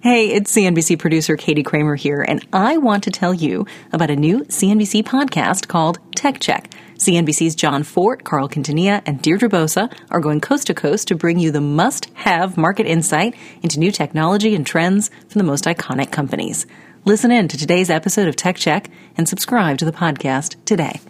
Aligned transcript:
Hey, 0.00 0.28
it's 0.30 0.54
CNBC 0.54 1.00
producer 1.00 1.36
Katie 1.36 1.64
Kramer 1.64 1.96
here, 1.96 2.24
and 2.28 2.46
I 2.52 2.76
want 2.76 3.02
to 3.02 3.10
tell 3.10 3.34
you 3.34 3.66
about 3.92 4.10
a 4.10 4.16
new 4.16 4.44
CNBC 4.44 5.02
podcast 5.02 5.66
called 5.66 5.98
Tech 6.14 6.38
Check. 6.38 6.70
CNBC's 6.98 7.56
John 7.56 7.82
Fortt, 7.82 8.22
Carl 8.22 8.48
Quintanilla, 8.48 9.02
and 9.06 9.20
Deirdre 9.20 9.48
Bosa 9.48 9.92
are 10.12 10.20
going 10.20 10.40
coast 10.40 10.68
to 10.68 10.74
coast 10.74 11.08
to 11.08 11.16
bring 11.16 11.40
you 11.40 11.50
the 11.50 11.60
must 11.60 12.10
have 12.14 12.56
market 12.56 12.86
insight 12.86 13.34
into 13.60 13.80
new 13.80 13.90
technology 13.90 14.54
and 14.54 14.64
trends 14.64 15.10
from 15.28 15.40
the 15.40 15.44
most 15.44 15.64
iconic 15.64 16.12
companies. 16.12 16.64
Listen 17.04 17.32
in 17.32 17.48
to 17.48 17.58
today's 17.58 17.90
episode 17.90 18.28
of 18.28 18.36
Tech 18.36 18.54
Check 18.54 18.88
and 19.16 19.28
subscribe 19.28 19.78
to 19.78 19.84
the 19.84 19.90
podcast 19.90 20.64
today. 20.64 21.00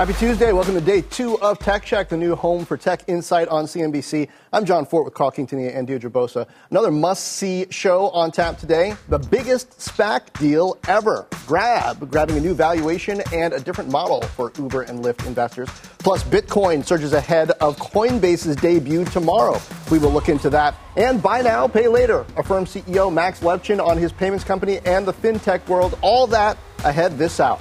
Happy 0.00 0.14
Tuesday. 0.14 0.50
Welcome 0.50 0.72
to 0.72 0.80
day 0.80 1.02
two 1.02 1.38
of 1.42 1.58
Tech 1.58 1.84
Check, 1.84 2.08
the 2.08 2.16
new 2.16 2.34
home 2.34 2.64
for 2.64 2.78
tech 2.78 3.02
insight 3.06 3.48
on 3.48 3.66
CNBC. 3.66 4.30
I'm 4.50 4.64
John 4.64 4.86
Fortt 4.86 5.04
with 5.04 5.12
Carl 5.12 5.30
Quintanilla 5.30 5.76
and 5.76 5.86
Deirdre 5.86 6.10
Bosa. 6.10 6.48
Another 6.70 6.90
must-see 6.90 7.66
show 7.68 8.08
on 8.08 8.30
tap 8.30 8.56
today. 8.56 8.94
The 9.10 9.18
biggest 9.18 9.78
SPAC 9.78 10.32
deal 10.38 10.78
ever. 10.88 11.26
Grab, 11.46 12.10
grabbing 12.10 12.38
a 12.38 12.40
new 12.40 12.54
valuation 12.54 13.22
and 13.30 13.52
a 13.52 13.60
different 13.60 13.90
model 13.90 14.22
for 14.22 14.50
Uber 14.56 14.80
and 14.80 15.04
Lyft 15.04 15.26
investors. 15.26 15.68
Plus, 15.98 16.24
Bitcoin 16.24 16.82
surges 16.82 17.12
ahead 17.12 17.50
of 17.60 17.76
Coinbase's 17.76 18.56
debut 18.56 19.04
tomorrow. 19.04 19.60
We 19.90 19.98
will 19.98 20.12
look 20.12 20.30
into 20.30 20.48
that. 20.48 20.76
And 20.96 21.22
buy 21.22 21.42
now, 21.42 21.68
pay 21.68 21.88
later. 21.88 22.24
Affirm 22.38 22.64
CEO 22.64 23.12
Max 23.12 23.40
Levchin 23.40 23.86
on 23.86 23.98
his 23.98 24.12
payments 24.12 24.44
company 24.44 24.78
and 24.86 25.06
the 25.06 25.12
fintech 25.12 25.68
world. 25.68 25.98
All 26.00 26.26
that 26.28 26.56
ahead 26.84 27.18
this 27.18 27.38
hour. 27.38 27.60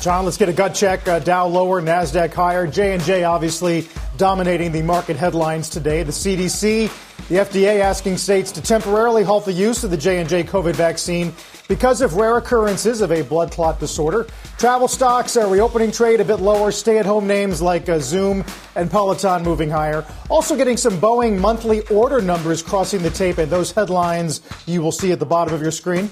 John, 0.00 0.24
let's 0.24 0.36
get 0.36 0.48
a 0.48 0.52
gut 0.52 0.74
check. 0.76 1.08
Uh, 1.08 1.18
Dow 1.18 1.48
lower, 1.48 1.82
Nasdaq 1.82 2.32
higher. 2.32 2.68
J 2.68 2.94
and 2.94 3.02
J 3.02 3.24
obviously 3.24 3.88
dominating 4.16 4.70
the 4.70 4.80
market 4.82 5.16
headlines 5.16 5.68
today. 5.68 6.04
The 6.04 6.12
CDC, 6.12 6.88
the 7.28 7.34
FDA 7.34 7.80
asking 7.80 8.18
states 8.18 8.52
to 8.52 8.62
temporarily 8.62 9.24
halt 9.24 9.44
the 9.44 9.52
use 9.52 9.82
of 9.82 9.90
the 9.90 9.96
J 9.96 10.20
and 10.20 10.28
J 10.28 10.44
COVID 10.44 10.76
vaccine 10.76 11.32
because 11.66 12.00
of 12.00 12.14
rare 12.14 12.36
occurrences 12.36 13.00
of 13.00 13.10
a 13.10 13.22
blood 13.22 13.50
clot 13.50 13.80
disorder. 13.80 14.28
Travel 14.56 14.86
stocks 14.86 15.36
are 15.36 15.48
reopening 15.48 15.90
trade 15.90 16.20
a 16.20 16.24
bit 16.24 16.38
lower. 16.38 16.70
Stay-at-home 16.70 17.26
names 17.26 17.60
like 17.60 17.88
uh, 17.88 17.98
Zoom 17.98 18.44
and 18.76 18.88
Peloton 18.88 19.42
moving 19.42 19.68
higher. 19.68 20.06
Also 20.30 20.56
getting 20.56 20.76
some 20.76 20.94
Boeing 21.00 21.40
monthly 21.40 21.80
order 21.88 22.20
numbers 22.20 22.62
crossing 22.62 23.02
the 23.02 23.10
tape, 23.10 23.38
and 23.38 23.50
those 23.50 23.72
headlines 23.72 24.42
you 24.64 24.80
will 24.80 24.92
see 24.92 25.10
at 25.10 25.18
the 25.18 25.26
bottom 25.26 25.52
of 25.52 25.60
your 25.60 25.72
screen. 25.72 26.08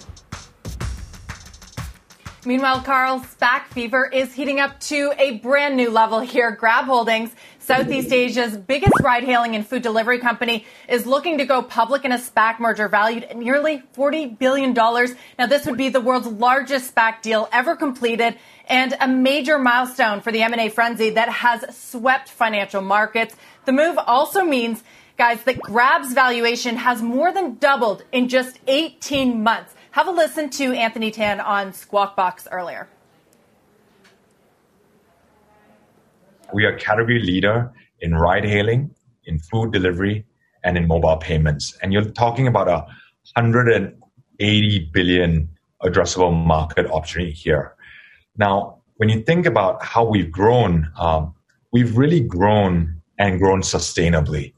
Meanwhile, 2.46 2.82
Carl, 2.82 3.18
SPAC 3.22 3.64
fever 3.70 4.06
is 4.06 4.32
heating 4.32 4.60
up 4.60 4.78
to 4.82 5.12
a 5.18 5.38
brand 5.38 5.76
new 5.76 5.90
level 5.90 6.20
here. 6.20 6.52
Grab 6.52 6.84
Holdings, 6.84 7.34
Southeast 7.58 8.12
Asia's 8.12 8.56
biggest 8.56 8.92
ride 9.02 9.24
hailing 9.24 9.56
and 9.56 9.66
food 9.66 9.82
delivery 9.82 10.20
company, 10.20 10.64
is 10.88 11.06
looking 11.06 11.38
to 11.38 11.44
go 11.44 11.60
public 11.60 12.04
in 12.04 12.12
a 12.12 12.18
SPAC 12.18 12.60
merger 12.60 12.86
valued 12.86 13.24
at 13.24 13.36
nearly 13.36 13.82
$40 13.96 14.38
billion. 14.38 14.72
Now, 14.72 15.46
this 15.48 15.66
would 15.66 15.76
be 15.76 15.88
the 15.88 16.00
world's 16.00 16.28
largest 16.28 16.94
SPAC 16.94 17.20
deal 17.20 17.48
ever 17.52 17.74
completed 17.74 18.36
and 18.68 18.94
a 19.00 19.08
major 19.08 19.58
milestone 19.58 20.20
for 20.20 20.30
the 20.30 20.42
M&A 20.42 20.68
frenzy 20.68 21.10
that 21.10 21.28
has 21.28 21.76
swept 21.76 22.28
financial 22.28 22.80
markets. 22.80 23.34
The 23.64 23.72
move 23.72 23.98
also 23.98 24.44
means, 24.44 24.84
guys, 25.18 25.42
that 25.42 25.60
Grab's 25.60 26.12
valuation 26.12 26.76
has 26.76 27.02
more 27.02 27.32
than 27.32 27.56
doubled 27.56 28.04
in 28.12 28.28
just 28.28 28.60
18 28.68 29.42
months. 29.42 29.74
Have 29.96 30.08
a 30.08 30.10
listen 30.10 30.50
to 30.50 30.74
Anthony 30.74 31.10
Tan 31.10 31.40
on 31.40 31.72
Squawk 31.72 32.16
Box 32.16 32.46
earlier. 32.52 32.86
We 36.52 36.66
are 36.66 36.76
category 36.76 37.18
leader 37.18 37.72
in 38.00 38.14
ride 38.14 38.44
hailing, 38.44 38.94
in 39.24 39.38
food 39.38 39.72
delivery, 39.72 40.26
and 40.62 40.76
in 40.76 40.86
mobile 40.86 41.16
payments. 41.16 41.74
And 41.80 41.94
you're 41.94 42.04
talking 42.04 42.46
about 42.46 42.68
a 42.68 42.84
180 43.36 44.90
billion 44.92 45.48
addressable 45.82 46.44
market 46.44 46.84
opportunity 46.90 47.32
here. 47.32 47.74
Now, 48.36 48.82
when 48.96 49.08
you 49.08 49.22
think 49.22 49.46
about 49.46 49.82
how 49.82 50.04
we've 50.04 50.30
grown, 50.30 50.92
um, 50.98 51.34
we've 51.72 51.96
really 51.96 52.20
grown 52.20 53.00
and 53.18 53.38
grown 53.38 53.62
sustainably. 53.62 54.52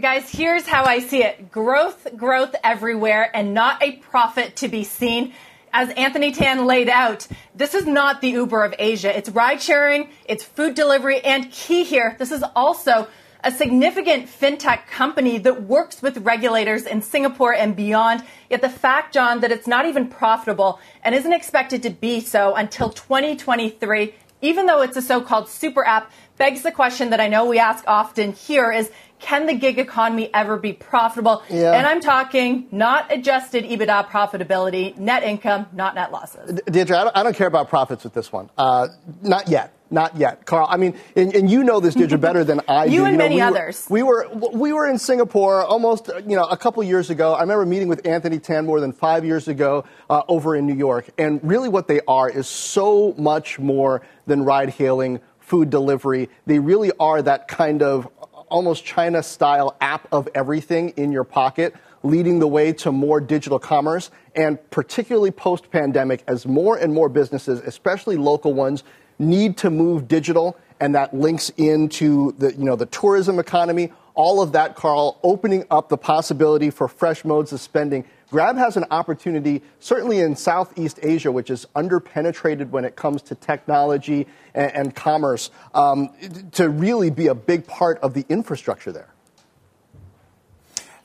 Guys, 0.00 0.28
here's 0.28 0.66
how 0.66 0.84
I 0.84 0.98
see 0.98 1.22
it 1.22 1.52
growth, 1.52 2.16
growth 2.16 2.56
everywhere, 2.64 3.30
and 3.32 3.54
not 3.54 3.80
a 3.80 3.92
profit 3.92 4.56
to 4.56 4.66
be 4.66 4.82
seen. 4.82 5.34
As 5.72 5.88
Anthony 5.90 6.32
Tan 6.32 6.66
laid 6.66 6.88
out, 6.88 7.28
this 7.54 7.74
is 7.74 7.86
not 7.86 8.20
the 8.20 8.30
Uber 8.30 8.64
of 8.64 8.74
Asia. 8.76 9.16
It's 9.16 9.28
ride 9.28 9.62
sharing, 9.62 10.08
it's 10.24 10.42
food 10.42 10.74
delivery, 10.74 11.20
and 11.20 11.48
key 11.52 11.84
here, 11.84 12.16
this 12.18 12.32
is 12.32 12.42
also 12.56 13.06
a 13.44 13.52
significant 13.52 14.26
fintech 14.26 14.88
company 14.88 15.38
that 15.38 15.62
works 15.62 16.02
with 16.02 16.18
regulators 16.18 16.86
in 16.86 17.00
Singapore 17.00 17.54
and 17.54 17.76
beyond. 17.76 18.24
Yet 18.50 18.62
the 18.62 18.70
fact, 18.70 19.14
John, 19.14 19.42
that 19.42 19.52
it's 19.52 19.68
not 19.68 19.86
even 19.86 20.08
profitable 20.08 20.80
and 21.04 21.14
isn't 21.14 21.32
expected 21.32 21.84
to 21.84 21.90
be 21.90 22.18
so 22.18 22.56
until 22.56 22.90
2023, 22.90 24.12
even 24.42 24.66
though 24.66 24.82
it's 24.82 24.96
a 24.96 25.02
so 25.02 25.20
called 25.20 25.48
super 25.48 25.86
app, 25.86 26.10
begs 26.36 26.62
the 26.62 26.72
question 26.72 27.10
that 27.10 27.20
I 27.20 27.28
know 27.28 27.46
we 27.46 27.58
ask 27.58 27.84
often 27.86 28.32
here 28.32 28.72
is 28.72 28.90
can 29.18 29.46
the 29.46 29.54
gig 29.54 29.78
economy 29.78 30.30
ever 30.34 30.56
be 30.56 30.72
profitable? 30.72 31.42
Yeah. 31.48 31.72
And 31.72 31.86
I'm 31.86 32.00
talking 32.00 32.66
not 32.70 33.12
adjusted 33.12 33.64
EBITDA 33.64 34.08
profitability, 34.08 34.96
net 34.98 35.22
income, 35.22 35.66
not 35.72 35.94
net 35.94 36.12
losses. 36.12 36.60
Deirdre, 36.66 36.98
I 36.98 37.04
don't, 37.04 37.16
I 37.16 37.22
don't 37.22 37.36
care 37.36 37.46
about 37.46 37.68
profits 37.68 38.04
with 38.04 38.14
this 38.14 38.30
one. 38.30 38.50
Uh, 38.58 38.88
not 39.22 39.48
yet. 39.48 39.72
Not 39.90 40.16
yet, 40.16 40.44
Carl. 40.44 40.66
I 40.68 40.76
mean, 40.76 40.98
and, 41.14 41.32
and 41.36 41.48
you 41.48 41.62
know 41.62 41.78
this, 41.78 41.94
Deirdre, 41.94 42.18
better 42.18 42.42
than 42.42 42.62
I 42.66 42.86
you 42.86 42.90
do. 42.90 42.96
You 42.96 43.04
and 43.04 43.16
many 43.16 43.36
we 43.36 43.40
others. 43.42 43.86
Were, 43.88 43.94
we 43.94 44.02
were 44.02 44.28
we 44.52 44.72
were 44.72 44.88
in 44.88 44.98
Singapore 44.98 45.62
almost 45.62 46.10
you 46.26 46.34
know 46.34 46.44
a 46.46 46.56
couple 46.56 46.82
years 46.82 47.10
ago. 47.10 47.34
I 47.34 47.42
remember 47.42 47.64
meeting 47.64 47.86
with 47.86 48.04
Anthony 48.04 48.40
Tan 48.40 48.66
more 48.66 48.80
than 48.80 48.92
five 48.92 49.24
years 49.24 49.46
ago 49.46 49.84
uh, 50.10 50.22
over 50.26 50.56
in 50.56 50.66
New 50.66 50.74
York, 50.74 51.10
and 51.16 51.38
really 51.44 51.68
what 51.68 51.86
they 51.86 52.00
are 52.08 52.28
is 52.28 52.48
so 52.48 53.14
much 53.18 53.60
more 53.60 54.02
than 54.26 54.42
ride 54.42 54.70
hailing, 54.70 55.20
food 55.38 55.70
delivery. 55.70 56.28
They 56.46 56.58
really 56.58 56.90
are 56.98 57.22
that 57.22 57.46
kind 57.46 57.80
of 57.82 58.08
almost 58.54 58.84
China 58.84 59.20
style 59.20 59.76
app 59.80 60.06
of 60.12 60.28
everything 60.32 60.90
in 60.90 61.10
your 61.10 61.24
pocket, 61.24 61.74
leading 62.04 62.38
the 62.38 62.46
way 62.46 62.72
to 62.72 62.92
more 62.92 63.20
digital 63.20 63.58
commerce. 63.58 64.12
And 64.36 64.58
particularly 64.70 65.32
post 65.32 65.72
pandemic, 65.72 66.22
as 66.28 66.46
more 66.46 66.76
and 66.76 66.94
more 66.94 67.08
businesses, 67.08 67.58
especially 67.58 68.16
local 68.16 68.54
ones, 68.54 68.84
need 69.18 69.56
to 69.56 69.70
move 69.70 70.06
digital, 70.06 70.56
and 70.78 70.94
that 70.94 71.12
links 71.12 71.50
into 71.56 72.30
the, 72.38 72.54
you 72.54 72.62
know, 72.62 72.76
the 72.76 72.86
tourism 72.86 73.40
economy, 73.40 73.92
all 74.14 74.40
of 74.40 74.52
that, 74.52 74.76
Carl, 74.76 75.18
opening 75.24 75.64
up 75.72 75.88
the 75.88 75.98
possibility 75.98 76.70
for 76.70 76.86
fresh 76.86 77.24
modes 77.24 77.52
of 77.52 77.60
spending 77.60 78.04
Grab 78.34 78.56
has 78.56 78.76
an 78.76 78.84
opportunity, 78.90 79.62
certainly 79.78 80.18
in 80.18 80.34
Southeast 80.34 80.98
Asia, 81.04 81.30
which 81.30 81.50
is 81.50 81.68
underpenetrated 81.76 82.68
when 82.70 82.84
it 82.84 82.96
comes 82.96 83.22
to 83.22 83.36
technology 83.36 84.26
and, 84.54 84.72
and 84.72 84.94
commerce, 84.96 85.52
um, 85.72 86.10
to 86.50 86.68
really 86.68 87.10
be 87.10 87.28
a 87.28 87.34
big 87.36 87.64
part 87.64 87.96
of 88.00 88.12
the 88.12 88.26
infrastructure 88.28 88.90
there. 88.90 89.13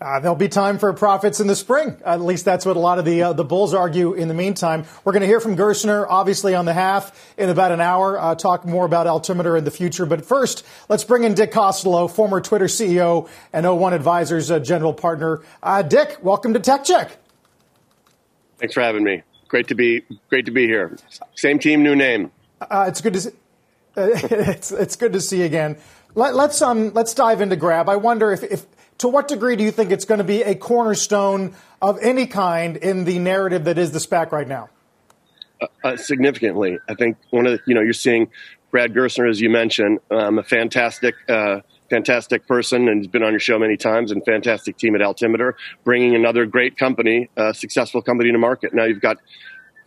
Uh, 0.01 0.17
there'll 0.21 0.33
be 0.33 0.47
time 0.47 0.79
for 0.79 0.93
profits 0.93 1.41
in 1.41 1.47
the 1.47 1.55
spring. 1.55 1.97
At 2.05 2.21
least 2.21 2.45
that's 2.45 2.65
what 2.65 2.77
a 2.77 2.79
lot 2.79 2.99
of 2.99 3.05
the 3.05 3.21
uh, 3.21 3.33
the 3.33 3.43
bulls 3.43 3.73
argue. 3.73 4.13
In 4.13 4.29
the 4.29 4.33
meantime, 4.33 4.85
we're 5.03 5.11
going 5.11 5.21
to 5.21 5.27
hear 5.27 5.41
from 5.41 5.57
Gerstner, 5.57 6.05
obviously 6.07 6.55
on 6.55 6.63
the 6.63 6.73
half 6.73 7.33
in 7.37 7.49
about 7.49 7.73
an 7.73 7.81
hour. 7.81 8.17
Uh, 8.17 8.33
talk 8.33 8.65
more 8.65 8.85
about 8.85 9.07
Altimeter 9.07 9.57
in 9.57 9.65
the 9.65 9.71
future. 9.71 10.05
But 10.05 10.25
first, 10.25 10.65
let's 10.87 11.03
bring 11.03 11.25
in 11.25 11.33
Dick 11.33 11.51
Costolo, 11.51 12.09
former 12.09 12.39
Twitter 12.39 12.65
CEO 12.65 13.27
and 13.51 13.65
O1 13.65 13.91
Advisors 13.91 14.49
uh, 14.49 14.59
general 14.59 14.93
partner. 14.93 15.41
Uh, 15.61 15.81
Dick, 15.81 16.17
welcome 16.21 16.53
to 16.53 16.61
Tech 16.61 16.85
Check. 16.85 17.17
Thanks 18.57 18.73
for 18.73 18.81
having 18.81 19.03
me. 19.03 19.23
Great 19.49 19.67
to 19.67 19.75
be 19.75 20.05
great 20.29 20.45
to 20.45 20.51
be 20.51 20.65
here. 20.65 20.97
Same 21.35 21.59
team, 21.59 21.83
new 21.83 21.95
name. 21.95 22.31
Uh, 22.61 22.85
it's 22.87 23.01
good 23.01 23.13
to. 23.15 23.19
See, 23.19 23.31
it's, 23.97 24.71
it's 24.71 24.95
good 24.95 25.11
to 25.11 25.19
see 25.19 25.39
you 25.39 25.45
again. 25.45 25.77
Let, 26.15 26.35
us 26.35 26.61
um, 26.61 26.93
let's 26.93 27.13
dive 27.13 27.41
into 27.41 27.55
Grab. 27.55 27.89
I 27.89 27.97
wonder 27.97 28.31
if, 28.31 28.43
if 28.43 28.65
to 28.99 29.07
what 29.07 29.27
degree 29.27 29.55
do 29.55 29.63
you 29.63 29.71
think 29.71 29.91
it's 29.91 30.05
going 30.05 30.19
to 30.19 30.23
be 30.23 30.43
a 30.43 30.55
cornerstone 30.55 31.55
of 31.81 31.97
any 32.01 32.27
kind 32.27 32.77
in 32.77 33.05
the 33.05 33.19
narrative 33.19 33.65
that 33.65 33.77
is 33.77 33.91
the 33.91 33.99
SPAC 33.99 34.31
right 34.31 34.47
now? 34.47 34.69
Uh, 35.61 35.67
uh, 35.83 35.97
significantly, 35.97 36.77
I 36.87 36.93
think 36.95 37.17
one 37.31 37.45
of 37.45 37.53
the, 37.53 37.59
you 37.65 37.73
know 37.73 37.81
you're 37.81 37.93
seeing 37.93 38.29
Brad 38.71 38.93
Gerstner, 38.93 39.29
as 39.29 39.41
you 39.41 39.49
mentioned, 39.49 39.99
um, 40.11 40.39
a 40.39 40.43
fantastic. 40.43 41.15
Uh, 41.27 41.61
fantastic 41.89 42.47
person 42.47 42.87
and 42.87 42.99
he's 42.99 43.07
been 43.07 43.23
on 43.23 43.31
your 43.31 43.39
show 43.39 43.57
many 43.57 43.75
times 43.75 44.11
and 44.11 44.23
fantastic 44.23 44.77
team 44.77 44.93
at 44.93 45.01
Altimeter, 45.01 45.55
bringing 45.83 46.13
another 46.13 46.45
great 46.45 46.77
company, 46.77 47.31
a 47.35 47.51
successful 47.51 47.99
company 47.99 48.31
to 48.31 48.37
market. 48.37 48.75
Now 48.75 48.85
you've 48.85 49.01
got 49.01 49.17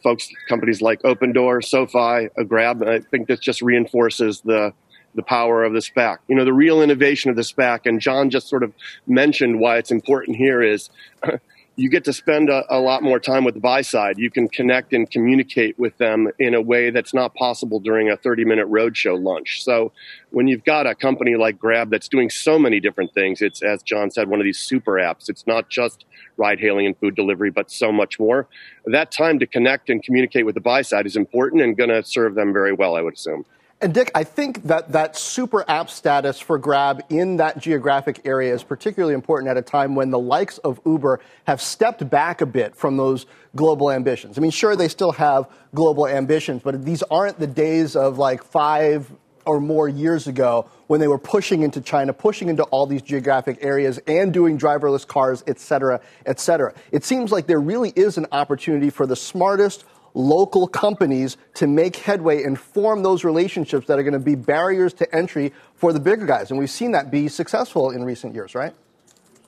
folks, 0.02 0.28
companies 0.48 0.82
like 0.82 1.00
Opendoor, 1.02 1.64
SoFi, 1.64 2.28
a 2.36 2.44
Grab. 2.44 2.82
I 2.82 2.98
think 2.98 3.28
this 3.28 3.38
just 3.38 3.62
reinforces 3.62 4.40
the 4.40 4.72
the 5.14 5.22
power 5.22 5.64
of 5.64 5.72
the 5.72 5.80
SPAC. 5.80 6.18
You 6.28 6.36
know, 6.36 6.44
the 6.44 6.52
real 6.52 6.82
innovation 6.82 7.30
of 7.30 7.36
the 7.36 7.42
SPAC, 7.42 7.80
and 7.84 8.00
John 8.00 8.30
just 8.30 8.48
sort 8.48 8.62
of 8.62 8.72
mentioned 9.06 9.60
why 9.60 9.78
it's 9.78 9.90
important 9.90 10.36
here 10.36 10.62
is 10.62 10.90
you 11.76 11.88
get 11.88 12.04
to 12.04 12.12
spend 12.12 12.50
a, 12.50 12.64
a, 12.68 12.78
lot 12.78 13.02
more 13.02 13.18
time 13.18 13.44
with 13.44 13.54
the 13.54 13.60
buy 13.60 13.80
side. 13.80 14.18
You 14.18 14.30
can 14.30 14.48
connect 14.48 14.92
and 14.92 15.10
communicate 15.10 15.78
with 15.78 15.96
them 15.96 16.28
in 16.38 16.54
a 16.54 16.60
way 16.60 16.90
that's 16.90 17.14
not 17.14 17.34
possible 17.34 17.80
during 17.80 18.10
a 18.10 18.16
30 18.16 18.44
minute 18.44 18.70
roadshow 18.70 19.20
lunch. 19.22 19.64
So 19.64 19.92
when 20.30 20.48
you've 20.48 20.64
got 20.64 20.86
a 20.86 20.94
company 20.94 21.34
like 21.36 21.58
Grab 21.58 21.90
that's 21.90 22.08
doing 22.08 22.28
so 22.28 22.58
many 22.58 22.78
different 22.78 23.14
things, 23.14 23.40
it's, 23.40 23.62
as 23.62 23.82
John 23.82 24.10
said, 24.10 24.28
one 24.28 24.38
of 24.38 24.44
these 24.44 24.58
super 24.58 24.92
apps. 24.92 25.30
It's 25.30 25.46
not 25.46 25.70
just 25.70 26.04
ride 26.36 26.60
hailing 26.60 26.86
and 26.86 26.96
food 26.98 27.14
delivery, 27.14 27.50
but 27.50 27.70
so 27.70 27.90
much 27.90 28.18
more. 28.18 28.48
That 28.84 29.10
time 29.10 29.38
to 29.38 29.46
connect 29.46 29.88
and 29.88 30.02
communicate 30.02 30.44
with 30.44 30.54
the 30.54 30.60
buy 30.60 30.82
side 30.82 31.06
is 31.06 31.16
important 31.16 31.62
and 31.62 31.76
going 31.76 31.90
to 31.90 32.04
serve 32.04 32.34
them 32.34 32.52
very 32.52 32.72
well, 32.72 32.96
I 32.96 33.00
would 33.00 33.14
assume. 33.14 33.46
And 33.82 33.92
Dick, 33.92 34.12
I 34.14 34.22
think 34.22 34.62
that 34.68 34.92
that 34.92 35.16
super 35.16 35.68
app 35.68 35.90
status 35.90 36.38
for 36.38 36.56
Grab 36.56 37.02
in 37.08 37.38
that 37.38 37.58
geographic 37.58 38.20
area 38.24 38.54
is 38.54 38.62
particularly 38.62 39.12
important 39.12 39.50
at 39.50 39.56
a 39.56 39.62
time 39.62 39.96
when 39.96 40.10
the 40.10 40.20
likes 40.20 40.58
of 40.58 40.80
Uber 40.86 41.18
have 41.48 41.60
stepped 41.60 42.08
back 42.08 42.40
a 42.40 42.46
bit 42.46 42.76
from 42.76 42.96
those 42.96 43.26
global 43.56 43.90
ambitions. 43.90 44.38
I 44.38 44.40
mean, 44.40 44.52
sure, 44.52 44.76
they 44.76 44.86
still 44.86 45.10
have 45.10 45.50
global 45.74 46.06
ambitions, 46.06 46.62
but 46.62 46.84
these 46.84 47.02
aren't 47.10 47.40
the 47.40 47.48
days 47.48 47.96
of 47.96 48.18
like 48.18 48.44
five 48.44 49.10
or 49.44 49.60
more 49.60 49.88
years 49.88 50.28
ago 50.28 50.68
when 50.86 51.00
they 51.00 51.08
were 51.08 51.18
pushing 51.18 51.62
into 51.62 51.80
China, 51.80 52.12
pushing 52.12 52.48
into 52.48 52.62
all 52.62 52.86
these 52.86 53.02
geographic 53.02 53.58
areas 53.62 53.98
and 54.06 54.32
doing 54.32 54.56
driverless 54.56 55.04
cars, 55.04 55.42
et 55.48 55.58
cetera, 55.58 56.00
et 56.24 56.38
cetera. 56.38 56.72
It 56.92 57.04
seems 57.04 57.32
like 57.32 57.48
there 57.48 57.58
really 57.58 57.92
is 57.96 58.16
an 58.16 58.26
opportunity 58.30 58.90
for 58.90 59.08
the 59.08 59.16
smartest, 59.16 59.84
local 60.14 60.66
companies 60.66 61.36
to 61.54 61.66
make 61.66 61.96
headway 61.96 62.42
and 62.42 62.58
form 62.58 63.02
those 63.02 63.24
relationships 63.24 63.86
that 63.86 63.98
are 63.98 64.02
going 64.02 64.12
to 64.12 64.18
be 64.18 64.34
barriers 64.34 64.92
to 64.94 65.14
entry 65.14 65.52
for 65.74 65.92
the 65.92 66.00
bigger 66.00 66.26
guys. 66.26 66.50
And 66.50 66.58
we've 66.58 66.70
seen 66.70 66.92
that 66.92 67.10
be 67.10 67.28
successful 67.28 67.90
in 67.90 68.04
recent 68.04 68.34
years, 68.34 68.54
right? 68.54 68.74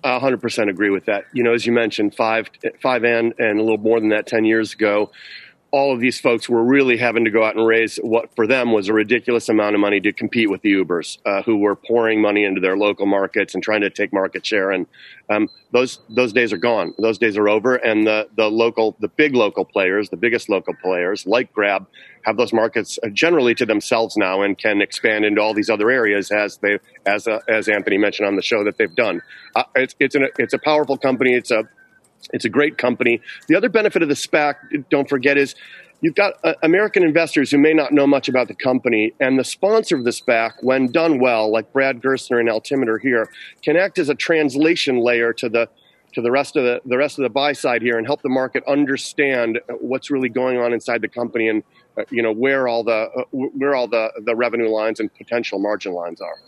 I 0.03 0.19
100% 0.19 0.69
agree 0.69 0.91
with 0.91 1.07
that. 1.07 1.25
You 1.33 1.43
know, 1.43 1.55
as 1.55 1.65
you 1.65 1.73
mentioned, 1.73 2.15
five, 2.15 2.51
five 2.83 3.05
and, 3.05 3.33
and 3.39 3.59
a 3.59 3.63
little 3.63 3.79
more 3.79 3.99
than 4.01 4.11
that 4.11 4.27
10 4.27 4.45
years 4.45 4.75
ago, 4.75 5.11
all 5.75 5.93
of 5.93 5.99
these 5.99 6.21
folks 6.21 6.49
were 6.49 6.63
really 6.63 6.97
having 6.97 7.25
to 7.25 7.33
go 7.33 7.43
out 7.43 7.57
and 7.57 7.67
raise 7.67 7.97
what 7.97 8.33
for 8.37 8.47
them 8.47 8.71
was 8.71 8.89
a 8.89 8.93
ridiculous 8.93 9.49
amount 9.49 9.75
of 9.75 9.81
money 9.81 9.99
to 9.99 10.13
compete 10.13 10.49
with 10.49 10.63
the 10.63 10.73
Ubers, 10.73 11.19
uh, 11.27 11.43
who 11.43 11.57
were 11.57 11.75
pouring 11.75 12.23
money 12.23 12.45
into 12.45 12.61
their 12.61 12.77
local 12.77 13.07
markets 13.07 13.55
and 13.55 13.63
trying 13.63 13.81
to 13.81 13.91
take 13.91 14.13
market 14.13 14.47
share. 14.47 14.71
And 14.71 14.87
um, 15.29 15.49
those 15.73 15.99
those 16.09 16.33
days 16.33 16.53
are 16.53 16.59
gone. 16.59 16.95
Those 16.99 17.19
days 17.19 17.37
are 17.37 17.49
over. 17.49 17.75
And 17.75 18.07
the 18.07 18.29
the 18.37 18.47
local, 18.47 18.97
the 19.01 19.09
big 19.09 19.35
local 19.35 19.65
players, 19.65 20.11
the 20.11 20.17
biggest 20.17 20.49
local 20.49 20.75
players 20.81 21.27
like 21.27 21.53
Grab, 21.53 21.89
have 22.23 22.37
those 22.37 22.53
markets 22.53 22.97
uh, 23.03 23.09
generally 23.09 23.57
to 23.57 23.67
themselves 23.67 24.17
now 24.17 24.43
and 24.43 24.57
can 24.57 24.81
expand 24.81 25.25
into 25.25 25.41
all 25.41 25.55
these 25.55 25.71
other 25.71 25.91
areas 25.91 26.31
as 26.31 26.59
they 26.59 26.79
as 27.05 27.27
uh, 27.27 27.41
as 27.49 27.69
Anthony 27.69 27.99
mentioned 27.99 28.29
on 28.29 28.37
the 28.37 28.43
show 28.43 28.63
that 28.63 28.79
they've 28.79 28.95
done. 28.95 29.23
Uh, 29.57 29.65
it's 29.75 29.97
it's 29.99 30.15
an, 30.15 30.29
it's 30.39 30.55
a 30.55 30.59
powerful 30.59 30.97
company. 30.97 31.35
It's 31.35 31.51
a 31.51 31.65
it's 32.33 32.45
a 32.45 32.49
great 32.49 32.79
company. 32.79 33.21
The 33.49 33.57
other 33.57 33.69
benefit 33.69 34.03
of 34.03 34.09
the 34.09 34.15
SPAC, 34.15 34.89
don't 34.91 35.09
forget, 35.09 35.37
is 35.37 35.55
you've 36.01 36.15
got 36.15 36.35
uh, 36.45 36.55
American 36.63 37.03
investors 37.03 37.51
who 37.51 37.59
may 37.59 37.73
not 37.73 37.93
know 37.93 38.07
much 38.07 38.29
about 38.29 38.49
the 38.49 38.55
company, 38.55 39.13
and 39.21 39.39
the 39.39 39.45
sponsor 39.45 39.97
of 39.97 40.05
the 40.05 40.11
SPAC, 40.11 40.53
when 40.63 40.91
done 40.91 41.21
well, 41.21 41.51
like 41.51 41.73
Brad 41.73 42.01
Gerstner 42.01 42.41
and 42.41 42.49
Altimeter 42.49 42.99
here, 42.99 43.29
can 43.63 43.77
act 43.77 43.99
as 43.99 44.09
a 44.09 44.15
translation 44.15 44.99
layer 44.99 45.33
to 45.35 45.49
the 45.49 45.69
to 46.15 46.23
the 46.23 46.31
rest 46.31 46.57
of 46.57 46.63
the, 46.63 46.81
the 46.87 46.97
rest 46.97 47.19
of 47.19 47.25
the 47.25 47.29
buy 47.29 47.53
side 47.53 47.83
here 47.83 47.99
and 47.99 48.07
help 48.07 48.23
the 48.23 48.29
market 48.29 48.63
understand 48.69 49.61
what's 49.81 50.11
really 50.13 50.29
going 50.29 50.59
on 50.59 50.73
inside 50.73 51.03
the 51.03 51.09
company 51.09 51.49
and 51.49 51.65
uh, 51.99 52.05
you 52.11 52.23
know 52.23 52.33
where 52.33 52.69
all 52.69 52.85
the 52.85 53.09
uh, 53.17 53.25
where 53.33 53.75
all 53.75 53.89
the, 53.89 54.11
the 54.25 54.35
revenue 54.35 54.69
lines 54.69 55.01
and 55.01 55.13
potential 55.15 55.59
margin 55.59 55.93
lines 55.93 56.21
are. 56.21 56.39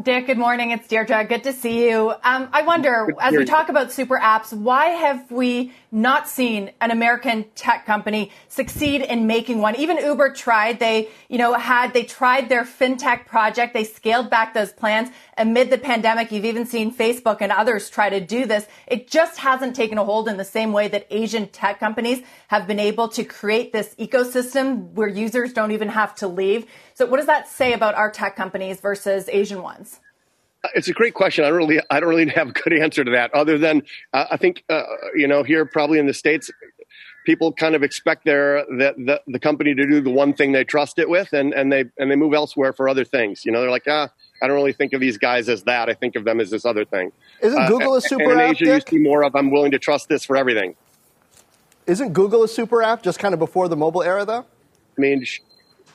Dick, 0.00 0.26
good 0.26 0.38
morning. 0.38 0.70
It's 0.70 0.86
Deirdre. 0.86 1.24
Good 1.24 1.42
to 1.42 1.52
see 1.52 1.88
you. 1.88 2.10
Um, 2.22 2.48
I 2.52 2.62
wonder, 2.62 3.12
as 3.20 3.34
we 3.34 3.44
talk 3.44 3.68
about 3.68 3.90
super 3.90 4.16
apps, 4.16 4.52
why 4.52 4.86
have 4.90 5.28
we 5.32 5.72
not 5.90 6.28
seen 6.28 6.70
an 6.80 6.92
American 6.92 7.44
tech 7.56 7.86
company 7.86 8.30
succeed 8.46 9.02
in 9.02 9.26
making 9.26 9.58
one? 9.58 9.74
Even 9.74 9.98
Uber 9.98 10.32
tried. 10.32 10.78
They, 10.78 11.08
you 11.28 11.38
know, 11.38 11.54
had 11.54 11.92
they 11.92 12.04
tried 12.04 12.48
their 12.48 12.62
fintech 12.62 13.26
project. 13.26 13.74
They 13.74 13.82
scaled 13.82 14.30
back 14.30 14.54
those 14.54 14.72
plans 14.72 15.10
amid 15.36 15.70
the 15.70 15.78
pandemic. 15.78 16.30
You've 16.30 16.44
even 16.44 16.66
seen 16.66 16.94
Facebook 16.94 17.38
and 17.40 17.50
others 17.50 17.90
try 17.90 18.10
to 18.10 18.20
do 18.20 18.46
this. 18.46 18.68
It 18.86 19.10
just 19.10 19.38
hasn't 19.38 19.74
taken 19.74 19.98
a 19.98 20.04
hold 20.04 20.28
in 20.28 20.36
the 20.36 20.44
same 20.44 20.72
way 20.72 20.86
that 20.86 21.08
Asian 21.10 21.48
tech 21.48 21.80
companies 21.80 22.22
have 22.46 22.68
been 22.68 22.78
able 22.78 23.08
to 23.08 23.24
create 23.24 23.72
this 23.72 23.96
ecosystem 23.96 24.92
where 24.92 25.08
users 25.08 25.52
don't 25.52 25.72
even 25.72 25.88
have 25.88 26.14
to 26.16 26.28
leave. 26.28 26.66
So, 26.94 27.06
what 27.06 27.16
does 27.16 27.26
that 27.26 27.48
say 27.48 27.72
about 27.72 27.96
our 27.96 28.10
tech 28.10 28.36
companies 28.36 28.80
versus 28.80 29.28
Asian 29.28 29.62
ones? 29.62 29.89
It's 30.74 30.88
a 30.88 30.92
great 30.92 31.14
question. 31.14 31.44
I 31.44 31.48
don't 31.48 31.58
really, 31.58 31.80
I 31.90 32.00
don't 32.00 32.08
really 32.08 32.28
have 32.28 32.48
a 32.48 32.52
good 32.52 32.72
answer 32.74 33.04
to 33.04 33.10
that. 33.12 33.32
Other 33.34 33.58
than, 33.58 33.82
uh, 34.12 34.26
I 34.30 34.36
think, 34.36 34.62
uh, 34.68 34.82
you 35.14 35.26
know, 35.26 35.42
here 35.42 35.64
probably 35.64 35.98
in 35.98 36.06
the 36.06 36.14
states, 36.14 36.50
people 37.24 37.52
kind 37.52 37.74
of 37.74 37.82
expect 37.82 38.24
their 38.24 38.64
the, 38.66 38.94
the, 38.96 39.22
the 39.26 39.38
company 39.38 39.74
to 39.74 39.86
do 39.86 40.00
the 40.00 40.10
one 40.10 40.34
thing 40.34 40.52
they 40.52 40.64
trust 40.64 40.98
it 40.98 41.08
with, 41.08 41.32
and 41.32 41.52
and 41.54 41.72
they 41.72 41.84
and 41.98 42.10
they 42.10 42.16
move 42.16 42.34
elsewhere 42.34 42.72
for 42.72 42.88
other 42.88 43.04
things. 43.04 43.44
You 43.44 43.52
know, 43.52 43.60
they're 43.60 43.70
like, 43.70 43.86
ah, 43.88 44.10
I 44.42 44.46
don't 44.46 44.56
really 44.56 44.72
think 44.72 44.92
of 44.92 45.00
these 45.00 45.18
guys 45.18 45.48
as 45.48 45.62
that. 45.64 45.88
I 45.88 45.94
think 45.94 46.16
of 46.16 46.24
them 46.24 46.40
as 46.40 46.50
this 46.50 46.64
other 46.64 46.84
thing. 46.84 47.12
Isn't 47.42 47.66
Google 47.66 47.94
uh, 47.94 47.98
a 47.98 48.00
super 48.00 48.32
and 48.32 48.32
in 48.32 48.40
app? 48.40 48.52
Asia, 48.52 48.64
Dick? 48.64 48.92
you 48.92 48.98
see 48.98 49.02
more 49.02 49.24
of 49.24 49.34
I'm 49.34 49.50
willing 49.50 49.70
to 49.72 49.78
trust 49.78 50.08
this 50.08 50.24
for 50.24 50.36
everything. 50.36 50.74
Isn't 51.86 52.12
Google 52.12 52.42
a 52.42 52.48
super 52.48 52.82
app 52.82 53.02
just 53.02 53.18
kind 53.18 53.34
of 53.34 53.40
before 53.40 53.68
the 53.68 53.76
mobile 53.76 54.02
era, 54.02 54.24
though? 54.24 54.44
I 54.96 55.00
mean, 55.00 55.24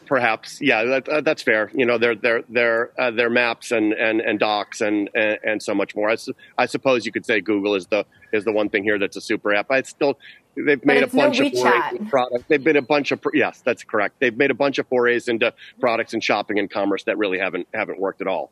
perhaps. 0.05 0.61
Yeah 0.61 0.83
that, 0.83 1.09
uh, 1.09 1.21
that's 1.21 1.41
fair. 1.41 1.71
You 1.73 1.85
know 1.85 1.97
their 1.97 2.15
their 2.15 2.43
their 2.49 2.91
uh, 2.99 3.11
their 3.11 3.29
maps 3.29 3.71
and, 3.71 3.93
and 3.93 4.21
and 4.21 4.39
docs 4.39 4.81
and, 4.81 5.09
and, 5.13 5.37
and 5.43 5.63
so 5.63 5.73
much 5.73 5.95
more. 5.95 6.09
I, 6.09 6.15
su- 6.15 6.35
I 6.57 6.65
suppose 6.65 7.05
you 7.05 7.11
could 7.11 7.25
say 7.25 7.41
google 7.41 7.75
is 7.75 7.87
the 7.87 8.05
is 8.31 8.43
the 8.45 8.51
one 8.51 8.69
thing 8.69 8.83
here 8.83 8.99
that's 8.99 9.17
a 9.17 9.21
super 9.21 9.53
app. 9.53 9.71
I 9.71 9.81
still 9.81 10.17
they've 10.55 10.83
made 10.85 11.03
a 11.03 11.07
bunch 11.07 11.39
no 11.39 11.47
of 11.47 12.09
products 12.09 12.45
they've 12.47 12.63
made 12.63 12.77
a 12.77 12.81
bunch 12.81 13.11
of 13.11 13.19
yes 13.33 13.61
that's 13.65 13.83
correct. 13.83 14.15
They've 14.19 14.35
made 14.35 14.51
a 14.51 14.55
bunch 14.55 14.79
of 14.79 14.87
forays 14.87 15.27
into 15.27 15.53
products 15.79 16.13
and 16.13 16.23
shopping 16.23 16.59
and 16.59 16.69
commerce 16.69 17.03
that 17.03 17.17
really 17.17 17.39
haven't 17.39 17.67
haven't 17.73 17.99
worked 17.99 18.21
at 18.21 18.27
all 18.27 18.51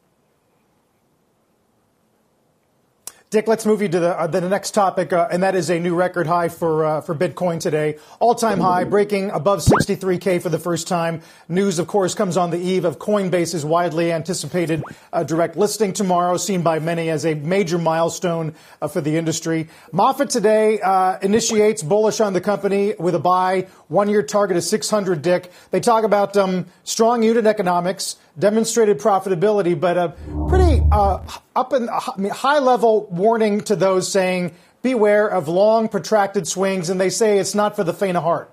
Dick, 3.34 3.48
let's 3.48 3.66
move 3.66 3.82
you 3.82 3.90
to 3.90 4.00
the, 4.00 4.20
uh, 4.20 4.28
the 4.28 4.42
next 4.42 4.76
topic, 4.76 5.12
uh, 5.12 5.28
and 5.32 5.42
that 5.42 5.56
is 5.56 5.72
a 5.72 5.80
new 5.80 5.96
record 5.96 6.28
high 6.28 6.50
for 6.50 6.86
uh, 6.86 7.02
for 7.02 7.16
Bitcoin 7.16 7.60
today, 7.60 7.98
all 8.20 8.36
time 8.36 8.60
high, 8.60 8.84
breaking 8.84 9.32
above 9.32 9.58
63k 9.58 10.40
for 10.40 10.50
the 10.50 10.60
first 10.60 10.88
time. 10.88 11.20
News, 11.50 11.80
of 11.80 11.88
course, 11.88 12.14
comes 12.14 12.38
on 12.38 12.52
the 12.52 12.60
eve 12.60 12.86
of 12.86 13.00
Coinbase's 13.00 13.66
widely 13.66 14.12
anticipated 14.12 14.84
uh, 15.12 15.24
direct 15.24 15.56
listing 15.56 15.94
tomorrow, 15.94 16.38
seen 16.38 16.62
by 16.62 16.78
many 16.78 17.10
as 17.10 17.26
a 17.26 17.34
major 17.34 17.80
milestone 17.80 18.54
uh, 18.84 18.88
for 18.88 19.02
the 19.02 19.18
industry. 19.18 19.68
Moffett 19.92 20.30
today 20.30 20.80
uh, 20.82 21.18
initiates 21.24 21.82
bullish 21.82 22.20
on 22.20 22.34
the 22.34 22.42
company 22.42 22.94
with 23.00 23.16
a 23.16 23.20
buy, 23.20 23.66
one 23.88 24.10
year 24.10 24.22
target 24.22 24.58
of 24.58 24.64
600. 24.64 25.24
Dick, 25.24 25.52
they 25.72 25.80
talk 25.80 26.04
about 26.04 26.38
um, 26.38 26.68
strong 26.84 27.24
unit 27.24 27.48
economics 27.48 28.16
demonstrated 28.38 29.00
profitability, 29.00 29.80
but 29.80 29.98
a 29.98 30.16
pretty 30.50 30.82
uh, 30.92 31.20
up 31.56 31.74
in 31.74 31.90
I 31.90 32.14
mean, 32.18 32.32
high 32.32 32.60
level 32.60 33.08
warning 33.12 33.62
to 33.62 33.76
those 33.76 34.12
saying 34.12 34.54
beware 34.82 35.28
of 35.28 35.48
long 35.48 35.88
protracted 35.88 36.48
swings, 36.48 36.90
and 36.90 37.00
they 37.00 37.10
say 37.10 37.40
it's 37.40 37.56
not 37.56 37.76
for 37.76 37.84
the 37.84 37.94
faint 37.94 38.18
of 38.18 38.24
heart. 38.24 38.50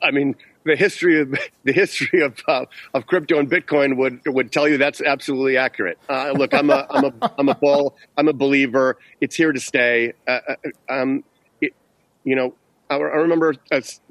I 0.00 0.10
mean, 0.12 0.36
the 0.64 0.76
history 0.76 1.20
of 1.20 1.30
the 1.64 1.72
history 1.72 2.22
of 2.22 2.40
uh, 2.46 2.66
of 2.94 3.06
crypto 3.06 3.38
and 3.38 3.50
Bitcoin 3.50 3.96
would 3.96 4.20
would 4.26 4.52
tell 4.52 4.68
you 4.68 4.78
that's 4.78 5.00
absolutely 5.00 5.56
accurate. 5.56 5.98
Uh, 6.08 6.32
look, 6.32 6.54
I'm 6.54 6.70
a 6.70 6.86
I'm 6.90 7.04
a 7.04 7.32
I'm 7.38 7.48
a 7.48 7.54
bull. 7.54 7.96
I'm 8.16 8.28
a 8.28 8.32
believer. 8.32 8.98
It's 9.20 9.34
here 9.34 9.52
to 9.52 9.60
stay. 9.60 10.12
Uh, 10.26 10.40
uh 10.48 10.54
um, 10.88 11.24
it, 11.60 11.74
you 12.24 12.36
know, 12.36 12.54
I, 12.90 12.96
remember 12.96 13.54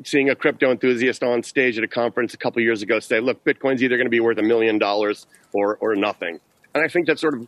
seeing 0.04 0.30
a 0.30 0.36
crypto 0.36 0.72
enthusiast 0.72 1.24
on 1.24 1.42
stage 1.44 1.78
at 1.78 1.84
a 1.84 1.88
conference 1.88 2.34
a 2.34 2.38
couple 2.38 2.62
years 2.62 2.82
ago 2.82 3.00
say, 3.00 3.20
"Look, 3.20 3.44
Bitcoin's 3.44 3.82
either 3.82 3.98
going 3.98 4.06
to 4.06 4.12
be 4.12 4.20
worth 4.20 4.38
a 4.38 4.44
million 4.44 4.78
dollars 4.78 5.26
or 5.54 5.78
or 5.82 5.96
nothing." 5.96 6.40
And 6.76 6.84
I 6.84 6.88
think 6.88 7.08
that's 7.08 7.22
sort 7.22 7.34
of 7.34 7.48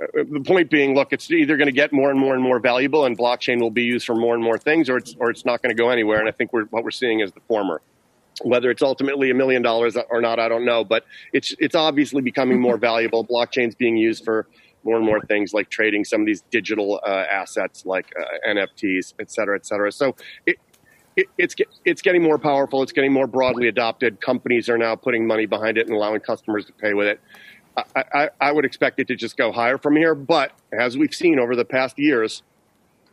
uh, 0.00 0.24
the 0.30 0.40
point 0.40 0.70
being, 0.70 0.94
look, 0.94 1.12
it's 1.12 1.30
either 1.30 1.56
going 1.56 1.66
to 1.66 1.72
get 1.72 1.92
more 1.92 2.10
and 2.10 2.18
more 2.18 2.34
and 2.34 2.42
more 2.42 2.58
valuable, 2.58 3.06
and 3.06 3.16
blockchain 3.16 3.60
will 3.60 3.70
be 3.70 3.84
used 3.84 4.06
for 4.06 4.14
more 4.14 4.34
and 4.34 4.42
more 4.42 4.58
things, 4.58 4.90
or 4.90 4.98
it's 4.98 5.16
or 5.18 5.30
it's 5.30 5.44
not 5.44 5.62
going 5.62 5.74
to 5.74 5.80
go 5.80 5.88
anywhere. 5.88 6.20
And 6.20 6.28
I 6.28 6.32
think 6.32 6.52
we're, 6.52 6.64
what 6.66 6.84
we're 6.84 6.90
seeing 6.90 7.20
is 7.20 7.32
the 7.32 7.40
former. 7.48 7.80
Whether 8.42 8.70
it's 8.70 8.82
ultimately 8.82 9.30
a 9.30 9.34
million 9.34 9.62
dollars 9.62 9.96
or 10.10 10.20
not, 10.20 10.38
I 10.38 10.48
don't 10.48 10.66
know, 10.66 10.84
but 10.84 11.04
it's 11.32 11.54
it's 11.58 11.74
obviously 11.74 12.20
becoming 12.20 12.60
more 12.60 12.76
valuable. 12.76 13.24
Blockchain's 13.24 13.74
being 13.74 13.96
used 13.96 14.24
for 14.24 14.46
more 14.86 14.96
and 14.96 15.04
more 15.04 15.20
things 15.20 15.52
like 15.52 15.68
trading 15.68 16.04
some 16.04 16.20
of 16.20 16.26
these 16.26 16.42
digital 16.50 17.00
uh, 17.04 17.24
assets 17.30 17.84
like 17.84 18.12
uh, 18.18 18.48
NFTs, 18.48 19.14
et 19.18 19.30
cetera, 19.30 19.56
et 19.56 19.66
cetera. 19.66 19.90
So 19.90 20.14
it, 20.46 20.56
it, 21.16 21.26
it's 21.38 21.54
it's 21.84 22.02
getting 22.02 22.22
more 22.22 22.38
powerful. 22.38 22.82
It's 22.82 22.92
getting 22.92 23.12
more 23.12 23.26
broadly 23.26 23.68
adopted. 23.68 24.20
Companies 24.20 24.68
are 24.68 24.78
now 24.78 24.94
putting 24.94 25.26
money 25.26 25.46
behind 25.46 25.78
it 25.78 25.86
and 25.86 25.96
allowing 25.96 26.20
customers 26.20 26.66
to 26.66 26.72
pay 26.72 26.94
with 26.94 27.06
it. 27.06 27.20
I, 27.94 28.04
I, 28.14 28.30
I 28.40 28.52
would 28.52 28.64
expect 28.64 29.00
it 29.00 29.08
to 29.08 29.16
just 29.16 29.36
go 29.36 29.52
higher 29.52 29.78
from 29.78 29.96
here, 29.96 30.14
but 30.14 30.52
as 30.72 30.96
we've 30.96 31.14
seen 31.14 31.38
over 31.38 31.54
the 31.54 31.64
past 31.64 31.98
years, 31.98 32.42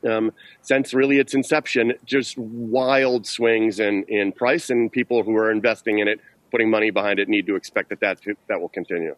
um, 0.07 0.31
since 0.61 0.93
really 0.93 1.17
its 1.17 1.33
inception, 1.33 1.93
just 2.05 2.37
wild 2.37 3.25
swings 3.25 3.79
in, 3.79 4.03
in 4.03 4.31
price, 4.31 4.69
and 4.69 4.91
people 4.91 5.23
who 5.23 5.35
are 5.35 5.51
investing 5.51 5.99
in 5.99 6.07
it, 6.07 6.19
putting 6.51 6.69
money 6.69 6.91
behind 6.91 7.19
it, 7.19 7.27
need 7.27 7.45
to 7.47 7.55
expect 7.55 7.89
that 7.89 7.99
that, 8.01 8.19
that 8.47 8.59
will 8.59 8.69
continue. 8.69 9.15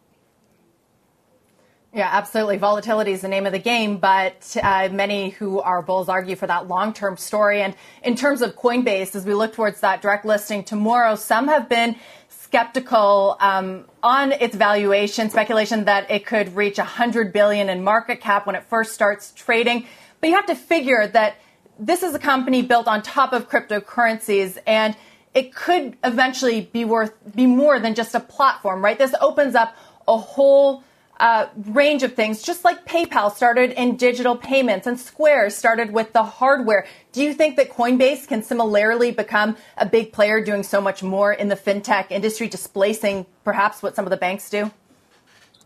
Yeah, 1.96 2.10
absolutely. 2.12 2.58
Volatility 2.58 3.12
is 3.12 3.22
the 3.22 3.28
name 3.28 3.46
of 3.46 3.52
the 3.52 3.58
game, 3.58 3.96
but 3.96 4.54
uh, 4.62 4.90
many 4.92 5.30
who 5.30 5.62
are 5.62 5.80
bulls 5.80 6.10
argue 6.10 6.36
for 6.36 6.46
that 6.46 6.68
long 6.68 6.92
term 6.92 7.16
story. 7.16 7.62
And 7.62 7.74
in 8.02 8.16
terms 8.16 8.42
of 8.42 8.54
Coinbase, 8.54 9.16
as 9.16 9.24
we 9.24 9.32
look 9.32 9.54
towards 9.54 9.80
that 9.80 10.02
direct 10.02 10.26
listing 10.26 10.62
tomorrow, 10.62 11.16
some 11.16 11.48
have 11.48 11.70
been 11.70 11.96
skeptical 12.28 13.38
um, 13.40 13.86
on 14.02 14.32
its 14.32 14.54
valuation, 14.54 15.30
speculation 15.30 15.86
that 15.86 16.10
it 16.10 16.26
could 16.26 16.54
reach 16.54 16.76
100 16.76 17.32
billion 17.32 17.70
in 17.70 17.82
market 17.82 18.20
cap 18.20 18.46
when 18.46 18.56
it 18.56 18.64
first 18.64 18.92
starts 18.92 19.32
trading. 19.32 19.86
But 20.20 20.28
you 20.28 20.36
have 20.36 20.46
to 20.48 20.54
figure 20.54 21.06
that 21.06 21.36
this 21.78 22.02
is 22.02 22.14
a 22.14 22.18
company 22.18 22.60
built 22.60 22.88
on 22.88 23.00
top 23.00 23.32
of 23.32 23.48
cryptocurrencies 23.48 24.58
and 24.66 24.94
it 25.32 25.54
could 25.54 25.96
eventually 26.04 26.60
be 26.60 26.84
worth 26.84 27.14
be 27.34 27.46
more 27.46 27.80
than 27.80 27.94
just 27.94 28.14
a 28.14 28.20
platform, 28.20 28.84
right? 28.84 28.98
This 28.98 29.14
opens 29.22 29.54
up 29.54 29.74
a 30.06 30.18
whole 30.18 30.84
uh, 31.18 31.46
range 31.66 32.02
of 32.02 32.14
things, 32.14 32.42
just 32.42 32.64
like 32.64 32.84
PayPal 32.84 33.34
started 33.34 33.70
in 33.72 33.96
digital 33.96 34.36
payments 34.36 34.86
and 34.86 34.98
Square 34.98 35.50
started 35.50 35.92
with 35.92 36.12
the 36.12 36.22
hardware. 36.22 36.86
Do 37.12 37.22
you 37.22 37.32
think 37.32 37.56
that 37.56 37.70
Coinbase 37.70 38.28
can 38.28 38.42
similarly 38.42 39.10
become 39.12 39.56
a 39.76 39.86
big 39.86 40.12
player 40.12 40.44
doing 40.44 40.62
so 40.62 40.80
much 40.80 41.02
more 41.02 41.32
in 41.32 41.48
the 41.48 41.56
fintech 41.56 42.10
industry, 42.10 42.48
displacing 42.48 43.26
perhaps 43.44 43.82
what 43.82 43.96
some 43.96 44.04
of 44.04 44.10
the 44.10 44.16
banks 44.16 44.50
do? 44.50 44.70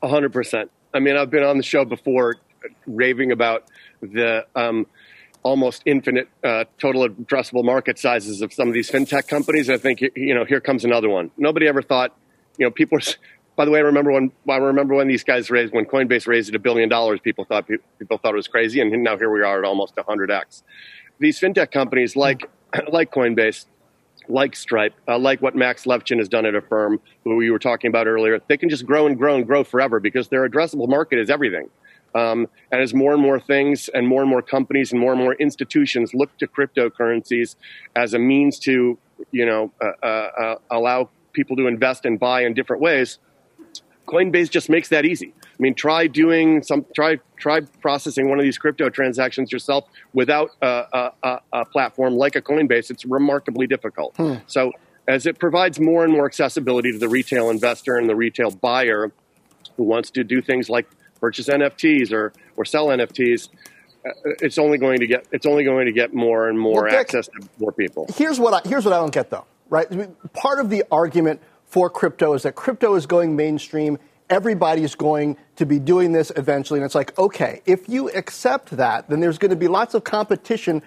100%. 0.02 0.68
I 0.94 1.00
mean, 1.00 1.16
I've 1.16 1.30
been 1.30 1.44
on 1.44 1.56
the 1.56 1.62
show 1.62 1.84
before 1.84 2.36
raving 2.86 3.32
about 3.32 3.64
the 4.00 4.46
um, 4.54 4.86
almost 5.42 5.82
infinite 5.86 6.28
uh, 6.44 6.64
total 6.78 7.08
addressable 7.08 7.64
market 7.64 7.98
sizes 7.98 8.42
of 8.42 8.52
some 8.52 8.68
of 8.68 8.74
these 8.74 8.90
fintech 8.90 9.28
companies. 9.28 9.70
I 9.70 9.78
think, 9.78 10.00
you 10.14 10.34
know, 10.34 10.44
here 10.44 10.60
comes 10.60 10.84
another 10.84 11.08
one. 11.08 11.30
Nobody 11.36 11.66
ever 11.66 11.82
thought, 11.82 12.16
you 12.58 12.66
know, 12.66 12.70
people 12.70 12.98
by 13.56 13.64
the 13.64 13.70
way, 13.70 13.80
I 13.80 13.82
remember 13.82 14.12
when 14.12 14.32
I 14.48 14.56
remember 14.56 14.94
when 14.94 15.08
these 15.08 15.24
guys 15.24 15.50
raised 15.50 15.72
when 15.72 15.84
Coinbase 15.84 16.26
raised 16.26 16.48
it 16.48 16.54
a 16.54 16.58
billion 16.58 16.88
dollars. 16.88 17.20
People 17.20 17.44
thought 17.44 17.66
people 17.66 18.18
thought 18.18 18.32
it 18.32 18.36
was 18.36 18.48
crazy, 18.48 18.80
and 18.80 18.90
now 19.02 19.16
here 19.18 19.30
we 19.30 19.42
are 19.42 19.58
at 19.58 19.64
almost 19.64 19.96
100x. 19.96 20.62
These 21.18 21.40
fintech 21.40 21.70
companies 21.70 22.16
like 22.16 22.48
like 22.88 23.12
Coinbase, 23.12 23.66
like 24.28 24.56
Stripe, 24.56 24.94
uh, 25.08 25.18
like 25.18 25.42
what 25.42 25.54
Max 25.54 25.84
Levchin 25.84 26.18
has 26.18 26.28
done 26.28 26.46
at 26.46 26.54
Affirm, 26.54 27.00
who 27.24 27.36
we 27.36 27.50
were 27.50 27.58
talking 27.58 27.88
about 27.88 28.06
earlier, 28.06 28.40
they 28.48 28.56
can 28.56 28.68
just 28.68 28.86
grow 28.86 29.06
and 29.06 29.18
grow 29.18 29.36
and 29.36 29.46
grow 29.46 29.64
forever 29.64 30.00
because 30.00 30.28
their 30.28 30.48
addressable 30.48 30.88
market 30.88 31.18
is 31.18 31.30
everything. 31.30 31.68
Um, 32.14 32.48
and 32.72 32.80
as 32.80 32.92
more 32.92 33.12
and 33.12 33.22
more 33.22 33.38
things 33.38 33.88
and 33.88 34.06
more 34.06 34.22
and 34.22 34.30
more 34.30 34.42
companies 34.42 34.90
and 34.90 35.00
more 35.00 35.12
and 35.12 35.20
more 35.20 35.34
institutions 35.34 36.12
look 36.12 36.36
to 36.38 36.46
cryptocurrencies 36.46 37.54
as 37.94 38.14
a 38.14 38.18
means 38.18 38.58
to, 38.60 38.98
you 39.30 39.46
know, 39.46 39.72
uh, 39.80 39.92
uh, 40.02 40.06
uh 40.06 40.54
allow 40.70 41.08
people 41.32 41.56
to 41.56 41.68
invest 41.68 42.04
and 42.04 42.18
buy 42.18 42.42
in 42.42 42.54
different 42.54 42.82
ways, 42.82 43.18
Coinbase 44.06 44.50
just 44.50 44.68
makes 44.68 44.88
that 44.88 45.04
easy. 45.04 45.32
I 45.44 45.62
mean, 45.62 45.74
try 45.74 46.06
doing 46.06 46.62
some, 46.62 46.84
try 46.94 47.18
try 47.36 47.60
processing 47.80 48.28
one 48.28 48.38
of 48.38 48.44
these 48.44 48.58
crypto 48.58 48.88
transactions 48.88 49.52
yourself 49.52 49.86
without 50.12 50.50
a, 50.62 51.12
a, 51.22 51.40
a 51.52 51.64
platform 51.66 52.16
like 52.16 52.36
a 52.36 52.42
Coinbase. 52.42 52.90
It's 52.90 53.04
remarkably 53.04 53.66
difficult. 53.66 54.16
Hmm. 54.16 54.36
So, 54.46 54.72
as 55.06 55.26
it 55.26 55.38
provides 55.38 55.78
more 55.78 56.04
and 56.04 56.12
more 56.12 56.26
accessibility 56.26 56.92
to 56.92 56.98
the 56.98 57.08
retail 57.08 57.50
investor 57.50 57.96
and 57.96 58.08
the 58.08 58.16
retail 58.16 58.50
buyer 58.50 59.12
who 59.76 59.84
wants 59.84 60.10
to 60.12 60.24
do 60.24 60.40
things 60.42 60.68
like 60.68 60.88
purchase 61.20 61.48
NFTs 61.48 62.12
or 62.12 62.32
or 62.56 62.64
sell 62.64 62.88
NFTs, 62.88 63.48
uh, 64.04 64.10
it's 64.40 64.58
only 64.58 64.78
going 64.78 65.00
to 65.00 65.06
get 65.06 65.26
it's 65.30 65.46
only 65.46 65.64
going 65.64 65.86
to 65.86 65.92
get 65.92 66.14
more 66.14 66.48
and 66.48 66.58
more 66.58 66.82
well, 66.82 66.90
Dick, 66.90 67.00
access 67.00 67.26
to 67.28 67.48
more 67.58 67.72
people. 67.72 68.06
Here's 68.16 68.40
what 68.40 68.54
I, 68.64 68.68
here's 68.68 68.84
what 68.84 68.94
I 68.94 68.98
don't 68.98 69.12
get 69.12 69.30
though. 69.30 69.44
Right, 69.68 69.88
part 70.32 70.58
of 70.58 70.68
the 70.68 70.82
argument 70.90 71.40
for 71.70 71.88
crypto 71.88 72.34
is 72.34 72.42
that 72.42 72.56
crypto 72.56 72.96
is 72.96 73.06
going 73.06 73.36
mainstream. 73.36 73.96
Everybody's 74.28 74.96
going 74.96 75.36
to 75.56 75.64
be 75.64 75.78
doing 75.78 76.10
this 76.12 76.32
eventually. 76.34 76.80
And 76.80 76.84
it's 76.84 76.96
like, 76.96 77.16
okay, 77.16 77.62
if 77.64 77.88
you 77.88 78.10
accept 78.10 78.70
that, 78.76 79.08
then 79.08 79.20
there's 79.20 79.38
going 79.38 79.50
to 79.50 79.56
be 79.56 79.68
lots 79.68 79.94
of 79.94 80.02
competition 80.02 80.82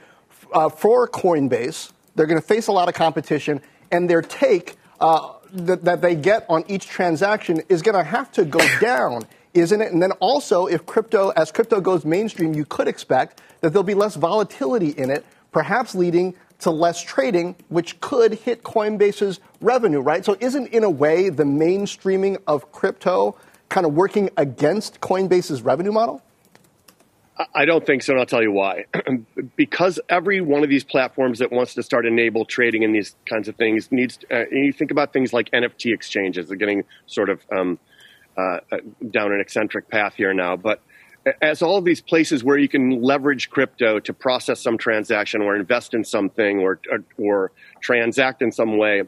uh, 0.51 0.67
for 0.67 1.07
Coinbase. 1.07 1.91
They're 2.15 2.27
going 2.27 2.39
to 2.39 2.45
face 2.45 2.67
a 2.67 2.73
lot 2.73 2.89
of 2.89 2.95
competition, 2.95 3.61
and 3.91 4.09
their 4.09 4.21
take 4.21 4.75
uh, 4.99 5.33
that, 5.53 5.85
that 5.85 6.01
they 6.01 6.15
get 6.15 6.45
on 6.49 6.65
each 6.67 6.87
transaction 6.87 7.61
is 7.69 7.81
going 7.81 7.95
to 7.95 8.03
have 8.03 8.31
to 8.33 8.43
go 8.43 8.59
down, 8.81 9.23
isn't 9.53 9.81
it? 9.81 9.91
And 9.91 10.03
then 10.03 10.11
also, 10.13 10.67
if 10.67 10.85
crypto, 10.85 11.29
as 11.29 11.51
crypto 11.51 11.79
goes 11.79 12.03
mainstream, 12.03 12.53
you 12.53 12.65
could 12.65 12.89
expect 12.89 13.41
that 13.61 13.71
there'll 13.71 13.83
be 13.83 13.93
less 13.93 14.15
volatility 14.15 14.89
in 14.89 15.09
it, 15.09 15.25
perhaps 15.53 15.95
leading 15.95 16.35
to 16.63 16.71
less 16.71 17.01
trading, 17.01 17.55
which 17.69 17.99
could 18.01 18.33
hit 18.33 18.63
Coinbase's 18.63 19.39
revenue, 19.61 19.99
right? 20.01 20.25
So 20.25 20.35
isn't 20.39 20.67
in 20.67 20.83
a 20.83 20.89
way 20.89 21.29
the 21.29 21.43
mainstreaming 21.43 22.37
of 22.47 22.71
crypto 22.71 23.35
kind 23.69 23.85
of 23.85 23.93
working 23.93 24.29
against 24.37 24.99
Coinbase's 25.01 25.61
revenue 25.61 25.91
model? 25.91 26.21
I 27.55 27.65
don't 27.65 27.83
think 27.85 28.03
so, 28.03 28.13
and 28.13 28.19
I'll 28.19 28.27
tell 28.27 28.43
you 28.43 28.51
why. 28.51 28.85
because 29.55 29.99
every 30.07 30.39
one 30.39 30.63
of 30.63 30.69
these 30.69 30.83
platforms 30.83 31.39
that 31.39 31.51
wants 31.51 31.73
to 31.73 31.83
start 31.83 32.05
enable 32.05 32.45
trading 32.45 32.83
in 32.83 32.91
these 32.91 33.15
kinds 33.25 33.47
of 33.47 33.55
things 33.55 33.91
needs. 33.91 34.17
To, 34.17 34.41
uh, 34.41 34.45
you 34.51 34.71
think 34.71 34.91
about 34.91 35.13
things 35.13 35.33
like 35.33 35.49
NFT 35.49 35.93
exchanges; 35.93 36.47
they're 36.47 36.57
getting 36.57 36.83
sort 37.07 37.29
of 37.29 37.41
um, 37.51 37.79
uh, 38.37 38.59
uh 38.71 38.77
down 39.09 39.31
an 39.31 39.39
eccentric 39.41 39.89
path 39.89 40.13
here 40.13 40.31
now. 40.33 40.55
But 40.55 40.81
as 41.41 41.61
all 41.61 41.77
of 41.77 41.85
these 41.85 42.01
places 42.01 42.43
where 42.43 42.57
you 42.57 42.67
can 42.67 43.01
leverage 43.01 43.49
crypto 43.49 43.99
to 43.99 44.13
process 44.13 44.59
some 44.59 44.77
transaction 44.77 45.41
or 45.41 45.55
invest 45.55 45.93
in 45.93 46.03
something 46.03 46.59
or, 46.59 46.79
or, 46.91 47.03
or 47.17 47.51
transact 47.81 48.41
in 48.41 48.51
some 48.51 48.77
way 48.77 49.03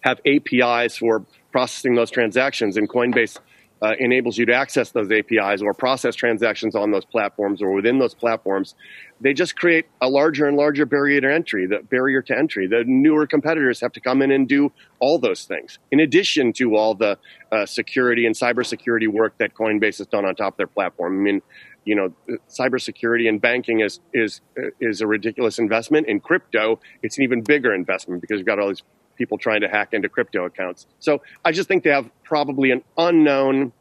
have 0.00 0.20
APIs 0.24 0.96
for 0.96 1.24
processing 1.50 1.94
those 1.94 2.10
transactions, 2.10 2.76
and 2.76 2.88
Coinbase 2.88 3.38
uh, 3.82 3.92
enables 3.98 4.38
you 4.38 4.46
to 4.46 4.54
access 4.54 4.90
those 4.90 5.10
APIs 5.10 5.60
or 5.62 5.74
process 5.74 6.14
transactions 6.14 6.74
on 6.74 6.90
those 6.90 7.04
platforms 7.04 7.60
or 7.60 7.72
within 7.72 7.98
those 7.98 8.14
platforms, 8.14 8.74
they 9.20 9.32
just 9.32 9.56
create 9.56 9.86
a 10.00 10.08
larger 10.08 10.46
and 10.46 10.56
larger 10.56 10.86
barrier 10.86 11.20
to 11.20 11.32
entry. 11.32 11.66
The 11.66 11.80
barrier 11.88 12.22
to 12.22 12.36
entry. 12.36 12.66
The 12.66 12.84
newer 12.86 13.26
competitors 13.26 13.80
have 13.80 13.92
to 13.92 14.00
come 14.00 14.22
in 14.22 14.30
and 14.30 14.48
do 14.48 14.72
all 14.98 15.18
those 15.18 15.44
things, 15.44 15.78
in 15.90 16.00
addition 16.00 16.52
to 16.54 16.76
all 16.76 16.94
the 16.94 17.18
uh, 17.52 17.66
security 17.66 18.26
and 18.26 18.34
cybersecurity 18.34 19.08
work 19.08 19.36
that 19.38 19.54
Coinbase 19.54 19.98
has 19.98 20.06
done 20.06 20.24
on 20.24 20.34
top 20.34 20.54
of 20.54 20.56
their 20.56 20.66
platform. 20.66 21.20
I 21.20 21.22
mean, 21.22 21.42
you 21.84 21.94
know, 21.94 22.12
cybersecurity 22.48 23.28
and 23.28 23.40
banking 23.40 23.80
is 23.80 24.00
is 24.12 24.40
is 24.80 25.00
a 25.00 25.06
ridiculous 25.06 25.58
investment. 25.58 26.08
In 26.08 26.20
crypto, 26.20 26.80
it's 27.02 27.16
an 27.16 27.24
even 27.24 27.42
bigger 27.42 27.72
investment 27.72 28.20
because 28.20 28.38
you've 28.38 28.46
got 28.46 28.58
all 28.58 28.68
these 28.68 28.82
people 29.16 29.38
trying 29.38 29.62
to 29.62 29.68
hack 29.68 29.92
into 29.92 30.08
crypto 30.08 30.44
accounts. 30.44 30.86
So 31.00 31.22
I 31.44 31.52
just 31.52 31.68
think 31.68 31.84
they 31.84 31.90
have 31.90 32.08
probably 32.22 32.70
an 32.70 32.82
unknown 32.96 33.72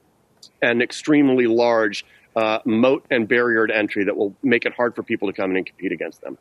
and 0.62 0.82
extremely 0.82 1.48
large 1.48 2.06
uh, 2.36 2.60
moat 2.66 3.06
and 3.10 3.28
barrier 3.28 3.68
to 3.68 3.76
entry 3.76 4.06
that 4.06 4.16
will 4.16 4.36
make 4.44 4.66
it 4.66 4.74
hard 4.74 4.96
for 4.96 5.04
people 5.04 5.28
to 5.28 5.34
come 5.34 5.52
in 5.52 5.58
and 5.58 5.66
compete 5.66 5.92
against 5.92 6.22
them. 6.22 6.38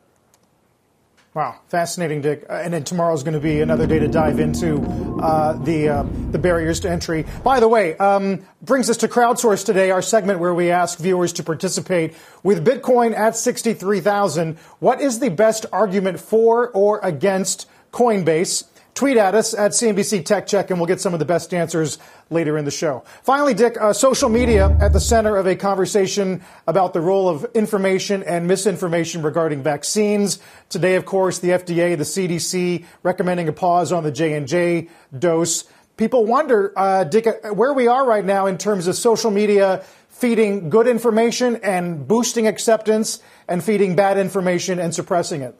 Wow, 1.33 1.59
fascinating, 1.67 2.21
Dick. 2.21 2.45
Uh, 2.49 2.61
and 2.63 2.73
then 2.73 2.85
tomorrow 2.85 3.13
is 3.13 3.23
going 3.23 3.33
to 3.33 3.41
be 3.41 3.59
another 3.59 3.85
day 3.85 3.99
to 3.99 4.07
dive 4.07 4.39
into 4.39 4.81
uh, 5.21 5.51
the 5.63 5.89
uh, 5.89 6.05
the 6.31 6.39
barriers 6.39 6.79
to 6.81 6.89
entry. 6.89 7.25
By 7.43 7.59
the 7.59 7.67
way, 7.67 7.97
um, 7.97 8.45
brings 8.61 8.89
us 8.89 8.95
to 8.97 9.09
crowdsource 9.09 9.65
today, 9.65 9.91
our 9.91 10.01
segment 10.01 10.39
where 10.39 10.53
we 10.53 10.71
ask 10.71 10.97
viewers 10.97 11.33
to 11.33 11.43
participate 11.43 12.13
with 12.41 12.65
Bitcoin 12.65 13.13
at 13.13 13.35
sixty 13.35 13.73
three 13.73 13.99
thousand. 13.99 14.57
What 14.79 15.01
is 15.01 15.19
the 15.19 15.29
best 15.29 15.65
argument 15.73 16.21
for 16.21 16.69
or 16.69 17.01
against 17.03 17.67
Coinbase? 17.91 18.63
Tweet 18.95 19.17
at 19.17 19.35
us 19.35 19.53
at 19.53 19.71
CNBC 19.71 20.23
Tech 20.23 20.47
Check, 20.47 20.69
and 20.69 20.79
we'll 20.79 20.87
get 20.87 21.01
some 21.01 21.13
of 21.13 21.19
the 21.19 21.25
best 21.25 21.53
answers 21.53 21.97
later 22.29 22.57
in 22.57 22.63
the 22.63 22.71
show. 22.71 23.03
Finally, 23.23 23.53
Dick, 23.53 23.75
uh, 23.77 23.91
social 23.91 24.29
media 24.29 24.69
at 24.79 24.93
the 24.93 25.01
center 25.01 25.35
of 25.35 25.45
a 25.47 25.55
conversation 25.57 26.41
about 26.65 26.93
the 26.93 27.01
role 27.01 27.27
of 27.27 27.45
information 27.53 28.23
and 28.23 28.47
misinformation 28.47 29.21
regarding 29.21 29.61
vaccines. 29.61 30.39
Today, 30.69 30.95
of 30.95 31.05
course, 31.05 31.39
the 31.39 31.49
FDA, 31.49 31.97
the 31.97 32.05
CDC 32.05 32.85
recommending 33.03 33.49
a 33.49 33.51
pause 33.51 33.91
on 33.91 34.03
the 34.03 34.11
J 34.11 34.31
and 34.31 34.47
J 34.47 34.87
dose. 35.19 35.65
People 35.97 36.25
wonder, 36.25 36.71
uh, 36.77 37.03
Dick, 37.03 37.27
uh, 37.27 37.53
where 37.53 37.73
we 37.73 37.87
are 37.87 38.05
right 38.05 38.23
now 38.23 38.45
in 38.45 38.57
terms 38.57 38.87
of 38.87 38.95
social 38.95 39.29
media 39.29 39.83
feeding 40.07 40.69
good 40.69 40.87
information 40.87 41.57
and 41.57 42.07
boosting 42.07 42.47
acceptance, 42.47 43.19
and 43.49 43.61
feeding 43.61 43.97
bad 43.97 44.17
information 44.17 44.79
and 44.79 44.95
suppressing 44.95 45.41
it. 45.41 45.53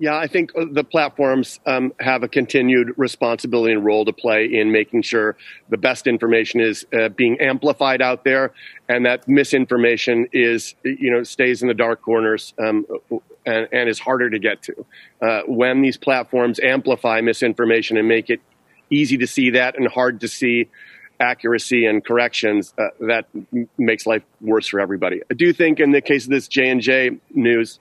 Yeah, 0.00 0.16
I 0.16 0.28
think 0.28 0.52
uh, 0.56 0.64
the 0.72 0.82
platforms 0.82 1.60
um, 1.66 1.92
have 2.00 2.22
a 2.22 2.28
continued 2.28 2.94
responsibility 2.96 3.74
and 3.74 3.84
role 3.84 4.06
to 4.06 4.14
play 4.14 4.46
in 4.46 4.72
making 4.72 5.02
sure 5.02 5.36
the 5.68 5.76
best 5.76 6.06
information 6.06 6.58
is 6.58 6.86
uh, 6.98 7.10
being 7.10 7.38
amplified 7.38 8.00
out 8.00 8.24
there, 8.24 8.54
and 8.88 9.04
that 9.04 9.28
misinformation 9.28 10.26
is, 10.32 10.74
you 10.84 11.10
know, 11.10 11.22
stays 11.22 11.60
in 11.60 11.68
the 11.68 11.74
dark 11.74 12.00
corners 12.00 12.54
um, 12.58 12.86
and, 13.44 13.68
and, 13.72 13.90
is 13.90 13.98
harder 13.98 14.30
to 14.30 14.38
get 14.38 14.62
to. 14.62 14.86
Uh, 15.20 15.42
when 15.46 15.82
these 15.82 15.98
platforms 15.98 16.58
amplify 16.60 17.20
misinformation 17.20 17.98
and 17.98 18.08
make 18.08 18.30
it 18.30 18.40
easy 18.88 19.18
to 19.18 19.26
see 19.26 19.50
that 19.50 19.76
and 19.76 19.86
hard 19.86 20.20
to 20.20 20.28
see 20.28 20.70
accuracy 21.20 21.84
and 21.84 22.02
corrections, 22.02 22.72
uh, 22.78 22.88
that 23.00 23.26
m- 23.52 23.68
makes 23.76 24.06
life 24.06 24.22
worse 24.40 24.66
for 24.66 24.80
everybody. 24.80 25.20
I 25.30 25.34
do 25.34 25.52
think, 25.52 25.78
in 25.78 25.90
the 25.90 26.00
case 26.00 26.24
of 26.24 26.30
this 26.30 26.48
J 26.48 26.70
and 26.70 26.80
J 26.80 27.18
news 27.34 27.80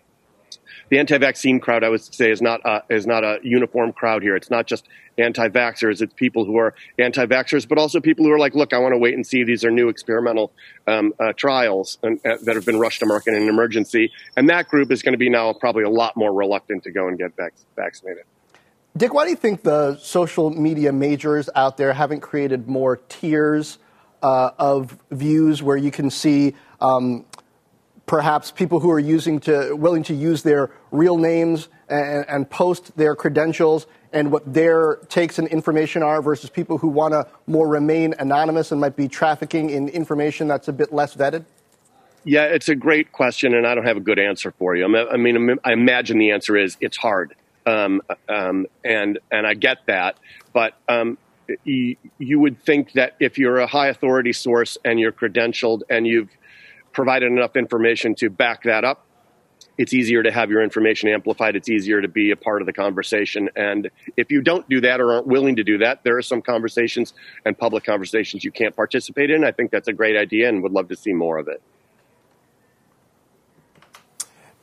the 0.89 0.99
anti-vaccine 0.99 1.59
crowd, 1.59 1.83
I 1.83 1.89
would 1.89 2.01
say, 2.01 2.31
is 2.31 2.41
not 2.41 2.61
a, 2.65 2.83
is 2.89 3.05
not 3.05 3.23
a 3.23 3.39
uniform 3.43 3.93
crowd 3.93 4.21
here. 4.23 4.35
It's 4.35 4.49
not 4.49 4.67
just 4.67 4.87
anti-vaxxers; 5.17 6.01
it's 6.01 6.13
people 6.13 6.45
who 6.45 6.57
are 6.57 6.73
anti-vaxxers, 6.97 7.67
but 7.67 7.77
also 7.77 7.99
people 7.99 8.25
who 8.25 8.31
are 8.31 8.39
like, 8.39 8.55
"Look, 8.55 8.73
I 8.73 8.79
want 8.79 8.93
to 8.93 8.97
wait 8.97 9.13
and 9.13 9.25
see. 9.25 9.43
These 9.43 9.63
are 9.63 9.71
new 9.71 9.89
experimental 9.89 10.51
um, 10.87 11.13
uh, 11.19 11.33
trials 11.33 11.97
and, 12.03 12.19
uh, 12.25 12.37
that 12.43 12.55
have 12.55 12.65
been 12.65 12.79
rushed 12.79 12.99
to 12.99 13.05
market 13.05 13.33
in 13.35 13.43
an 13.43 13.49
emergency." 13.49 14.11
And 14.35 14.49
that 14.49 14.67
group 14.67 14.91
is 14.91 15.01
going 15.01 15.13
to 15.13 15.19
be 15.19 15.29
now 15.29 15.53
probably 15.53 15.83
a 15.83 15.89
lot 15.89 16.17
more 16.17 16.33
reluctant 16.33 16.83
to 16.83 16.91
go 16.91 17.07
and 17.07 17.17
get 17.17 17.35
vac- 17.35 17.53
vaccinated. 17.75 18.23
Dick, 18.97 19.13
why 19.13 19.23
do 19.23 19.29
you 19.29 19.35
think 19.35 19.61
the 19.61 19.97
social 19.97 20.49
media 20.49 20.91
majors 20.91 21.49
out 21.55 21.77
there 21.77 21.93
haven't 21.93 22.21
created 22.21 22.67
more 22.67 22.97
tiers 22.97 23.77
uh, 24.21 24.51
of 24.57 24.97
views 25.11 25.61
where 25.61 25.77
you 25.77 25.91
can 25.91 26.09
see 26.09 26.55
um, 26.81 27.25
perhaps 28.09 28.49
people 28.49 28.79
who 28.79 28.89
are 28.89 28.99
using 28.99 29.39
to 29.39 29.75
willing 29.75 30.01
to 30.01 30.15
use 30.15 30.41
their 30.41 30.71
real 30.89 31.15
names 31.15 31.69
and, 31.89 32.25
and, 32.27 32.49
post 32.49 32.97
their 32.97 33.15
credentials 33.15 33.85
and 34.11 34.31
what 34.31 34.51
their 34.51 34.95
takes 35.09 35.37
and 35.37 35.47
information 35.49 36.01
are 36.01 36.19
versus 36.19 36.49
people 36.49 36.79
who 36.79 36.87
want 36.87 37.13
to 37.13 37.27
more 37.45 37.67
remain 37.67 38.15
anonymous 38.17 38.71
and 38.71 38.81
might 38.81 38.95
be 38.95 39.07
trafficking 39.07 39.69
in 39.69 39.87
information 39.89 40.47
that's 40.47 40.67
a 40.67 40.73
bit 40.73 40.91
less 40.91 41.15
vetted? 41.15 41.45
Yeah, 42.23 42.45
it's 42.45 42.67
a 42.67 42.73
great 42.73 43.11
question, 43.11 43.53
and 43.53 43.67
I 43.67 43.75
don't 43.75 43.85
have 43.85 43.97
a 43.97 44.01
good 44.01 44.17
answer 44.17 44.51
for 44.57 44.75
you. 44.75 44.85
I 44.85 45.15
mean, 45.17 45.59
I 45.63 45.73
imagine 45.73 46.17
the 46.17 46.31
answer 46.31 46.57
is 46.57 46.77
it's 46.81 46.97
hard, 46.97 47.35
um, 47.67 48.01
um, 48.27 48.65
and 48.83 49.19
and 49.29 49.45
I 49.45 49.53
get 49.53 49.85
that, 49.85 50.17
but 50.51 50.73
um, 50.89 51.19
you, 51.63 51.95
you 52.17 52.39
would 52.39 52.59
think 52.63 52.93
that 52.93 53.15
if 53.19 53.37
you're 53.37 53.59
a 53.59 53.67
high 53.67 53.87
authority 53.87 54.33
source 54.33 54.79
and 54.83 54.99
you're 54.99 55.11
credentialed 55.11 55.83
and 55.91 56.07
you've 56.07 56.29
provided 56.91 57.31
enough 57.31 57.55
information 57.55 58.15
to 58.15 58.29
back 58.29 58.63
that 58.63 58.83
up, 58.83 59.05
it's 59.79 59.93
easier 59.93 60.21
to 60.21 60.31
have 60.31 60.49
your 60.49 60.61
information 60.61 61.07
amplified. 61.07 61.55
It's 61.55 61.69
easier 61.69 62.01
to 62.01 62.09
be 62.09 62.31
a 62.31 62.35
part 62.35 62.61
of 62.61 62.65
the 62.65 62.73
conversation. 62.73 63.49
And 63.55 63.89
if 64.17 64.29
you 64.29 64.41
don't 64.41 64.67
do 64.67 64.81
that 64.81 64.99
or 64.99 65.13
aren't 65.13 65.27
willing 65.27 65.55
to 65.55 65.63
do 65.63 65.77
that, 65.77 66.03
there 66.03 66.17
are 66.17 66.21
some 66.21 66.41
conversations 66.41 67.13
and 67.45 67.57
public 67.57 67.85
conversations 67.85 68.43
you 68.43 68.51
can't 68.51 68.75
participate 68.75 69.31
in. 69.31 69.45
I 69.45 69.51
think 69.51 69.71
that's 69.71 69.87
a 69.87 69.93
great 69.93 70.17
idea 70.17 70.49
and 70.49 70.61
would 70.63 70.73
love 70.73 70.89
to 70.89 70.97
see 70.97 71.13
more 71.13 71.37
of 71.37 71.47
it. 71.47 71.61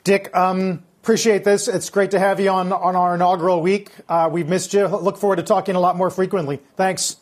Dick, 0.03 0.29
um, 0.37 0.83
appreciate 1.01 1.43
this. 1.43 1.67
It's 1.67 1.89
great 1.89 2.11
to 2.11 2.19
have 2.19 2.39
you 2.39 2.49
on, 2.49 2.71
on 2.71 2.95
our 2.95 3.15
inaugural 3.15 3.59
week. 3.59 3.89
Uh, 4.07 4.29
we've 4.31 4.47
missed 4.47 4.73
you. 4.75 4.85
Look 4.85 5.17
forward 5.17 5.37
to 5.37 5.43
talking 5.43 5.75
a 5.75 5.79
lot 5.79 5.97
more 5.97 6.11
frequently. 6.11 6.59
Thanks. 6.75 7.17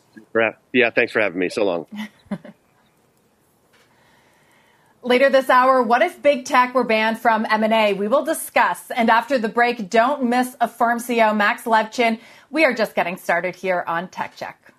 Yeah, 0.74 0.90
thanks 0.90 1.12
for 1.12 1.20
having 1.20 1.38
me. 1.38 1.48
So 1.48 1.64
long. 1.64 1.86
Later 5.06 5.30
this 5.30 5.48
hour, 5.48 5.84
what 5.84 6.02
if 6.02 6.20
big 6.20 6.46
tech 6.46 6.74
were 6.74 6.82
banned 6.82 7.20
from 7.20 7.46
M&A? 7.48 7.94
We 7.94 8.08
will 8.08 8.24
discuss. 8.24 8.90
And 8.90 9.08
after 9.08 9.38
the 9.38 9.48
break, 9.48 9.88
don't 9.88 10.24
miss 10.24 10.56
Affirm 10.60 10.98
CEO 10.98 11.32
Max 11.36 11.62
Levchin. 11.62 12.18
We 12.50 12.64
are 12.64 12.74
just 12.74 12.96
getting 12.96 13.16
started 13.16 13.54
here 13.54 13.84
on 13.86 14.08
Tech 14.08 14.34
Check. 14.34 14.74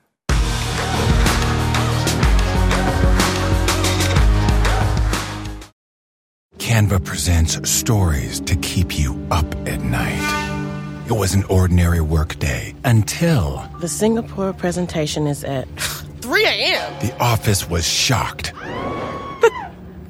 Canva 6.58 7.06
presents 7.06 7.70
stories 7.70 8.42
to 8.42 8.58
keep 8.58 9.00
you 9.00 9.18
up 9.32 9.50
at 9.66 9.80
night. 9.80 11.06
It 11.10 11.14
was 11.14 11.36
an 11.36 11.46
ordinary 11.46 12.02
workday 12.02 12.76
until 12.84 13.66
the 13.80 13.88
Singapore 13.88 14.52
presentation 14.52 15.26
is 15.26 15.46
at 15.46 15.70
3 16.20 16.46
a.m. 16.46 17.00
The 17.00 17.16
office 17.18 17.70
was 17.70 17.88
shocked 17.88 18.52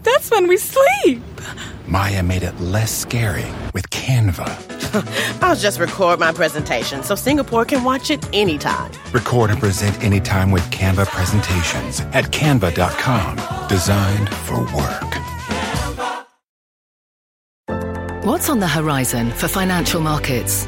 that's 0.08 0.32
when 0.32 0.48
we 0.48 0.58
sleep. 0.58 1.22
Maya 1.86 2.24
made 2.24 2.44
it 2.44 2.60
less 2.60 2.92
scary 2.92 3.46
with 3.74 3.90
Canva. 3.90 4.48
I'll 5.42 5.56
just 5.56 5.80
record 5.80 6.20
my 6.20 6.32
presentation 6.32 7.04
so 7.04 7.16
Singapore 7.16 7.66
can 7.66 7.84
watch 7.84 8.10
it 8.10 8.28
anytime. 8.34 8.92
Record 9.12 9.52
and 9.52 9.60
present 9.60 10.02
anytime 10.04 10.52
with 10.52 10.64
Canva 10.72 11.08
presentations 11.08 12.02
at 12.14 12.26
canva.com. 12.26 13.68
Designed 13.68 14.30
for 14.30 14.60
work. 14.76 15.18
What's 18.26 18.50
on 18.50 18.60
the 18.60 18.68
horizon 18.68 19.32
for 19.32 19.48
financial 19.48 20.02
markets? 20.02 20.68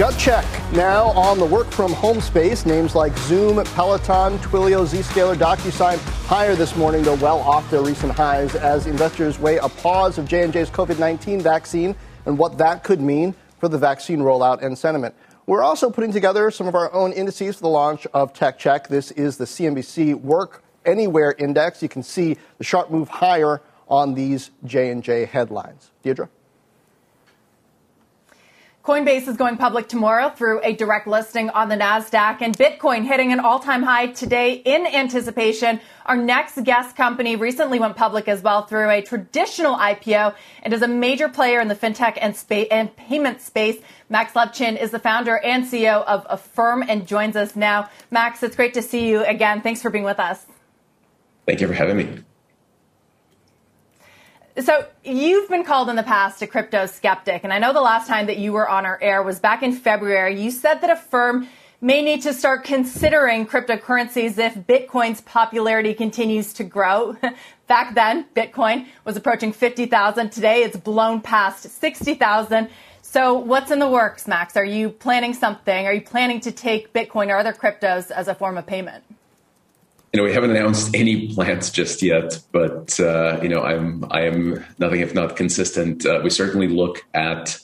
Gut 0.00 0.16
check 0.18 0.46
now 0.72 1.08
on 1.08 1.38
the 1.38 1.44
work 1.44 1.70
from 1.70 1.92
home 1.92 2.22
space. 2.22 2.64
Names 2.64 2.94
like 2.94 3.14
Zoom, 3.18 3.62
Peloton, 3.74 4.38
Twilio, 4.38 4.86
Zscaler, 4.86 5.36
DocuSign 5.36 5.98
higher 6.24 6.54
this 6.54 6.74
morning, 6.74 7.02
though 7.02 7.16
well 7.16 7.40
off 7.40 7.70
their 7.70 7.82
recent 7.82 8.10
highs 8.10 8.54
as 8.54 8.86
investors 8.86 9.38
weigh 9.38 9.58
a 9.58 9.68
pause 9.68 10.16
of 10.16 10.26
J&J's 10.26 10.70
COVID-19 10.70 11.42
vaccine 11.42 11.94
and 12.24 12.38
what 12.38 12.56
that 12.56 12.82
could 12.82 13.02
mean 13.02 13.34
for 13.58 13.68
the 13.68 13.76
vaccine 13.76 14.20
rollout 14.20 14.62
and 14.62 14.78
sentiment. 14.78 15.14
We're 15.44 15.62
also 15.62 15.90
putting 15.90 16.12
together 16.12 16.50
some 16.50 16.66
of 16.66 16.74
our 16.74 16.90
own 16.94 17.12
indices 17.12 17.56
for 17.56 17.64
the 17.64 17.68
launch 17.68 18.06
of 18.14 18.32
Tech 18.32 18.58
Check. 18.58 18.88
This 18.88 19.10
is 19.10 19.36
the 19.36 19.44
CNBC 19.44 20.14
Work 20.14 20.64
Anywhere 20.86 21.34
Index. 21.38 21.82
You 21.82 21.90
can 21.90 22.02
see 22.02 22.38
the 22.56 22.64
sharp 22.64 22.90
move 22.90 23.10
higher 23.10 23.60
on 23.86 24.14
these 24.14 24.50
J&J 24.64 25.26
headlines. 25.26 25.90
Deirdre? 26.02 26.30
Coinbase 28.82 29.28
is 29.28 29.36
going 29.36 29.58
public 29.58 29.88
tomorrow 29.88 30.30
through 30.30 30.62
a 30.64 30.72
direct 30.72 31.06
listing 31.06 31.50
on 31.50 31.68
the 31.68 31.76
NASDAQ 31.76 32.40
and 32.40 32.56
Bitcoin 32.56 33.04
hitting 33.04 33.30
an 33.30 33.38
all 33.38 33.58
time 33.58 33.82
high 33.82 34.06
today 34.06 34.54
in 34.54 34.86
anticipation. 34.86 35.80
Our 36.06 36.16
next 36.16 36.64
guest 36.64 36.96
company 36.96 37.36
recently 37.36 37.78
went 37.78 37.94
public 37.96 38.26
as 38.26 38.42
well 38.42 38.64
through 38.64 38.88
a 38.88 39.02
traditional 39.02 39.76
IPO 39.76 40.34
and 40.62 40.72
is 40.72 40.80
a 40.80 40.88
major 40.88 41.28
player 41.28 41.60
in 41.60 41.68
the 41.68 41.74
fintech 41.74 42.16
and, 42.18 42.34
spa- 42.34 42.64
and 42.70 42.96
payment 42.96 43.42
space. 43.42 43.76
Max 44.08 44.32
Levchin 44.32 44.80
is 44.80 44.92
the 44.92 44.98
founder 44.98 45.36
and 45.36 45.64
CEO 45.64 46.02
of 46.02 46.26
Affirm 46.30 46.82
and 46.82 47.06
joins 47.06 47.36
us 47.36 47.54
now. 47.54 47.90
Max, 48.10 48.42
it's 48.42 48.56
great 48.56 48.72
to 48.74 48.82
see 48.82 49.10
you 49.10 49.22
again. 49.26 49.60
Thanks 49.60 49.82
for 49.82 49.90
being 49.90 50.04
with 50.04 50.18
us. 50.18 50.46
Thank 51.46 51.60
you 51.60 51.68
for 51.68 51.74
having 51.74 51.98
me. 51.98 52.24
So 54.62 54.84
you've 55.04 55.48
been 55.48 55.64
called 55.64 55.88
in 55.88 55.96
the 55.96 56.02
past 56.02 56.42
a 56.42 56.46
crypto 56.46 56.84
skeptic, 56.84 57.44
and 57.44 57.52
I 57.52 57.58
know 57.58 57.72
the 57.72 57.80
last 57.80 58.06
time 58.06 58.26
that 58.26 58.36
you 58.36 58.52
were 58.52 58.68
on 58.68 58.84
our 58.84 58.98
air 59.00 59.22
was 59.22 59.40
back 59.40 59.62
in 59.62 59.72
February. 59.72 60.38
You 60.38 60.50
said 60.50 60.82
that 60.82 60.90
Affirm 60.90 61.48
may 61.80 62.02
need 62.02 62.20
to 62.22 62.34
start 62.34 62.64
considering 62.64 63.46
cryptocurrencies 63.46 64.36
if 64.36 64.54
Bitcoin's 64.54 65.22
popularity 65.22 65.94
continues 65.94 66.52
to 66.54 66.64
grow. 66.64 67.16
back 67.68 67.94
then, 67.94 68.26
Bitcoin 68.36 68.86
was 69.06 69.16
approaching 69.16 69.52
50,000. 69.52 70.30
Today, 70.30 70.62
it's 70.62 70.76
blown 70.76 71.22
past 71.22 71.62
60,000. 71.62 72.68
So 73.00 73.34
what's 73.38 73.70
in 73.70 73.78
the 73.78 73.88
works, 73.88 74.28
Max? 74.28 74.58
Are 74.58 74.64
you 74.64 74.90
planning 74.90 75.32
something? 75.32 75.86
Are 75.86 75.94
you 75.94 76.02
planning 76.02 76.38
to 76.40 76.52
take 76.52 76.92
Bitcoin 76.92 77.28
or 77.28 77.36
other 77.36 77.54
cryptos 77.54 78.10
as 78.10 78.28
a 78.28 78.34
form 78.34 78.58
of 78.58 78.66
payment? 78.66 79.04
You 80.12 80.18
know, 80.18 80.24
we 80.24 80.32
haven't 80.32 80.50
announced 80.50 80.94
any 80.94 81.32
plans 81.34 81.70
just 81.70 82.02
yet, 82.02 82.40
but 82.52 82.98
uh, 83.00 83.38
you 83.42 83.48
know, 83.48 83.62
I'm 83.62 84.04
I 84.10 84.22
am 84.22 84.64
nothing 84.78 85.00
if 85.00 85.14
not 85.14 85.36
consistent. 85.36 86.04
Uh, 86.04 86.20
we 86.22 86.30
certainly 86.30 86.68
look 86.68 87.04
at 87.14 87.58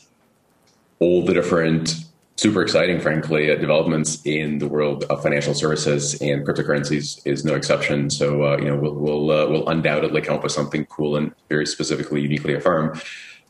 all 0.99 1.25
the 1.25 1.35
different, 1.35 1.95
super 2.37 2.63
exciting, 2.63 3.01
frankly, 3.01 3.51
uh, 3.51 3.57
developments 3.57 4.25
in 4.25 4.59
the 4.59 4.69
world 4.69 5.05
of 5.05 5.23
financial 5.23 5.55
services, 5.55 6.15
and 6.23 6.47
cryptocurrencies 6.47 7.21
is 7.27 7.45
no 7.45 7.55
exception. 7.55 8.11
So, 8.11 8.45
uh, 8.45 8.57
you 8.59 8.67
know, 8.67 8.77
we'll 8.77 8.95
we'll 8.95 9.31
uh, 9.31 9.49
we'll 9.49 9.69
undoubtedly 9.69 10.23
come 10.23 10.37
up 10.37 10.43
with 10.43 10.53
something 10.53 10.87
cool 10.87 11.17
and 11.17 11.35
very 11.49 11.67
specifically, 11.67 12.23
uniquely 12.23 12.55
Affirm. 12.55 13.01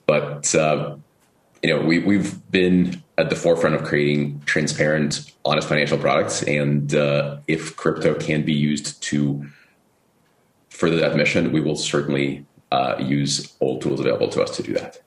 But 0.07 0.55
uh, 0.55 0.97
you 1.67 1.75
know, 1.75 1.85
we, 1.85 1.99
we've 1.99 2.49
been 2.53 3.03
at 3.19 3.29
the 3.29 3.35
forefront 3.35 3.75
of 3.75 3.83
creating 3.83 4.41
transparent, 4.45 5.33
honest 5.45 5.67
financial 5.67 5.99
products. 5.99 6.45
And 6.45 6.95
uh, 6.95 7.39
if 7.49 7.75
crypto 7.75 8.15
can 8.15 8.45
be 8.45 8.53
used 8.53 9.03
to 9.05 9.45
further 10.69 10.97
that 10.99 11.17
mission, 11.17 11.51
we 11.51 11.61
will 11.61 11.75
certainly 11.75 12.47
uh, 12.71 12.95
use 13.01 13.57
all 13.59 13.81
tools 13.81 13.99
available 13.99 14.29
to 14.29 14.43
us 14.43 14.57
to 14.59 14.63
do 14.63 14.75
that. 14.75 15.03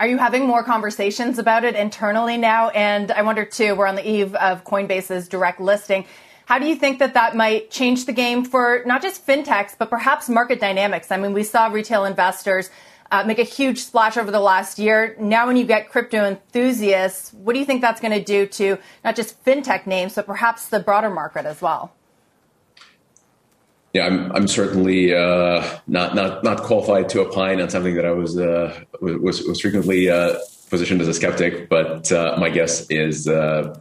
Are 0.00 0.08
you 0.08 0.18
having 0.18 0.46
more 0.46 0.64
conversations 0.64 1.38
about 1.38 1.62
it 1.62 1.76
internally 1.76 2.36
now? 2.36 2.70
And 2.70 3.12
I 3.12 3.22
wonder 3.22 3.44
too, 3.44 3.76
we're 3.76 3.86
on 3.86 3.94
the 3.94 4.08
eve 4.08 4.34
of 4.34 4.64
Coinbase's 4.64 5.28
direct 5.28 5.60
listing. 5.60 6.06
How 6.46 6.58
do 6.58 6.66
you 6.66 6.74
think 6.74 6.98
that 6.98 7.14
that 7.14 7.36
might 7.36 7.70
change 7.70 8.04
the 8.06 8.12
game 8.12 8.44
for 8.44 8.82
not 8.84 9.00
just 9.00 9.24
fintechs, 9.24 9.76
but 9.78 9.90
perhaps 9.90 10.28
market 10.28 10.58
dynamics? 10.60 11.12
I 11.12 11.18
mean, 11.18 11.32
we 11.32 11.44
saw 11.44 11.68
retail 11.68 12.04
investors 12.04 12.68
uh, 13.10 13.24
make 13.24 13.38
a 13.38 13.44
huge 13.44 13.78
splash 13.78 14.16
over 14.16 14.30
the 14.30 14.40
last 14.40 14.78
year. 14.78 15.16
Now, 15.18 15.46
when 15.46 15.56
you 15.56 15.64
get 15.64 15.90
crypto 15.90 16.24
enthusiasts, 16.24 17.32
what 17.32 17.52
do 17.52 17.58
you 17.58 17.64
think 17.64 17.80
that's 17.80 18.00
going 18.00 18.12
to 18.12 18.24
do 18.24 18.46
to 18.46 18.78
not 19.04 19.16
just 19.16 19.42
fintech 19.44 19.86
names, 19.86 20.14
but 20.14 20.26
perhaps 20.26 20.68
the 20.68 20.80
broader 20.80 21.10
market 21.10 21.46
as 21.46 21.62
well? 21.62 21.92
Yeah, 23.92 24.06
I'm, 24.06 24.30
I'm 24.32 24.48
certainly 24.48 25.14
uh, 25.14 25.66
not, 25.86 26.14
not, 26.14 26.44
not 26.44 26.62
qualified 26.62 27.08
to 27.10 27.20
opine 27.20 27.60
on 27.60 27.70
something 27.70 27.94
that 27.94 28.04
I 28.04 28.10
was, 28.10 28.38
uh, 28.38 28.78
was, 29.00 29.42
was 29.42 29.60
frequently 29.60 30.10
uh, 30.10 30.34
positioned 30.68 31.00
as 31.00 31.08
a 31.08 31.14
skeptic, 31.14 31.68
but 31.68 32.12
uh, 32.12 32.36
my 32.38 32.50
guess 32.50 32.86
is 32.90 33.26
uh, 33.26 33.80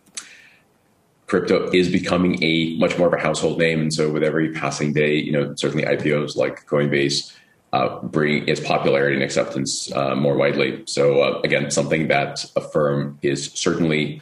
crypto 1.28 1.70
is 1.72 1.90
becoming 1.90 2.42
a 2.44 2.78
much 2.78 2.98
more 2.98 3.08
of 3.08 3.14
a 3.14 3.22
household 3.22 3.60
name. 3.60 3.82
And 3.82 3.94
so 3.94 4.10
with 4.10 4.24
every 4.24 4.54
passing 4.54 4.94
day, 4.94 5.16
you 5.16 5.32
know, 5.32 5.54
certainly 5.56 5.84
IPOs 5.84 6.36
like 6.36 6.66
Coinbase 6.66 7.36
uh, 7.76 8.00
bring 8.04 8.48
its 8.48 8.62
popularity 8.62 9.16
and 9.16 9.24
acceptance 9.24 9.92
uh, 9.92 10.16
more 10.16 10.38
widely. 10.38 10.82
So 10.86 11.22
uh, 11.22 11.42
again, 11.44 11.72
something 11.72 12.08
that 12.08 12.46
Affirm 12.56 13.20
is 13.22 13.52
certainly 13.52 14.22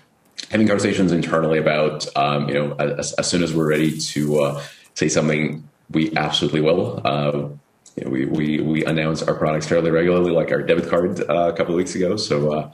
having 0.49 0.65
conversations 0.65 1.11
internally 1.11 1.59
about. 1.59 2.05
Um, 2.17 2.49
you 2.49 2.55
know, 2.55 2.73
as, 2.79 3.13
as, 3.13 3.27
soon 3.27 3.43
as 3.43 3.53
we're 3.53 3.69
ready 3.69 3.95
to 3.95 4.41
uh, 4.41 4.63
say 4.95 5.07
something, 5.07 5.67
we 5.91 6.11
absolutely 6.15 6.61
will. 6.61 6.99
Uh, 7.05 7.49
you 7.95 8.05
know, 8.05 8.09
we, 8.09 8.25
we 8.25 8.59
we 8.61 8.85
announce 8.85 9.21
our 9.21 9.35
products 9.35 9.67
fairly 9.67 9.91
regularly, 9.91 10.31
like 10.31 10.51
our 10.51 10.63
debit 10.63 10.89
card 10.89 11.19
a 11.19 11.53
couple 11.53 11.75
of 11.75 11.77
weeks 11.77 11.93
ago. 11.93 12.15
So 12.15 12.71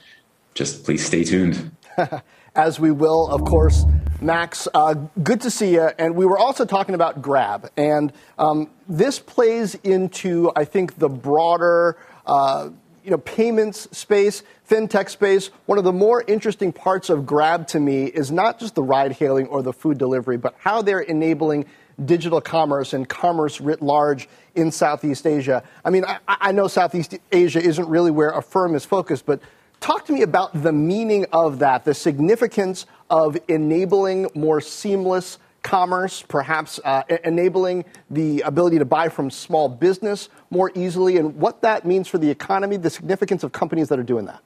just 0.53 0.85
please 0.85 1.05
stay 1.05 1.25
tuned. 1.25 1.75
as 2.55 2.79
we 2.79 2.91
will, 2.91 3.27
of 3.27 3.41
course. 3.43 3.83
Max, 4.21 4.67
uh, 4.73 4.95
good 5.23 5.39
to 5.41 5.49
see 5.49 5.75
you. 5.75 5.89
And 5.97 6.13
we 6.13 6.25
were 6.25 6.37
also 6.37 6.65
talking 6.65 6.93
about 6.93 7.21
Grab. 7.21 7.71
And 7.77 8.11
um, 8.37 8.69
this 8.87 9.17
plays 9.17 9.75
into, 9.75 10.51
I 10.55 10.65
think, 10.65 10.97
the 10.97 11.09
broader. 11.09 11.97
Uh, 12.25 12.69
you 13.01 13.11
know, 13.11 13.17
payments 13.19 13.87
space, 13.97 14.43
fintech 14.69 15.09
space. 15.09 15.47
One 15.65 15.77
of 15.77 15.83
the 15.85 15.93
more 15.93 16.21
interesting 16.27 16.71
parts 16.73 17.09
of 17.09 17.25
Grab 17.25 17.65
to 17.67 17.79
me 17.79 18.05
is 18.05 18.29
not 18.29 18.59
just 18.59 18.75
the 18.75 18.83
ride 18.83 19.13
hailing 19.13 19.47
or 19.47 19.63
the 19.63 19.73
food 19.73 19.97
delivery, 19.97 20.37
but 20.37 20.53
how 20.59 20.81
they're 20.81 20.99
enabling 20.99 21.65
digital 22.03 22.41
commerce 22.41 22.93
and 22.93 23.07
commerce 23.07 23.61
writ 23.61 23.81
large 23.81 24.27
in 24.53 24.69
Southeast 24.69 25.25
Asia. 25.25 25.63
I 25.83 25.89
mean, 25.89 26.05
I, 26.05 26.19
I 26.27 26.51
know 26.51 26.67
Southeast 26.67 27.17
Asia 27.31 27.61
isn't 27.61 27.87
really 27.87 28.11
where 28.11 28.29
Affirm 28.29 28.75
is 28.75 28.85
focused, 28.85 29.25
but 29.25 29.41
Talk 29.79 30.05
to 30.07 30.13
me 30.13 30.23
about 30.23 30.61
the 30.61 30.73
meaning 30.73 31.25
of 31.31 31.59
that, 31.59 31.85
the 31.85 31.93
significance 31.93 32.85
of 33.09 33.37
enabling 33.47 34.29
more 34.35 34.61
seamless 34.61 35.37
commerce, 35.61 36.23
perhaps 36.27 36.79
uh, 36.85 37.03
enabling 37.23 37.85
the 38.09 38.41
ability 38.41 38.79
to 38.79 38.85
buy 38.85 39.09
from 39.09 39.29
small 39.29 39.67
business 39.67 40.29
more 40.49 40.71
easily, 40.75 41.17
and 41.17 41.35
what 41.35 41.61
that 41.61 41.85
means 41.85 42.07
for 42.07 42.17
the 42.17 42.29
economy, 42.29 42.77
the 42.77 42.89
significance 42.89 43.43
of 43.43 43.51
companies 43.51 43.89
that 43.89 43.99
are 43.99 44.03
doing 44.03 44.25
that. 44.25 44.41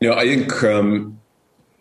You 0.00 0.10
know, 0.10 0.16
I 0.16 0.24
think 0.24 0.62
um, 0.64 1.20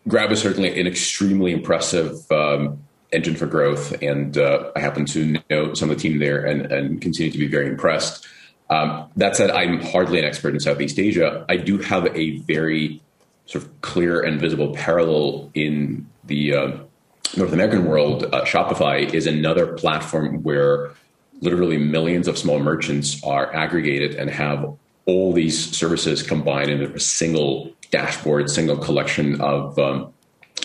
Grab 0.07 0.31
is 0.31 0.41
certainly 0.41 0.79
an 0.79 0.87
extremely 0.87 1.51
impressive 1.51 2.31
um, 2.31 2.81
engine 3.11 3.35
for 3.35 3.47
growth, 3.47 4.01
and 4.01 4.37
uh, 4.37 4.71
I 4.75 4.79
happen 4.79 5.05
to 5.07 5.37
know 5.49 5.73
some 5.73 5.89
of 5.89 5.97
the 5.97 6.01
team 6.01 6.19
there 6.19 6.45
and, 6.45 6.71
and 6.71 7.01
continue 7.01 7.31
to 7.31 7.37
be 7.37 7.47
very 7.47 7.67
impressed. 7.67 8.27
Um, 8.69 9.09
that 9.17 9.35
said, 9.35 9.51
I'm 9.51 9.81
hardly 9.81 10.19
an 10.19 10.25
expert 10.25 10.53
in 10.53 10.59
Southeast 10.61 10.97
Asia. 10.97 11.45
I 11.49 11.57
do 11.57 11.77
have 11.79 12.05
a 12.15 12.37
very 12.39 13.01
sort 13.45 13.63
of 13.63 13.81
clear 13.81 14.21
and 14.21 14.39
visible 14.39 14.73
parallel 14.73 15.49
in 15.53 16.07
the 16.25 16.53
uh, 16.53 16.71
North 17.37 17.53
American 17.53 17.85
world. 17.85 18.23
Uh, 18.25 18.43
Shopify 18.43 19.13
is 19.13 19.27
another 19.27 19.73
platform 19.73 20.43
where 20.43 20.91
literally 21.41 21.77
millions 21.77 22.27
of 22.27 22.37
small 22.37 22.59
merchants 22.59 23.21
are 23.23 23.53
aggregated 23.53 24.15
and 24.15 24.29
have 24.29 24.77
all 25.05 25.33
these 25.33 25.75
services 25.75 26.21
combined 26.21 26.69
in 26.69 26.81
a 26.81 26.99
single 26.99 27.71
dashboard, 27.89 28.49
single 28.49 28.77
collection 28.77 29.41
of 29.41 29.77
um, 29.79 30.13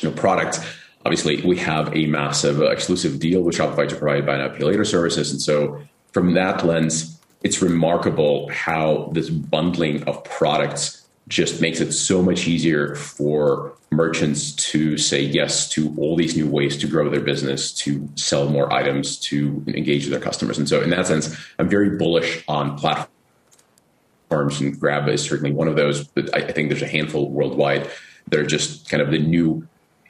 you 0.02 0.10
know, 0.10 0.14
products. 0.14 0.60
Obviously, 1.04 1.40
we 1.42 1.56
have 1.56 1.94
a 1.96 2.06
massive 2.06 2.60
uh, 2.60 2.70
exclusive 2.70 3.18
deal 3.18 3.42
with 3.42 3.56
Shopify 3.56 3.88
to 3.88 3.96
provide 3.96 4.26
buy 4.26 4.38
now 4.38 4.48
pay 4.48 4.64
later 4.64 4.84
services, 4.84 5.30
and 5.30 5.40
so 5.40 5.80
from 6.12 6.34
that 6.34 6.64
lens, 6.64 7.18
it's 7.42 7.62
remarkable 7.62 8.48
how 8.50 9.10
this 9.12 9.30
bundling 9.30 10.02
of 10.04 10.22
products 10.24 11.05
just 11.28 11.60
makes 11.60 11.80
it 11.80 11.92
so 11.92 12.22
much 12.22 12.46
easier 12.46 12.94
for 12.94 13.72
merchants 13.90 14.52
to 14.52 14.96
say 14.96 15.20
yes 15.20 15.68
to 15.70 15.94
all 15.98 16.16
these 16.16 16.36
new 16.36 16.48
ways 16.48 16.76
to 16.76 16.86
grow 16.86 17.08
their 17.08 17.20
business, 17.20 17.72
to 17.72 18.08
sell 18.14 18.48
more 18.48 18.72
items, 18.72 19.16
to 19.16 19.62
engage 19.66 20.06
their 20.08 20.20
customers. 20.20 20.58
And 20.58 20.68
so, 20.68 20.80
in 20.82 20.90
that 20.90 21.06
sense, 21.06 21.36
I'm 21.58 21.68
very 21.68 21.96
bullish 21.96 22.44
on 22.46 22.78
platforms, 22.78 24.60
and 24.60 24.78
Grab 24.78 25.08
is 25.08 25.22
certainly 25.22 25.52
one 25.52 25.68
of 25.68 25.76
those. 25.76 26.06
But 26.06 26.34
I, 26.34 26.52
think 26.52 26.68
there's 26.68 26.82
a 26.82 26.88
handful 26.88 27.30
worldwide 27.30 27.90
that 28.28 28.38
are 28.38 28.46
just 28.46 28.88
kind 28.88 29.02
of 29.02 29.10
the 29.10 29.18
new 29.18 29.66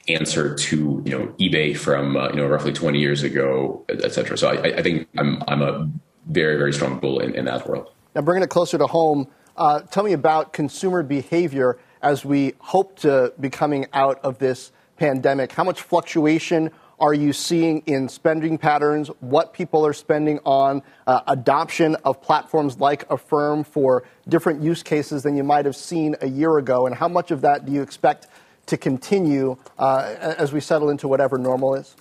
answer 0.07 0.55
to 0.55 1.03
you 1.05 1.11
know 1.11 1.27
eBay 1.39 1.75
from 1.75 2.15
uh, 2.15 2.29
you 2.29 2.35
know 2.35 2.47
roughly 2.47 2.73
20 2.73 2.99
years 2.99 3.23
ago, 3.23 3.83
et 3.89 4.13
cetera. 4.13 4.37
So 4.37 4.49
I, 4.49 4.77
I 4.77 4.81
think 4.83 5.07
I'm 5.17 5.43
I'm 5.47 5.61
a 5.61 5.89
very, 6.27 6.57
very 6.57 6.73
strong 6.73 6.99
bull 6.99 7.19
in, 7.19 7.33
in 7.35 7.45
that 7.45 7.67
world. 7.67 7.91
Now, 8.15 8.21
bringing 8.21 8.43
it 8.43 8.49
closer 8.49 8.77
to 8.77 8.87
home, 8.87 9.27
uh, 9.57 9.81
tell 9.81 10.03
me 10.03 10.13
about 10.13 10.53
consumer 10.53 11.03
behavior 11.03 11.77
as 12.01 12.23
we 12.23 12.53
hope 12.59 12.97
to 12.99 13.33
be 13.39 13.49
coming 13.49 13.87
out 13.93 14.19
of 14.23 14.37
this 14.37 14.71
pandemic. 14.97 15.51
How 15.51 15.63
much 15.63 15.81
fluctuation 15.81 16.71
are 16.99 17.13
you 17.13 17.31
seeing 17.31 17.83
in 17.85 18.09
spending 18.09 18.57
patterns, 18.57 19.09
what 19.19 19.53
people 19.53 19.85
are 19.85 19.93
spending 19.93 20.39
on, 20.45 20.81
uh, 21.05 21.21
adoption 21.27 21.95
of 22.03 22.21
platforms 22.21 22.79
like 22.79 23.09
Affirm 23.11 23.63
for 23.63 24.03
different 24.27 24.63
use 24.63 24.81
cases 24.81 25.21
than 25.21 25.35
you 25.35 25.43
might 25.43 25.65
have 25.65 25.75
seen 25.75 26.15
a 26.21 26.27
year 26.27 26.57
ago, 26.57 26.87
and 26.87 26.95
how 26.95 27.07
much 27.07 27.29
of 27.29 27.41
that 27.41 27.65
do 27.65 27.71
you 27.71 27.83
expect 27.83 28.27
to 28.65 28.77
continue 28.77 29.57
uh, 29.77 30.15
as 30.19 30.51
we 30.51 30.59
settle 30.59 30.89
into 30.89 31.07
whatever 31.07 31.37
normal 31.37 31.75
is? 31.75 31.95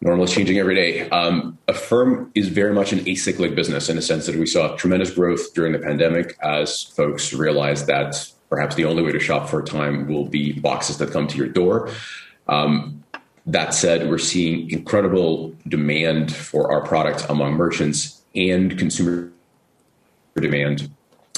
Normal 0.00 0.24
is 0.24 0.32
changing 0.32 0.58
every 0.58 0.74
day. 0.74 1.08
Um, 1.10 1.58
Affirm 1.68 2.30
is 2.34 2.48
very 2.48 2.72
much 2.72 2.92
an 2.92 3.00
acyclic 3.00 3.54
business 3.54 3.88
in 3.88 3.96
the 3.96 4.02
sense 4.02 4.26
that 4.26 4.36
we 4.36 4.46
saw 4.46 4.74
tremendous 4.76 5.10
growth 5.10 5.52
during 5.54 5.72
the 5.72 5.78
pandemic 5.78 6.36
as 6.42 6.84
folks 6.84 7.32
realized 7.32 7.86
that 7.86 8.30
perhaps 8.48 8.74
the 8.74 8.84
only 8.84 9.02
way 9.02 9.12
to 9.12 9.20
shop 9.20 9.48
for 9.48 9.60
a 9.60 9.64
time 9.64 10.08
will 10.08 10.24
be 10.24 10.52
boxes 10.52 10.98
that 10.98 11.12
come 11.12 11.26
to 11.28 11.36
your 11.36 11.48
door. 11.48 11.90
Um, 12.48 13.04
that 13.46 13.74
said, 13.74 14.08
we're 14.08 14.18
seeing 14.18 14.70
incredible 14.70 15.54
demand 15.68 16.34
for 16.34 16.72
our 16.72 16.82
product 16.82 17.26
among 17.28 17.54
merchants 17.54 18.22
and 18.34 18.78
consumer 18.78 19.30
demand 20.36 20.90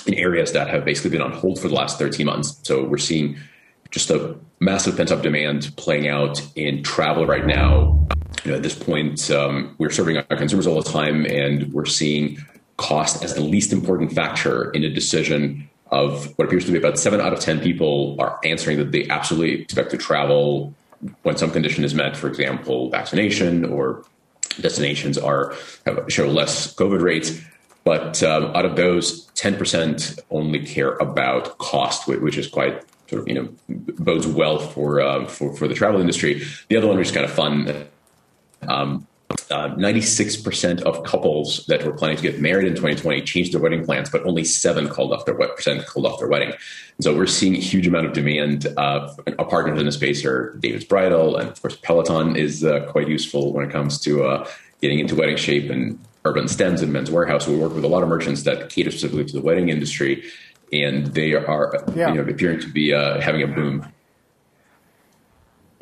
in 0.07 0.15
areas 0.15 0.53
that 0.53 0.69
have 0.69 0.85
basically 0.85 1.11
been 1.11 1.23
on 1.23 1.33
hold 1.33 1.61
for 1.61 1.69
the 1.69 1.75
last 1.75 1.99
13 1.99 2.27
months. 2.27 2.59
So 2.63 2.85
we're 2.85 2.99
seeing 2.99 3.39
just 3.91 4.11
a 4.11 4.37
massive 4.61 4.97
pent 4.97 5.11
up 5.11 5.23
demand 5.23 5.73
playing 5.77 6.09
out 6.09 6.41
in 6.55 6.83
travel 6.83 7.27
right 7.27 7.47
now 7.47 8.07
you 8.45 8.51
know, 8.51 8.57
at 8.57 8.63
this 8.63 8.75
point, 8.75 9.31
um, 9.31 9.75
we're 9.79 9.91
serving 9.91 10.17
our 10.17 10.37
consumers 10.37 10.67
all 10.67 10.81
the 10.81 10.91
time, 10.91 11.27
and 11.27 11.73
we're 11.73 11.87
seeing 11.87 12.39
cost 12.77 13.23
as 13.23 13.35
the 13.35 13.41
least 13.41 13.73
important 13.73 14.13
factor 14.13 14.71
in 14.73 14.83
a 14.83 14.91
decision 14.91 15.69
of 15.93 16.27
what 16.37 16.47
appears 16.47 16.65
to 16.65 16.73
be 16.73 16.79
about 16.79 16.99
seven 16.99 17.21
out 17.21 17.33
of 17.33 17.39
10 17.39 17.61
people 17.61 18.17
are 18.19 18.41
answering 18.45 18.79
that 18.79 18.93
they 18.93 19.07
absolutely 19.09 19.61
expect 19.61 19.91
to 19.91 19.99
travel 19.99 20.75
when 21.23 21.37
some 21.37 21.51
condition 21.51 21.85
is 21.85 21.95
met, 21.95 22.17
for 22.17 22.29
example, 22.29 22.91
vaccination 22.91 23.65
or 23.67 24.05
destinations 24.61 25.19
are 25.19 25.55
show 26.09 26.27
less 26.27 26.75
COVID 26.75 27.03
rates. 27.03 27.41
But 27.85 28.23
um, 28.23 28.45
out 28.55 28.65
of 28.65 28.77
those, 28.77 29.27
10% 29.33 30.21
only 30.31 30.65
care 30.65 30.95
about 30.95 31.59
cost, 31.59 32.07
which 32.07 32.39
is 32.39 32.47
quite 32.47 32.83
sort 33.09 33.23
of, 33.23 33.29
you 33.29 33.35
know, 33.35 33.49
bodes 33.69 34.27
well 34.27 34.59
for, 34.59 35.01
uh, 35.01 35.27
for, 35.27 35.55
for 35.55 35.67
the 35.69 35.75
travel 35.75 36.01
industry. 36.01 36.43
The 36.69 36.77
other 36.77 36.87
one, 36.87 36.97
which 36.97 37.09
is 37.09 37.13
kind 37.13 37.25
of 37.25 37.33
fun, 37.33 37.89
um, 38.69 39.07
uh, 39.51 39.75
96% 39.77 40.83
of 40.83 41.05
couples 41.05 41.67
that 41.67 41.85
were 41.85 41.93
planning 41.93 42.17
to 42.17 42.23
get 42.23 42.41
married 42.41 42.67
in 42.67 42.75
2020 42.75 43.23
changed 43.23 43.53
their 43.53 43.61
wedding 43.61 43.85
plans, 43.85 44.11
but 44.11 44.25
only 44.25 44.45
seven 44.45 44.89
called 44.89 45.13
off 45.13 45.25
their 45.25 45.35
percent 45.35 45.87
called 45.87 46.07
off 46.07 46.19
their 46.19 46.29
wedding. 46.29 46.51
And 46.51 47.05
so 47.05 47.17
we're 47.17 47.27
seeing 47.27 47.55
a 47.55 47.61
huge 47.61 47.87
amount 47.87 48.07
of 48.07 48.13
demand. 48.13 48.67
Uh, 48.77 49.15
our 49.39 49.47
partners 49.47 49.79
in 49.79 49.87
the 49.87 49.93
space 49.93 50.25
are 50.25 50.57
David's 50.61 50.85
Bridal, 50.85 51.37
and 51.37 51.49
of 51.49 51.61
course 51.61 51.77
Peloton 51.77 52.37
is 52.37 52.65
uh, 52.65 52.87
quite 52.91 53.09
useful 53.09 53.53
when 53.53 53.67
it 53.67 53.73
comes 53.73 54.01
to 54.01 54.25
uh, 54.25 54.49
getting 54.81 54.99
into 54.99 55.15
wedding 55.15 55.37
shape. 55.37 55.71
And 55.71 55.99
Urban 56.25 56.49
Stems 56.49 56.83
and 56.83 56.93
Men's 56.93 57.11
Wearhouse. 57.11 57.49
We 57.49 57.57
work 57.57 57.75
with 57.75 57.85
a 57.85 57.89
lot 57.89 58.03
of 58.03 58.09
merchants 58.09 58.43
that 58.45 58.71
cater 58.71 58.91
specifically 58.91 59.25
to 59.25 59.33
the 59.33 59.43
wedding 59.43 59.71
industry, 59.71 60.25
and 60.73 61.09
they 61.09 61.35
are 61.35 61.85
yeah. 61.95 62.13
you 62.13 62.23
know, 62.23 62.31
appearing 62.31 62.61
to 62.61 62.69
be 62.69 62.93
uh, 62.93 63.21
having 63.21 63.43
a 63.43 63.47
boom. 63.47 63.87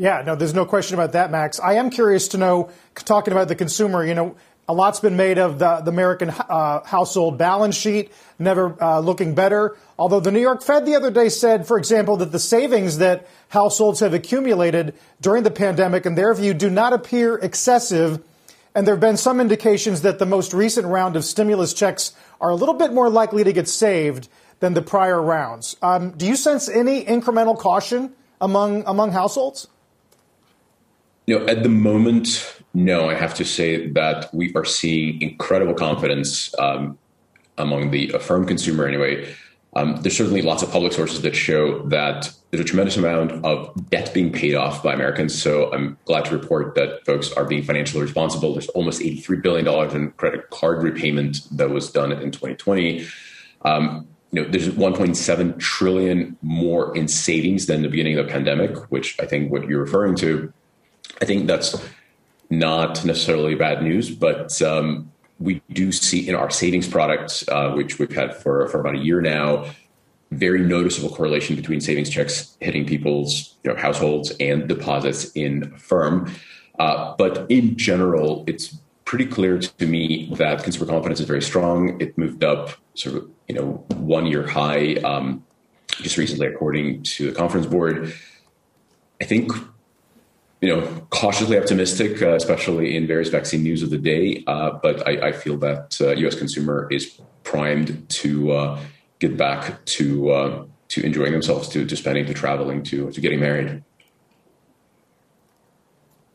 Yeah, 0.00 0.22
no, 0.24 0.34
there's 0.34 0.54
no 0.54 0.64
question 0.64 0.94
about 0.94 1.12
that, 1.12 1.30
Max. 1.30 1.60
I 1.60 1.74
am 1.74 1.90
curious 1.90 2.28
to 2.28 2.38
know, 2.38 2.70
talking 2.94 3.32
about 3.32 3.48
the 3.48 3.54
consumer, 3.54 4.02
you 4.02 4.14
know, 4.14 4.34
a 4.66 4.72
lot's 4.72 4.98
been 4.98 5.16
made 5.16 5.36
of 5.36 5.58
the, 5.58 5.82
the 5.82 5.90
American 5.90 6.30
uh, 6.30 6.82
household 6.84 7.36
balance 7.36 7.76
sheet, 7.76 8.10
never 8.38 8.82
uh, 8.82 9.00
looking 9.00 9.34
better. 9.34 9.76
Although 9.98 10.20
the 10.20 10.30
New 10.30 10.40
York 10.40 10.62
Fed 10.62 10.86
the 10.86 10.94
other 10.94 11.10
day 11.10 11.28
said, 11.28 11.66
for 11.66 11.76
example, 11.76 12.16
that 12.16 12.32
the 12.32 12.38
savings 12.38 12.96
that 12.96 13.28
households 13.50 14.00
have 14.00 14.14
accumulated 14.14 14.94
during 15.20 15.42
the 15.42 15.50
pandemic, 15.50 16.06
in 16.06 16.14
their 16.14 16.32
view, 16.32 16.54
do 16.54 16.70
not 16.70 16.94
appear 16.94 17.36
excessive. 17.36 18.22
And 18.74 18.86
there 18.86 18.94
have 18.94 19.00
been 19.00 19.18
some 19.18 19.38
indications 19.38 20.00
that 20.00 20.18
the 20.18 20.24
most 20.24 20.54
recent 20.54 20.86
round 20.86 21.14
of 21.14 21.26
stimulus 21.26 21.74
checks 21.74 22.14
are 22.40 22.48
a 22.48 22.56
little 22.56 22.74
bit 22.74 22.94
more 22.94 23.10
likely 23.10 23.44
to 23.44 23.52
get 23.52 23.68
saved 23.68 24.30
than 24.60 24.72
the 24.72 24.80
prior 24.82 25.20
rounds. 25.20 25.76
Um, 25.82 26.12
do 26.12 26.26
you 26.26 26.36
sense 26.36 26.70
any 26.70 27.04
incremental 27.04 27.58
caution 27.58 28.14
among 28.40 28.84
among 28.86 29.12
households? 29.12 29.68
Know, 31.30 31.46
at 31.46 31.62
the 31.62 31.68
moment, 31.68 32.60
no. 32.74 33.08
I 33.08 33.14
have 33.14 33.34
to 33.34 33.44
say 33.44 33.86
that 33.90 34.34
we 34.34 34.52
are 34.54 34.64
seeing 34.64 35.22
incredible 35.22 35.74
confidence 35.74 36.52
um, 36.58 36.98
among 37.56 37.92
the 37.92 38.10
Affirm 38.10 38.46
consumer, 38.46 38.84
anyway. 38.84 39.32
Um, 39.76 40.02
there's 40.02 40.16
certainly 40.16 40.42
lots 40.42 40.64
of 40.64 40.72
public 40.72 40.92
sources 40.92 41.22
that 41.22 41.36
show 41.36 41.86
that 41.86 42.32
there's 42.50 42.60
a 42.60 42.64
tremendous 42.64 42.96
amount 42.96 43.44
of 43.44 43.88
debt 43.90 44.12
being 44.12 44.32
paid 44.32 44.56
off 44.56 44.82
by 44.82 44.92
Americans. 44.92 45.40
So 45.40 45.72
I'm 45.72 45.96
glad 46.04 46.24
to 46.24 46.36
report 46.36 46.74
that 46.74 47.06
folks 47.06 47.30
are 47.34 47.44
being 47.44 47.62
financially 47.62 48.02
responsible. 48.02 48.52
There's 48.52 48.68
almost 48.70 49.00
$83 49.00 49.40
billion 49.40 49.96
in 49.96 50.10
credit 50.12 50.50
card 50.50 50.82
repayment 50.82 51.46
that 51.56 51.70
was 51.70 51.92
done 51.92 52.10
in 52.10 52.32
2020. 52.32 53.06
Um, 53.62 54.08
you 54.32 54.42
know, 54.42 54.50
there's 54.50 54.68
1.7 54.68 55.58
trillion 55.60 56.36
more 56.42 56.96
in 56.96 57.06
savings 57.06 57.66
than 57.66 57.82
the 57.82 57.88
beginning 57.88 58.18
of 58.18 58.26
the 58.26 58.32
pandemic, 58.32 58.76
which 58.90 59.16
I 59.20 59.26
think 59.26 59.52
what 59.52 59.68
you're 59.68 59.80
referring 59.80 60.16
to. 60.16 60.52
I 61.20 61.24
think 61.24 61.46
that's 61.46 61.76
not 62.50 63.04
necessarily 63.04 63.54
bad 63.54 63.82
news, 63.82 64.10
but 64.10 64.60
um, 64.62 65.10
we 65.38 65.62
do 65.72 65.92
see 65.92 66.28
in 66.28 66.34
our 66.34 66.50
savings 66.50 66.88
products, 66.88 67.46
uh, 67.48 67.72
which 67.72 67.98
we've 67.98 68.12
had 68.12 68.36
for, 68.36 68.68
for 68.68 68.80
about 68.80 68.96
a 68.96 68.98
year 68.98 69.20
now, 69.20 69.66
very 70.30 70.60
noticeable 70.60 71.14
correlation 71.14 71.56
between 71.56 71.80
savings 71.80 72.10
checks 72.10 72.56
hitting 72.60 72.86
people's 72.86 73.56
you 73.64 73.72
know, 73.72 73.76
households 73.76 74.30
and 74.38 74.68
deposits 74.68 75.30
in 75.32 75.72
Affirm. 75.74 76.32
Uh, 76.78 77.14
but 77.16 77.50
in 77.50 77.76
general, 77.76 78.44
it's 78.46 78.78
pretty 79.04 79.26
clear 79.26 79.58
to 79.58 79.86
me 79.86 80.32
that 80.36 80.62
consumer 80.62 80.86
confidence 80.86 81.20
is 81.20 81.26
very 81.26 81.42
strong. 81.42 82.00
It 82.00 82.16
moved 82.16 82.44
up 82.44 82.70
sort 82.94 83.16
of 83.16 83.30
you 83.48 83.56
know 83.56 83.84
one 83.96 84.26
year 84.26 84.46
high 84.46 84.94
um, 84.96 85.44
just 85.88 86.16
recently, 86.16 86.46
according 86.46 87.02
to 87.02 87.30
the 87.30 87.36
conference 87.36 87.66
board. 87.66 88.14
I 89.20 89.24
think 89.24 89.50
you 90.60 90.68
know, 90.68 91.06
cautiously 91.10 91.58
optimistic, 91.58 92.20
uh, 92.20 92.34
especially 92.34 92.96
in 92.96 93.06
various 93.06 93.30
vaccine 93.30 93.62
news 93.62 93.82
of 93.82 93.90
the 93.90 93.98
day. 93.98 94.44
Uh, 94.46 94.72
but 94.82 95.06
I, 95.08 95.28
I, 95.28 95.32
feel 95.32 95.56
that 95.58 95.98
uh, 96.00 96.10
U.S. 96.10 96.34
consumer 96.34 96.86
is 96.90 97.18
primed 97.44 98.08
to 98.10 98.52
uh, 98.52 98.80
get 99.20 99.36
back 99.36 99.84
to 99.86 100.30
uh, 100.30 100.64
to 100.88 101.04
enjoying 101.04 101.32
themselves, 101.32 101.68
to, 101.70 101.86
to 101.86 101.96
spending, 101.96 102.26
to 102.26 102.34
traveling, 102.34 102.82
to 102.84 103.10
to 103.10 103.20
getting 103.20 103.40
married. 103.40 103.82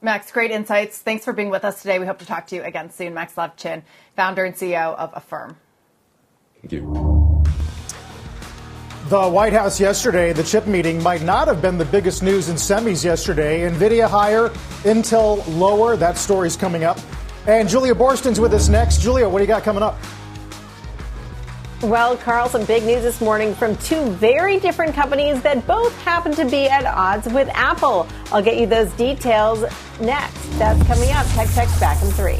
Max, 0.02 0.32
great 0.32 0.52
insights. 0.52 1.00
Thanks 1.00 1.26
for 1.26 1.34
being 1.34 1.50
with 1.50 1.66
us 1.66 1.82
today. 1.82 2.00
We 2.00 2.06
hope 2.06 2.20
to 2.20 2.26
talk 2.26 2.48
to 2.48 2.56
you 2.56 2.64
again 2.64 2.92
soon. 2.92 3.14
Max 3.14 3.34
Levchin, 3.34 3.84
founder 4.16 4.46
and 4.46 4.56
CEO 4.56 4.96
of 4.96 5.12
Affirm. 5.16 5.58
Thank 6.62 6.74
you. 6.74 7.25
The 9.08 9.30
White 9.30 9.54
House 9.54 9.80
yesterday, 9.80 10.34
the 10.34 10.42
chip 10.42 10.66
meeting 10.66 11.02
might 11.04 11.22
not 11.22 11.48
have 11.48 11.62
been 11.62 11.78
the 11.78 11.86
biggest 11.86 12.24
news 12.24 12.50
in 12.50 12.56
semis 12.56 13.04
yesterday. 13.04 13.70
Nvidia 13.70 14.10
higher, 14.10 14.50
Intel 14.82 15.46
lower. 15.60 15.96
That 15.96 16.18
story's 16.18 16.58
coming 16.58 16.86
up. 16.86 16.98
And 17.46 17.70
Julia 17.70 17.94
Boorstin's 17.94 18.40
with 18.40 18.52
us 18.56 18.68
next. 18.68 19.02
Julia, 19.02 19.30
what 19.30 19.38
do 19.38 19.44
you 19.44 19.48
got 19.48 19.62
coming 19.62 19.84
up? 19.84 20.00
Well, 21.84 22.18
Carl, 22.18 22.50
some 22.50 22.66
big 22.66 22.84
news 22.84 23.04
this 23.04 23.22
morning 23.22 23.54
from 23.54 23.76
two 23.76 24.10
very 24.14 24.60
different 24.60 24.96
companies 24.96 25.40
that 25.44 25.68
both 25.68 25.96
happen 26.02 26.34
to 26.34 26.46
be 26.46 26.68
at 26.68 26.86
odds 26.86 27.28
with 27.28 27.48
Apple. 27.50 28.08
I'll 28.32 28.42
get 28.42 28.58
you 28.58 28.66
those 28.66 28.92
details 28.94 29.66
next. 30.02 30.58
That's 30.58 30.82
coming 30.88 31.12
up. 31.12 31.28
Tech 31.28 31.48
Check's 31.54 31.80
back 31.80 32.02
in 32.02 32.10
three. 32.10 32.40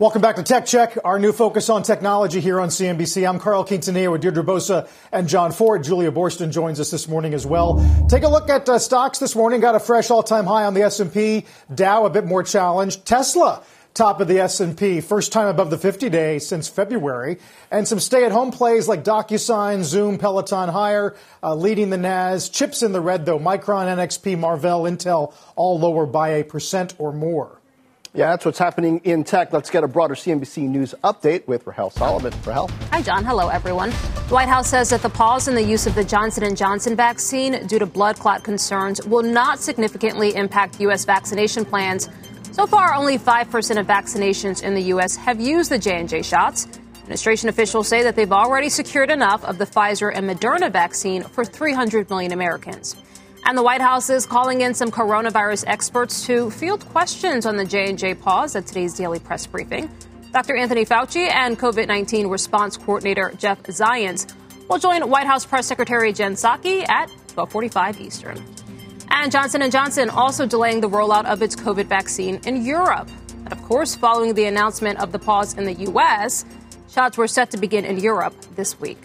Welcome 0.00 0.22
back 0.22 0.36
to 0.36 0.42
Tech 0.42 0.64
Check, 0.64 0.96
our 1.04 1.18
new 1.18 1.30
focus 1.30 1.68
on 1.68 1.82
technology 1.82 2.40
here 2.40 2.58
on 2.58 2.70
CNBC. 2.70 3.28
I'm 3.28 3.38
Carl 3.38 3.66
Quintanilla 3.66 4.10
with 4.10 4.22
Deirdre 4.22 4.42
Bosa 4.42 4.88
and 5.12 5.28
John 5.28 5.52
Fortt. 5.52 5.84
Julia 5.84 6.10
Boorstin 6.10 6.50
joins 6.50 6.80
us 6.80 6.90
this 6.90 7.06
morning 7.06 7.34
as 7.34 7.44
well. 7.44 7.86
Take 8.08 8.22
a 8.22 8.28
look 8.28 8.48
at 8.48 8.66
uh, 8.66 8.78
stocks 8.78 9.18
this 9.18 9.36
morning. 9.36 9.60
Got 9.60 9.74
a 9.74 9.78
fresh 9.78 10.10
all-time 10.10 10.46
high 10.46 10.64
on 10.64 10.72
the 10.72 10.80
S&P. 10.84 11.44
Dow 11.74 12.06
a 12.06 12.10
bit 12.10 12.24
more 12.24 12.42
challenged. 12.42 13.04
Tesla 13.04 13.62
top 13.92 14.22
of 14.22 14.28
the 14.28 14.38
S&P, 14.38 15.02
first 15.02 15.32
time 15.32 15.48
above 15.48 15.68
the 15.68 15.76
50-day 15.76 16.38
since 16.38 16.66
February, 16.66 17.36
and 17.70 17.86
some 17.86 18.00
stay-at-home 18.00 18.52
plays 18.52 18.88
like 18.88 19.04
DocuSign, 19.04 19.82
Zoom, 19.82 20.16
Peloton 20.16 20.70
higher, 20.70 21.14
uh, 21.42 21.54
leading 21.54 21.90
the 21.90 21.98
Nas. 21.98 22.48
Chips 22.48 22.82
in 22.82 22.92
the 22.92 23.02
red 23.02 23.26
though. 23.26 23.38
Micron, 23.38 23.94
NXP, 23.98 24.38
Marvell, 24.38 24.84
Intel, 24.84 25.34
all 25.56 25.78
lower 25.78 26.06
by 26.06 26.30
a 26.30 26.42
percent 26.42 26.94
or 26.96 27.12
more. 27.12 27.59
Yeah, 28.12 28.30
that's 28.30 28.44
what's 28.44 28.58
happening 28.58 29.00
in 29.04 29.22
tech. 29.22 29.52
Let's 29.52 29.70
get 29.70 29.84
a 29.84 29.88
broader 29.88 30.16
CNBC 30.16 30.68
News 30.68 30.96
update 31.04 31.46
with 31.46 31.64
Rahel 31.64 31.90
Solomon. 31.90 32.32
Rahel. 32.44 32.68
Hi, 32.90 33.02
John. 33.02 33.24
Hello, 33.24 33.48
everyone. 33.48 33.90
The 33.90 34.34
White 34.34 34.48
House 34.48 34.68
says 34.68 34.90
that 34.90 35.02
the 35.02 35.08
pause 35.08 35.46
in 35.46 35.54
the 35.54 35.62
use 35.62 35.86
of 35.86 35.94
the 35.94 36.02
Johnson 36.02 36.54
& 36.54 36.56
Johnson 36.56 36.96
vaccine 36.96 37.64
due 37.68 37.78
to 37.78 37.86
blood 37.86 38.18
clot 38.18 38.42
concerns 38.42 39.00
will 39.06 39.22
not 39.22 39.60
significantly 39.60 40.34
impact 40.34 40.80
U.S. 40.80 41.04
vaccination 41.04 41.64
plans. 41.64 42.08
So 42.50 42.66
far, 42.66 42.94
only 42.94 43.16
5% 43.16 43.78
of 43.78 43.86
vaccinations 43.86 44.64
in 44.64 44.74
the 44.74 44.82
U.S. 44.94 45.14
have 45.14 45.40
used 45.40 45.70
the 45.70 45.78
J&J 45.78 46.22
shots. 46.22 46.66
Administration 47.02 47.48
officials 47.48 47.86
say 47.86 48.02
that 48.02 48.16
they've 48.16 48.32
already 48.32 48.70
secured 48.70 49.10
enough 49.10 49.44
of 49.44 49.58
the 49.58 49.66
Pfizer 49.66 50.10
and 50.12 50.28
Moderna 50.28 50.70
vaccine 50.70 51.22
for 51.22 51.44
300 51.44 52.10
million 52.10 52.32
Americans. 52.32 52.96
And 53.44 53.58
the 53.58 53.62
White 53.62 53.80
House 53.80 54.10
is 54.10 54.26
calling 54.26 54.60
in 54.60 54.74
some 54.74 54.90
coronavirus 54.90 55.64
experts 55.66 56.24
to 56.26 56.50
field 56.50 56.86
questions 56.90 57.46
on 57.46 57.56
the 57.56 57.64
J&J 57.64 58.14
pause 58.14 58.54
at 58.54 58.66
today's 58.66 58.94
daily 58.94 59.18
press 59.18 59.46
briefing. 59.46 59.90
Dr. 60.32 60.54
Anthony 60.56 60.84
Fauci 60.84 61.28
and 61.28 61.58
COVID-19 61.58 62.30
response 62.30 62.76
coordinator 62.76 63.32
Jeff 63.36 63.62
Zients 63.64 64.32
will 64.68 64.78
join 64.78 65.08
White 65.10 65.26
House 65.26 65.44
Press 65.44 65.66
Secretary 65.66 66.12
Jen 66.12 66.34
Psaki 66.34 66.88
at 66.88 67.10
12:45 67.28 68.00
Eastern. 68.00 68.44
And 69.10 69.32
Johnson 69.32 69.68
& 69.70 69.72
Johnson 69.72 70.08
also 70.08 70.46
delaying 70.46 70.80
the 70.80 70.88
rollout 70.88 71.24
of 71.24 71.42
its 71.42 71.56
COVID 71.56 71.86
vaccine 71.86 72.40
in 72.46 72.64
Europe. 72.64 73.08
And 73.44 73.52
of 73.52 73.60
course, 73.64 73.96
following 73.96 74.34
the 74.34 74.44
announcement 74.44 75.00
of 75.00 75.10
the 75.10 75.18
pause 75.18 75.54
in 75.58 75.64
the 75.64 75.74
US, 75.90 76.44
shots 76.88 77.18
were 77.18 77.26
set 77.26 77.50
to 77.50 77.56
begin 77.56 77.84
in 77.84 77.98
Europe 77.98 78.34
this 78.54 78.78
week. 78.78 79.02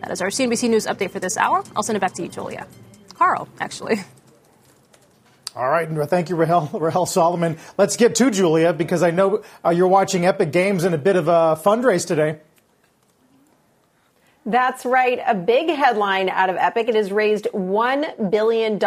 That 0.00 0.10
is 0.10 0.20
our 0.20 0.30
CNBC 0.30 0.68
News 0.68 0.86
update 0.86 1.12
for 1.12 1.20
this 1.20 1.36
hour. 1.36 1.62
I'll 1.76 1.84
send 1.84 1.96
it 1.96 2.00
back 2.00 2.14
to 2.14 2.22
you, 2.22 2.28
Julia. 2.28 2.66
Carl, 3.20 3.48
actually. 3.60 4.00
All 5.54 5.68
right. 5.68 5.86
Thank 6.08 6.30
you, 6.30 6.36
Rahel, 6.36 6.70
Rahel 6.72 7.04
Solomon. 7.04 7.58
Let's 7.76 7.98
get 7.98 8.14
to 8.14 8.30
Julia 8.30 8.72
because 8.72 9.02
I 9.02 9.10
know 9.10 9.42
uh, 9.62 9.68
you're 9.68 9.88
watching 9.88 10.24
Epic 10.24 10.52
Games 10.52 10.84
in 10.84 10.94
a 10.94 10.98
bit 10.98 11.16
of 11.16 11.28
a 11.28 11.60
fundraise 11.62 12.06
today. 12.06 12.38
That's 14.46 14.86
right. 14.86 15.20
A 15.26 15.34
big 15.34 15.68
headline 15.68 16.30
out 16.30 16.48
of 16.48 16.56
Epic. 16.56 16.88
It 16.88 16.94
has 16.94 17.12
raised 17.12 17.46
$1 17.52 18.30
billion 18.30 18.78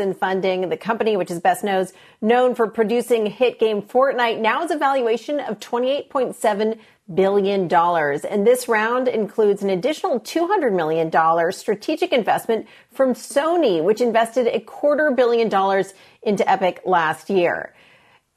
in 0.00 0.14
funding. 0.14 0.70
The 0.70 0.78
company, 0.78 1.18
which 1.18 1.30
is 1.30 1.38
best 1.38 1.62
knows, 1.62 1.92
known 2.22 2.54
for 2.54 2.68
producing 2.68 3.26
hit 3.26 3.60
game 3.60 3.82
Fortnite, 3.82 4.40
now 4.40 4.62
has 4.62 4.70
a 4.70 4.78
valuation 4.78 5.38
of 5.38 5.60
$28.7 5.60 6.78
billion. 7.12 7.68
dollars, 7.68 8.24
And 8.24 8.46
this 8.46 8.68
round 8.68 9.08
includes 9.08 9.62
an 9.62 9.70
additional 9.70 10.20
$200 10.20 10.74
million 10.74 11.52
strategic 11.52 12.12
investment 12.12 12.66
from 12.90 13.14
Sony, 13.14 13.82
which 13.82 14.00
invested 14.00 14.46
a 14.46 14.60
quarter 14.60 15.10
billion 15.10 15.48
dollars 15.48 15.94
into 16.22 16.48
Epic 16.48 16.80
last 16.84 17.30
year. 17.30 17.74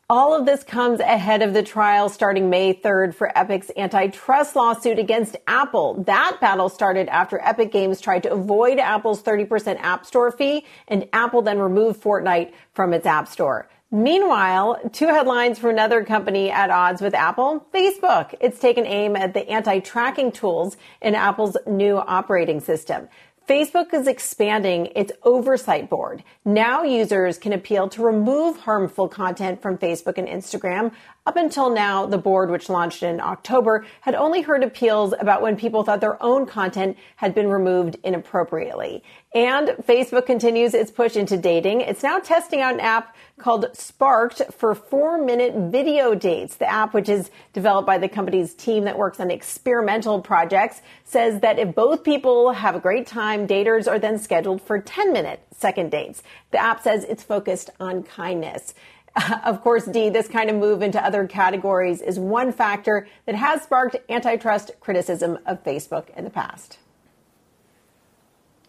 All 0.07 0.35
of 0.35 0.45
this 0.45 0.63
comes 0.63 0.99
ahead 0.99 1.41
of 1.41 1.55
the 1.55 1.63
trial 1.63 2.09
starting 2.09 2.47
May 2.47 2.75
3rd 2.75 3.15
for 3.15 3.35
Epic's 3.35 3.71
antitrust 3.75 4.55
lawsuit 4.55 4.99
against 4.99 5.35
Apple. 5.47 6.03
That 6.03 6.37
battle 6.39 6.69
started 6.69 7.07
after 7.07 7.41
Epic 7.41 7.71
Games 7.71 7.99
tried 7.99 8.21
to 8.23 8.31
avoid 8.31 8.77
Apple's 8.77 9.23
30% 9.23 9.79
App 9.79 10.05
Store 10.05 10.31
fee, 10.31 10.63
and 10.87 11.09
Apple 11.11 11.41
then 11.41 11.57
removed 11.57 12.03
Fortnite 12.03 12.53
from 12.75 12.93
its 12.93 13.07
App 13.07 13.27
Store. 13.27 13.67
Meanwhile, 13.91 14.89
two 14.93 15.07
headlines 15.07 15.59
from 15.59 15.69
another 15.69 16.03
company 16.03 16.49
at 16.49 16.71
odds 16.71 17.01
with 17.01 17.13
Apple 17.13 17.65
Facebook. 17.73 18.33
It's 18.41 18.59
taken 18.59 18.85
aim 18.85 19.15
at 19.15 19.33
the 19.33 19.47
anti 19.47 19.79
tracking 19.79 20.31
tools 20.31 20.75
in 21.01 21.13
Apple's 21.13 21.55
new 21.67 21.97
operating 21.97 22.59
system. 22.59 23.07
Facebook 23.47 23.93
is 23.93 24.07
expanding 24.07 24.87
its 24.95 25.11
oversight 25.21 25.87
board. 25.87 26.23
Now 26.43 26.81
users 26.81 27.37
can 27.37 27.53
appeal 27.53 27.87
to 27.89 28.01
remove 28.01 28.57
harmful 28.57 29.07
content 29.07 29.61
from 29.61 29.77
Facebook 29.77 30.17
and 30.17 30.27
Instagram. 30.27 30.91
Up 31.27 31.37
until 31.37 31.71
now, 31.71 32.05
the 32.05 32.19
board, 32.19 32.51
which 32.51 32.69
launched 32.69 33.01
in 33.01 33.19
October, 33.19 33.83
had 34.01 34.13
only 34.13 34.41
heard 34.41 34.63
appeals 34.63 35.11
about 35.19 35.41
when 35.41 35.55
people 35.55 35.83
thought 35.83 35.99
their 35.99 36.21
own 36.21 36.45
content 36.45 36.97
had 37.15 37.33
been 37.33 37.49
removed 37.49 37.97
inappropriately. 38.03 39.03
And 39.33 39.69
Facebook 39.87 40.27
continues 40.27 40.75
its 40.75 40.91
push 40.91 41.15
into 41.15 41.35
dating. 41.35 41.81
It's 41.81 42.03
now 42.03 42.19
testing 42.19 42.61
out 42.61 42.75
an 42.75 42.79
app 42.79 43.15
called 43.39 43.65
Sparked 43.73 44.53
for 44.53 44.75
four 44.75 45.17
minute 45.17 45.71
video 45.71 46.13
dates. 46.13 46.57
The 46.57 46.71
app, 46.71 46.93
which 46.93 47.09
is 47.09 47.31
developed 47.53 47.87
by 47.87 47.97
the 47.97 48.07
company's 48.07 48.53
team 48.53 48.83
that 48.83 48.95
works 48.95 49.19
on 49.19 49.31
experimental 49.31 50.21
projects, 50.21 50.83
says 51.05 51.41
that 51.41 51.57
if 51.57 51.73
both 51.73 52.03
people 52.03 52.51
have 52.51 52.75
a 52.75 52.79
great 52.79 53.07
time, 53.07 53.47
daters 53.47 53.87
are 53.87 53.97
then 53.97 54.19
scheduled 54.19 54.61
for 54.61 54.79
10 54.79 55.11
minute 55.11 55.41
second 55.57 55.89
dates. 55.89 56.21
The 56.51 56.59
app 56.61 56.83
says 56.83 57.03
it's 57.03 57.23
focused 57.23 57.71
on 57.79 58.03
kindness. 58.03 58.75
Of 59.45 59.61
course, 59.61 59.85
D, 59.85 60.09
this 60.09 60.27
kind 60.27 60.49
of 60.49 60.57
move 60.57 60.81
into 60.81 61.03
other 61.03 61.25
categories 61.25 62.01
is 62.01 62.19
one 62.19 62.51
factor 62.51 63.07
that 63.25 63.35
has 63.35 63.61
sparked 63.61 63.95
antitrust 64.09 64.71
criticism 64.79 65.39
of 65.45 65.63
Facebook 65.63 66.09
in 66.17 66.25
the 66.25 66.29
past. 66.29 66.79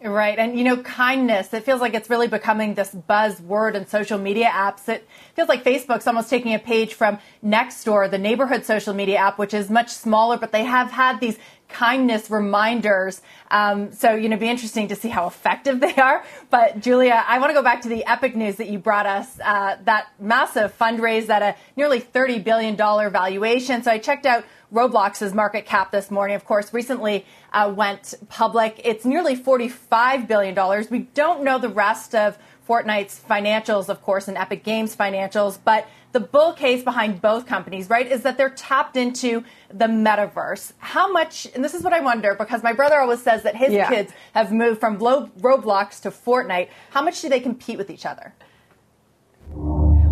Right. 0.01 0.37
And, 0.37 0.57
you 0.57 0.63
know, 0.63 0.77
kindness, 0.77 1.53
it 1.55 1.63
feels 1.63 1.81
like 1.81 1.95
it's 1.95 2.09
really 2.09 2.27
becoming 2.27 2.75
this 2.75 2.93
buzzword 2.93 3.73
in 3.73 3.87
social 3.87 4.19
media 4.19 4.45
apps. 4.45 4.87
It 4.87 5.07
feels 5.35 5.49
like 5.49 5.63
Facebook's 5.63 6.05
almost 6.05 6.29
taking 6.29 6.53
a 6.53 6.59
page 6.59 6.93
from 6.93 7.17
Nextdoor, 7.43 8.11
the 8.11 8.19
neighborhood 8.19 8.63
social 8.63 8.93
media 8.93 9.17
app, 9.17 9.39
which 9.39 9.55
is 9.55 9.71
much 9.71 9.89
smaller, 9.89 10.37
but 10.37 10.51
they 10.51 10.65
have 10.65 10.91
had 10.91 11.19
these 11.19 11.39
kindness 11.69 12.29
reminders. 12.29 13.21
Um, 13.51 13.91
so, 13.91 14.15
you 14.15 14.29
know, 14.29 14.37
be 14.37 14.49
interesting 14.49 14.87
to 14.89 14.95
see 14.95 15.09
how 15.09 15.27
effective 15.27 15.79
they 15.81 15.95
are. 15.95 16.23
But, 16.49 16.79
Julia, 16.79 17.23
I 17.27 17.39
want 17.39 17.49
to 17.49 17.53
go 17.53 17.63
back 17.63 17.81
to 17.81 17.89
the 17.89 18.05
epic 18.05 18.35
news 18.35 18.55
that 18.57 18.69
you 18.69 18.79
brought 18.79 19.05
us 19.05 19.39
uh, 19.43 19.77
that 19.85 20.07
massive 20.19 20.77
fundraise 20.77 21.29
at 21.29 21.41
a 21.41 21.55
nearly 21.75 21.99
$30 21.99 22.43
billion 22.43 22.75
valuation. 22.75 23.83
So 23.83 23.91
I 23.91 23.97
checked 23.97 24.25
out 24.25 24.45
Roblox's 24.73 25.33
market 25.33 25.65
cap 25.65 25.91
this 25.91 26.11
morning, 26.11 26.35
of 26.35 26.43
course, 26.43 26.73
recently 26.73 27.25
uh, 27.53 27.71
went 27.73 28.15
public. 28.27 28.81
It's 28.83 29.05
nearly 29.05 29.37
$45 29.37 30.27
billion. 30.27 30.85
We 30.89 30.99
don't 31.13 31.43
know 31.43 31.57
the 31.57 31.69
rest 31.69 32.13
of 32.13 32.37
Fortnite's 32.67 33.17
financials, 33.17 33.87
of 33.87 34.01
course, 34.01 34.27
and 34.27 34.37
Epic 34.37 34.63
Games 34.65 34.93
financials, 34.93 35.57
but 35.63 35.87
the 36.11 36.19
bull 36.19 36.53
case 36.53 36.83
behind 36.83 37.21
both 37.21 37.45
companies, 37.45 37.89
right, 37.89 38.11
is 38.11 38.23
that 38.23 38.37
they're 38.37 38.49
tapped 38.49 38.97
into 38.97 39.43
the 39.69 39.85
metaverse. 39.85 40.73
How 40.79 41.11
much, 41.11 41.47
and 41.53 41.63
this 41.63 41.73
is 41.73 41.83
what 41.83 41.93
I 41.93 41.99
wonder, 41.99 42.35
because 42.35 42.63
my 42.63 42.73
brother 42.73 42.99
always 42.99 43.21
says 43.21 43.43
that 43.43 43.55
his 43.55 43.73
yeah. 43.73 43.89
kids 43.89 44.13
have 44.33 44.51
moved 44.51 44.79
from 44.79 44.97
Roblox 44.97 46.01
to 46.01 46.11
Fortnite. 46.11 46.69
How 46.91 47.01
much 47.01 47.21
do 47.21 47.29
they 47.29 47.39
compete 47.39 47.77
with 47.77 47.89
each 47.89 48.05
other? 48.05 48.33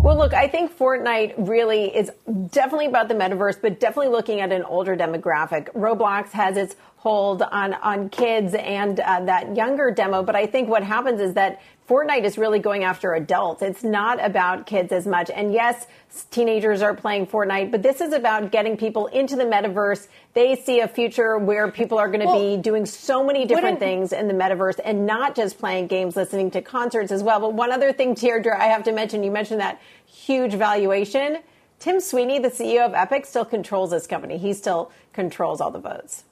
Well, 0.06 0.16
look, 0.16 0.34
I 0.34 0.46
think 0.46 0.76
Fortnite 0.76 1.34
really 1.36 1.94
is 1.94 2.12
definitely 2.50 2.86
about 2.86 3.08
the 3.08 3.14
metaverse, 3.14 3.60
but 3.60 3.80
definitely 3.80 4.12
looking 4.12 4.40
at 4.40 4.52
an 4.52 4.62
older 4.62 4.96
demographic. 4.96 5.72
Roblox 5.72 6.30
has 6.30 6.56
its 6.56 6.76
hold 6.96 7.42
on 7.42 7.74
on 7.74 8.08
kids 8.08 8.54
and 8.54 9.00
uh, 9.00 9.20
that 9.24 9.56
younger 9.56 9.90
demo, 9.90 10.22
but 10.22 10.36
I 10.36 10.46
think 10.46 10.68
what 10.68 10.82
happens 10.82 11.20
is 11.20 11.34
that 11.34 11.60
Fortnite 11.88 12.24
is 12.24 12.36
really 12.36 12.58
going 12.58 12.82
after 12.82 13.14
adults. 13.14 13.62
It's 13.62 13.84
not 13.84 14.24
about 14.24 14.66
kids 14.66 14.90
as 14.90 15.06
much. 15.06 15.30
And 15.30 15.52
yes, 15.52 15.86
teenagers 16.32 16.82
are 16.82 16.94
playing 16.94 17.28
Fortnite, 17.28 17.70
but 17.70 17.82
this 17.82 18.00
is 18.00 18.12
about 18.12 18.50
getting 18.50 18.76
people 18.76 19.06
into 19.06 19.36
the 19.36 19.44
metaverse. 19.44 20.08
They 20.34 20.56
see 20.56 20.80
a 20.80 20.88
future 20.88 21.38
where 21.38 21.70
people 21.70 21.98
are 21.98 22.08
going 22.08 22.20
to 22.20 22.26
well, 22.26 22.56
be 22.56 22.60
doing 22.60 22.86
so 22.86 23.24
many 23.24 23.44
different 23.44 23.78
things 23.78 24.12
in 24.12 24.26
the 24.26 24.34
metaverse 24.34 24.80
and 24.84 25.06
not 25.06 25.36
just 25.36 25.58
playing 25.58 25.86
games, 25.86 26.16
listening 26.16 26.50
to 26.52 26.62
concerts 26.62 27.12
as 27.12 27.22
well. 27.22 27.38
But 27.38 27.54
one 27.54 27.70
other 27.70 27.92
thing, 27.92 28.14
Deirdre, 28.14 28.58
I 28.58 28.64
have 28.64 28.82
to 28.84 28.92
mention, 28.92 29.22
you 29.22 29.30
mentioned 29.30 29.60
that 29.60 29.80
huge 30.06 30.54
valuation. 30.54 31.38
Tim 31.78 32.00
Sweeney, 32.00 32.40
the 32.40 32.50
CEO 32.50 32.84
of 32.84 32.94
Epic, 32.94 33.26
still 33.26 33.44
controls 33.44 33.90
this 33.90 34.08
company. 34.08 34.38
He 34.38 34.54
still 34.54 34.90
controls 35.12 35.60
all 35.60 35.70
the 35.70 35.78
votes. 35.78 36.24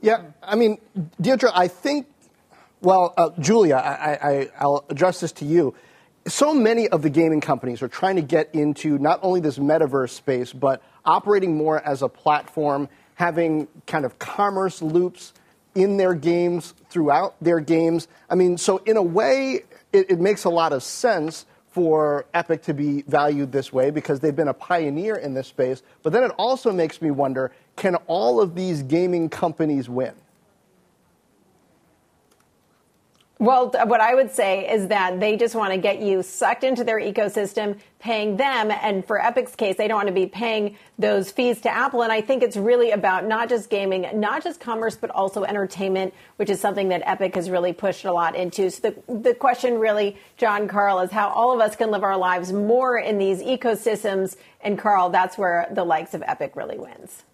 Yeah, 0.00 0.22
I 0.42 0.56
mean, 0.56 0.78
Deirdre, 1.20 1.50
I 1.54 1.68
think 1.68 2.06
well, 2.82 3.14
uh, 3.16 3.30
Julia, 3.38 3.76
I, 3.76 4.50
will 4.60 4.84
address 4.88 5.20
this 5.20 5.32
to 5.32 5.44
you. 5.44 5.74
So 6.26 6.52
many 6.52 6.88
of 6.88 7.02
the 7.02 7.10
gaming 7.10 7.40
companies 7.40 7.82
are 7.82 7.88
trying 7.88 8.16
to 8.16 8.22
get 8.22 8.54
into 8.54 8.98
not 8.98 9.20
only 9.22 9.40
this 9.40 9.58
metaverse 9.58 10.10
space, 10.10 10.52
but 10.52 10.82
operating 11.04 11.56
more 11.56 11.80
as 11.80 12.02
a 12.02 12.08
platform, 12.08 12.88
having 13.14 13.68
kind 13.86 14.04
of 14.04 14.18
commerce 14.18 14.82
loops 14.82 15.32
in 15.74 15.96
their 15.96 16.14
games, 16.14 16.74
throughout 16.90 17.34
their 17.40 17.60
games. 17.60 18.08
I 18.28 18.34
mean, 18.34 18.58
so 18.58 18.78
in 18.78 18.96
a 18.96 19.02
way, 19.02 19.62
it, 19.92 20.10
it 20.10 20.20
makes 20.20 20.44
a 20.44 20.50
lot 20.50 20.72
of 20.72 20.82
sense 20.82 21.46
for 21.70 22.26
Epic 22.34 22.62
to 22.64 22.74
be 22.74 23.02
valued 23.02 23.50
this 23.50 23.72
way 23.72 23.90
because 23.90 24.20
they've 24.20 24.36
been 24.36 24.48
a 24.48 24.54
pioneer 24.54 25.16
in 25.16 25.34
this 25.34 25.48
space. 25.48 25.82
But 26.02 26.12
then 26.12 26.22
it 26.22 26.32
also 26.36 26.70
makes 26.72 27.00
me 27.00 27.10
wonder 27.10 27.52
can 27.76 27.94
all 28.06 28.40
of 28.40 28.54
these 28.54 28.82
gaming 28.82 29.28
companies 29.28 29.88
win? 29.88 30.12
Well, 33.42 33.72
what 33.86 34.00
I 34.00 34.14
would 34.14 34.30
say 34.30 34.72
is 34.72 34.86
that 34.86 35.18
they 35.18 35.36
just 35.36 35.56
want 35.56 35.72
to 35.72 35.76
get 35.76 35.98
you 35.98 36.22
sucked 36.22 36.62
into 36.62 36.84
their 36.84 37.00
ecosystem, 37.00 37.76
paying 37.98 38.36
them. 38.36 38.70
And 38.70 39.04
for 39.04 39.20
Epic's 39.20 39.56
case, 39.56 39.76
they 39.76 39.88
don't 39.88 39.96
want 39.96 40.06
to 40.06 40.14
be 40.14 40.26
paying 40.26 40.76
those 40.96 41.32
fees 41.32 41.60
to 41.62 41.68
Apple. 41.68 42.04
And 42.04 42.12
I 42.12 42.20
think 42.20 42.44
it's 42.44 42.56
really 42.56 42.92
about 42.92 43.26
not 43.26 43.48
just 43.48 43.68
gaming, 43.68 44.06
not 44.14 44.44
just 44.44 44.60
commerce, 44.60 44.94
but 44.94 45.10
also 45.10 45.42
entertainment, 45.42 46.14
which 46.36 46.50
is 46.50 46.60
something 46.60 46.90
that 46.90 47.02
Epic 47.04 47.34
has 47.34 47.50
really 47.50 47.72
pushed 47.72 48.04
a 48.04 48.12
lot 48.12 48.36
into. 48.36 48.70
So 48.70 48.90
the, 48.90 49.12
the 49.12 49.34
question 49.34 49.80
really, 49.80 50.16
John 50.36 50.68
Carl, 50.68 51.00
is 51.00 51.10
how 51.10 51.28
all 51.30 51.52
of 51.52 51.60
us 51.60 51.74
can 51.74 51.90
live 51.90 52.04
our 52.04 52.16
lives 52.16 52.52
more 52.52 52.96
in 52.96 53.18
these 53.18 53.42
ecosystems. 53.42 54.36
And 54.60 54.78
Carl, 54.78 55.10
that's 55.10 55.36
where 55.36 55.66
the 55.72 55.82
likes 55.82 56.14
of 56.14 56.22
Epic 56.24 56.54
really 56.54 56.78
wins. 56.78 57.24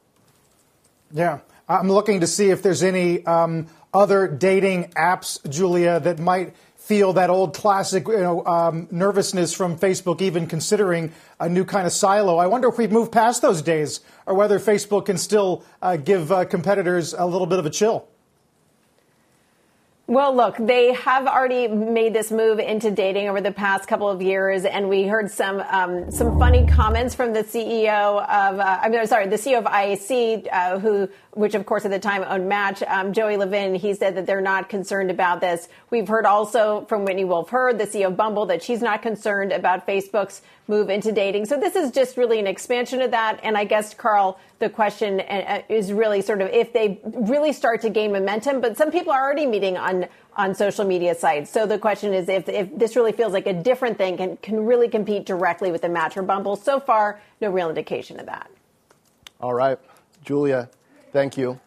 Yeah. 1.12 1.40
I'm 1.68 1.90
looking 1.90 2.20
to 2.20 2.26
see 2.26 2.48
if 2.48 2.62
there's 2.62 2.82
any 2.82 3.24
um, 3.26 3.66
other 3.92 4.26
dating 4.26 4.92
apps, 4.96 5.38
Julia, 5.50 6.00
that 6.00 6.18
might 6.18 6.54
feel 6.76 7.12
that 7.12 7.28
old 7.28 7.52
classic 7.52 8.08
you 8.08 8.16
know, 8.16 8.42
um, 8.46 8.88
nervousness 8.90 9.52
from 9.52 9.76
Facebook, 9.76 10.22
even 10.22 10.46
considering 10.46 11.12
a 11.38 11.46
new 11.46 11.66
kind 11.66 11.86
of 11.86 11.92
silo. 11.92 12.38
I 12.38 12.46
wonder 12.46 12.68
if 12.68 12.78
we've 12.78 12.90
moved 12.90 13.12
past 13.12 13.42
those 13.42 13.60
days 13.60 14.00
or 14.24 14.34
whether 14.34 14.58
Facebook 14.58 15.04
can 15.04 15.18
still 15.18 15.62
uh, 15.82 15.98
give 15.98 16.32
uh, 16.32 16.46
competitors 16.46 17.12
a 17.12 17.26
little 17.26 17.46
bit 17.46 17.58
of 17.58 17.66
a 17.66 17.70
chill. 17.70 18.08
Well, 20.08 20.34
look, 20.34 20.56
they 20.58 20.94
have 20.94 21.26
already 21.26 21.68
made 21.68 22.14
this 22.14 22.32
move 22.32 22.58
into 22.58 22.90
dating 22.90 23.28
over 23.28 23.42
the 23.42 23.52
past 23.52 23.86
couple 23.86 24.08
of 24.08 24.22
years, 24.22 24.64
and 24.64 24.88
we 24.88 25.02
heard 25.02 25.30
some 25.30 25.60
um, 25.60 26.10
some 26.10 26.38
funny 26.38 26.66
comments 26.66 27.14
from 27.14 27.34
the 27.34 27.44
CEO 27.44 28.22
of 28.22 28.58
uh, 28.58 28.78
I'm 28.80 29.06
sorry, 29.06 29.26
the 29.26 29.36
CEO 29.36 29.58
of 29.58 29.64
IAC, 29.64 30.48
uh, 30.50 30.78
who 30.78 31.10
which 31.38 31.54
of 31.54 31.64
course 31.64 31.84
at 31.84 31.92
the 31.92 32.00
time 32.00 32.24
owned 32.26 32.48
Match, 32.48 32.82
um, 32.82 33.12
Joey 33.12 33.36
Levin. 33.36 33.76
He 33.76 33.94
said 33.94 34.16
that 34.16 34.26
they're 34.26 34.40
not 34.40 34.68
concerned 34.68 35.08
about 35.08 35.40
this. 35.40 35.68
We've 35.88 36.08
heard 36.08 36.26
also 36.26 36.84
from 36.88 37.04
Whitney 37.04 37.24
Wolfe 37.24 37.48
Herd, 37.48 37.78
the 37.78 37.86
CEO 37.86 38.08
of 38.08 38.16
Bumble, 38.16 38.46
that 38.46 38.60
she's 38.60 38.82
not 38.82 39.02
concerned 39.02 39.52
about 39.52 39.86
Facebook's 39.86 40.42
move 40.66 40.90
into 40.90 41.12
dating. 41.12 41.46
So 41.46 41.56
this 41.56 41.76
is 41.76 41.92
just 41.92 42.16
really 42.16 42.40
an 42.40 42.48
expansion 42.48 43.00
of 43.00 43.12
that. 43.12 43.38
And 43.44 43.56
I 43.56 43.62
guess, 43.62 43.94
Carl, 43.94 44.40
the 44.58 44.68
question 44.68 45.20
uh, 45.20 45.62
is 45.68 45.92
really 45.92 46.22
sort 46.22 46.42
of 46.42 46.48
if 46.48 46.72
they 46.72 46.98
really 47.04 47.52
start 47.52 47.82
to 47.82 47.90
gain 47.90 48.10
momentum, 48.10 48.60
but 48.60 48.76
some 48.76 48.90
people 48.90 49.12
are 49.12 49.22
already 49.22 49.46
meeting 49.46 49.76
on 49.76 50.08
on 50.34 50.56
social 50.56 50.84
media 50.84 51.14
sites. 51.14 51.50
So 51.50 51.66
the 51.66 51.78
question 51.78 52.12
is 52.14 52.28
if, 52.28 52.48
if 52.48 52.76
this 52.76 52.94
really 52.96 53.10
feels 53.12 53.32
like 53.32 53.46
a 53.46 53.52
different 53.52 53.98
thing 53.98 54.16
can, 54.16 54.36
can 54.38 54.66
really 54.66 54.88
compete 54.88 55.26
directly 55.26 55.72
with 55.72 55.82
the 55.82 55.88
Match 55.88 56.16
or 56.16 56.22
Bumble. 56.22 56.54
So 56.54 56.78
far, 56.78 57.20
no 57.40 57.50
real 57.50 57.68
indication 57.68 58.20
of 58.20 58.26
that. 58.26 58.48
All 59.40 59.52
right. 59.52 59.78
Julia, 60.24 60.68
thank 61.12 61.36
you. 61.36 61.58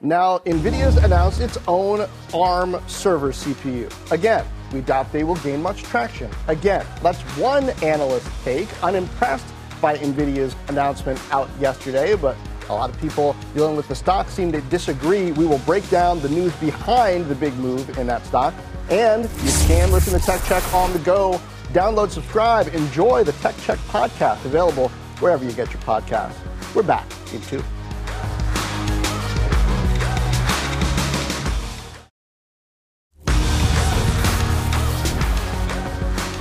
Now, 0.00 0.38
NVIDIA's 0.40 0.96
announced 0.98 1.40
its 1.40 1.56
own 1.66 2.06
ARM 2.34 2.76
server 2.86 3.30
CPU. 3.30 3.90
Again, 4.12 4.44
we 4.72 4.82
doubt 4.82 5.10
they 5.12 5.24
will 5.24 5.36
gain 5.36 5.62
much 5.62 5.82
traction. 5.82 6.30
Again, 6.48 6.84
that's 7.02 7.20
one 7.38 7.70
analyst 7.82 8.28
take, 8.44 8.68
unimpressed 8.82 9.46
by 9.80 9.96
NVIDIA's 9.96 10.54
announcement 10.68 11.18
out 11.32 11.48
yesterday, 11.58 12.16
but 12.16 12.36
a 12.68 12.72
lot 12.72 12.90
of 12.90 13.00
people 13.00 13.36
dealing 13.54 13.76
with 13.76 13.88
the 13.88 13.94
stock 13.94 14.28
seem 14.28 14.50
to 14.52 14.60
disagree. 14.62 15.32
We 15.32 15.46
will 15.46 15.58
break 15.60 15.88
down 15.90 16.20
the 16.20 16.28
news 16.28 16.52
behind 16.56 17.26
the 17.26 17.34
big 17.34 17.54
move 17.54 17.98
in 17.98 18.06
that 18.06 18.24
stock. 18.26 18.54
And 18.90 19.24
you 19.24 19.52
can 19.66 19.90
listen 19.90 20.18
to 20.18 20.24
Tech 20.24 20.42
Check 20.44 20.74
on 20.74 20.92
the 20.92 20.98
go. 21.00 21.40
Download, 21.72 22.10
subscribe, 22.10 22.68
enjoy 22.74 23.24
the 23.24 23.32
Tech 23.32 23.56
Check 23.62 23.78
podcast 23.88 24.44
available 24.44 24.88
wherever 25.20 25.44
you 25.44 25.52
get 25.52 25.72
your 25.72 25.82
podcasts. 25.82 26.36
We're 26.74 26.82
back 26.82 27.06
in 27.32 27.40
two. 27.42 27.62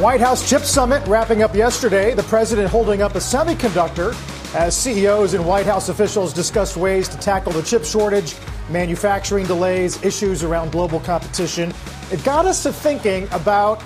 White 0.03 0.19
House 0.19 0.49
Chip 0.49 0.63
Summit 0.63 1.01
wrapping 1.07 1.43
up 1.43 1.55
yesterday. 1.55 2.13
The 2.13 2.23
president 2.23 2.69
holding 2.69 3.01
up 3.01 3.15
a 3.15 3.19
semiconductor 3.19 4.13
as 4.53 4.75
CEOs 4.75 5.33
and 5.33 5.45
White 5.45 5.65
House 5.65 5.87
officials 5.87 6.33
discussed 6.33 6.75
ways 6.75 7.07
to 7.07 7.17
tackle 7.19 7.53
the 7.53 7.61
chip 7.61 7.85
shortage, 7.85 8.35
manufacturing 8.69 9.45
delays, 9.45 10.03
issues 10.03 10.43
around 10.43 10.73
global 10.73 10.99
competition. 10.99 11.73
It 12.11 12.21
got 12.25 12.45
us 12.45 12.63
to 12.63 12.73
thinking 12.73 13.29
about 13.31 13.81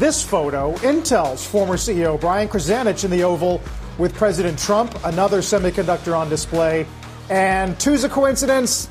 this 0.00 0.24
photo 0.24 0.74
Intel's 0.78 1.46
former 1.46 1.76
CEO, 1.76 2.20
Brian 2.20 2.48
Krzanich, 2.48 3.04
in 3.04 3.12
the 3.12 3.22
Oval 3.22 3.62
with 3.96 4.12
President 4.12 4.58
Trump, 4.58 4.92
another 5.04 5.38
semiconductor 5.38 6.18
on 6.18 6.28
display. 6.28 6.84
And 7.30 7.78
two's 7.78 8.02
a 8.02 8.08
coincidence, 8.08 8.86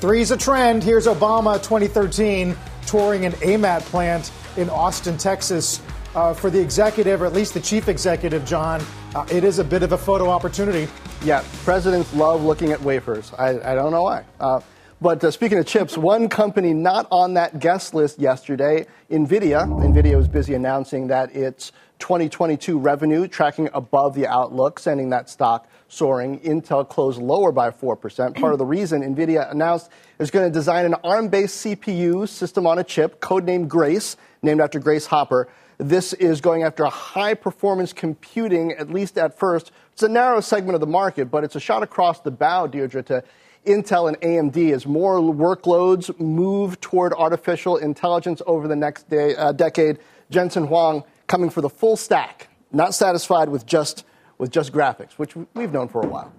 three's 0.00 0.32
a 0.32 0.36
trend. 0.36 0.82
Here's 0.82 1.06
Obama 1.06 1.62
2013 1.62 2.56
touring 2.86 3.24
an 3.24 3.32
AMAT 3.34 3.82
plant 3.82 4.32
in 4.56 4.68
Austin, 4.68 5.16
Texas. 5.16 5.80
Uh, 6.18 6.34
for 6.34 6.50
the 6.50 6.60
executive, 6.60 7.22
or 7.22 7.26
at 7.26 7.32
least 7.32 7.54
the 7.54 7.60
chief 7.60 7.86
executive, 7.86 8.44
John, 8.44 8.84
uh, 9.14 9.24
it 9.30 9.44
is 9.44 9.60
a 9.60 9.64
bit 9.64 9.84
of 9.84 9.92
a 9.92 9.96
photo 9.96 10.28
opportunity. 10.28 10.88
Yeah, 11.22 11.44
presidents 11.62 12.12
love 12.12 12.42
looking 12.42 12.72
at 12.72 12.82
wafers. 12.82 13.32
I, 13.38 13.50
I 13.50 13.76
don't 13.76 13.92
know 13.92 14.02
why. 14.02 14.24
Uh, 14.40 14.58
but 15.00 15.22
uh, 15.22 15.30
speaking 15.30 15.58
of 15.58 15.66
chips, 15.66 15.96
one 15.96 16.28
company 16.28 16.74
not 16.74 17.06
on 17.12 17.34
that 17.34 17.60
guest 17.60 17.94
list 17.94 18.18
yesterday, 18.18 18.86
NVIDIA. 19.12 19.64
NVIDIA 19.64 20.16
was 20.16 20.26
busy 20.26 20.54
announcing 20.54 21.06
that 21.06 21.36
its 21.36 21.70
2022 22.00 22.80
revenue 22.80 23.28
tracking 23.28 23.70
above 23.72 24.16
the 24.16 24.26
outlook, 24.26 24.80
sending 24.80 25.10
that 25.10 25.30
stock 25.30 25.68
soaring. 25.86 26.40
Intel 26.40 26.88
closed 26.88 27.22
lower 27.22 27.52
by 27.52 27.70
4%. 27.70 28.34
Part 28.34 28.52
of 28.52 28.58
the 28.58 28.66
reason 28.66 29.02
NVIDIA 29.02 29.48
announced 29.52 29.88
it's 30.18 30.32
going 30.32 30.50
to 30.50 30.52
design 30.52 30.84
an 30.84 30.94
ARM 31.04 31.28
based 31.28 31.64
CPU 31.64 32.28
system 32.28 32.66
on 32.66 32.80
a 32.80 32.84
chip, 32.84 33.20
codenamed 33.20 33.68
Grace, 33.68 34.16
named 34.42 34.60
after 34.60 34.80
Grace 34.80 35.06
Hopper. 35.06 35.48
This 35.78 36.12
is 36.14 36.40
going 36.40 36.64
after 36.64 36.82
a 36.82 36.90
high 36.90 37.34
performance 37.34 37.92
computing, 37.92 38.72
at 38.72 38.90
least 38.90 39.16
at 39.16 39.38
first. 39.38 39.70
It's 39.92 40.02
a 40.02 40.08
narrow 40.08 40.40
segment 40.40 40.74
of 40.74 40.80
the 40.80 40.88
market, 40.88 41.30
but 41.30 41.44
it's 41.44 41.54
a 41.54 41.60
shot 41.60 41.84
across 41.84 42.20
the 42.20 42.32
bow, 42.32 42.66
Deirdre, 42.66 43.00
to 43.04 43.22
Intel 43.64 44.08
and 44.08 44.20
AMD 44.20 44.72
as 44.72 44.86
more 44.86 45.20
workloads 45.20 46.18
move 46.18 46.80
toward 46.80 47.12
artificial 47.12 47.76
intelligence 47.76 48.42
over 48.44 48.66
the 48.66 48.74
next 48.74 49.08
day, 49.08 49.36
uh, 49.36 49.52
decade. 49.52 50.00
Jensen 50.30 50.66
Huang 50.66 51.04
coming 51.28 51.48
for 51.48 51.60
the 51.60 51.70
full 51.70 51.96
stack, 51.96 52.48
not 52.72 52.92
satisfied 52.92 53.48
with 53.48 53.64
just, 53.64 54.04
with 54.38 54.50
just 54.50 54.72
graphics, 54.72 55.12
which 55.12 55.36
we've 55.54 55.72
known 55.72 55.88
for 55.88 56.02
a 56.02 56.08
while. 56.08 56.32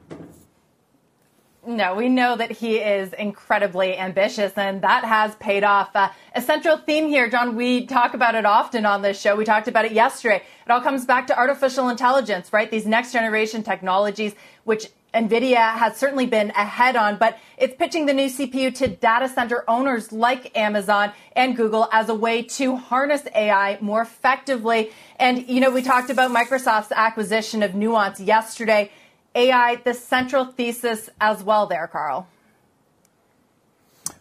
No, 1.68 1.94
we 1.94 2.08
know 2.08 2.38
that 2.38 2.52
he 2.52 2.78
is 2.78 3.12
incredibly 3.12 3.98
ambitious, 3.98 4.54
and 4.56 4.82
that 4.82 5.04
has 5.04 5.36
paid 5.36 5.66
off. 5.66 5.90
Uh, 5.94 6.10
a 6.34 6.42
central 6.42 6.78
theme 6.78 7.08
here, 7.08 7.30
John, 7.30 7.56
we 7.56 7.86
talk 7.86 8.14
about 8.14 8.34
it 8.36 8.46
often 8.46 8.86
on 8.86 9.02
this 9.02 9.20
show. 9.20 9.36
We 9.36 9.44
talked 9.44 9.68
about 9.68 9.84
it 9.84 9.92
yesterday. 9.92 10.38
It 10.38 10.72
all 10.72 10.80
comes 10.80 11.06
back 11.06 11.28
to 11.28 11.38
artificial 11.38 11.90
intelligence, 11.90 12.54
right? 12.54 12.72
These 12.72 12.86
next 12.86 13.12
generation 13.12 13.62
technologies, 13.62 14.36
which 14.64 14.88
NVIDIA 15.14 15.74
has 15.74 15.98
certainly 15.98 16.28
been 16.28 16.52
ahead 16.52 16.96
on, 16.96 17.18
but 17.18 17.38
it's 17.58 17.76
pitching 17.76 18.06
the 18.06 18.14
new 18.14 18.28
CPU 18.28 18.74
to 18.76 18.88
data 18.88 19.28
center 19.28 19.66
owners 19.68 20.14
like 20.14 20.56
Amazon 20.58 21.12
and 21.36 21.58
Google 21.58 21.90
as 21.92 22.08
a 22.08 22.16
way 22.16 22.44
to 22.44 22.78
harness 22.78 23.24
AI 23.36 23.80
more 23.82 24.02
effectively. 24.02 24.92
And, 25.18 25.48
you 25.50 25.60
know, 25.60 25.72
we 25.72 25.82
talked 25.82 26.10
about 26.10 26.32
Microsoft's 26.32 26.94
acquisition 26.96 27.64
of 27.64 27.76
Nuance 27.76 28.20
yesterday. 28.20 28.92
AI, 29.36 29.76
the 29.76 29.94
central 29.94 30.46
thesis 30.46 31.10
as 31.20 31.44
well 31.44 31.68
there, 31.68 31.88
Carl. 31.88 32.28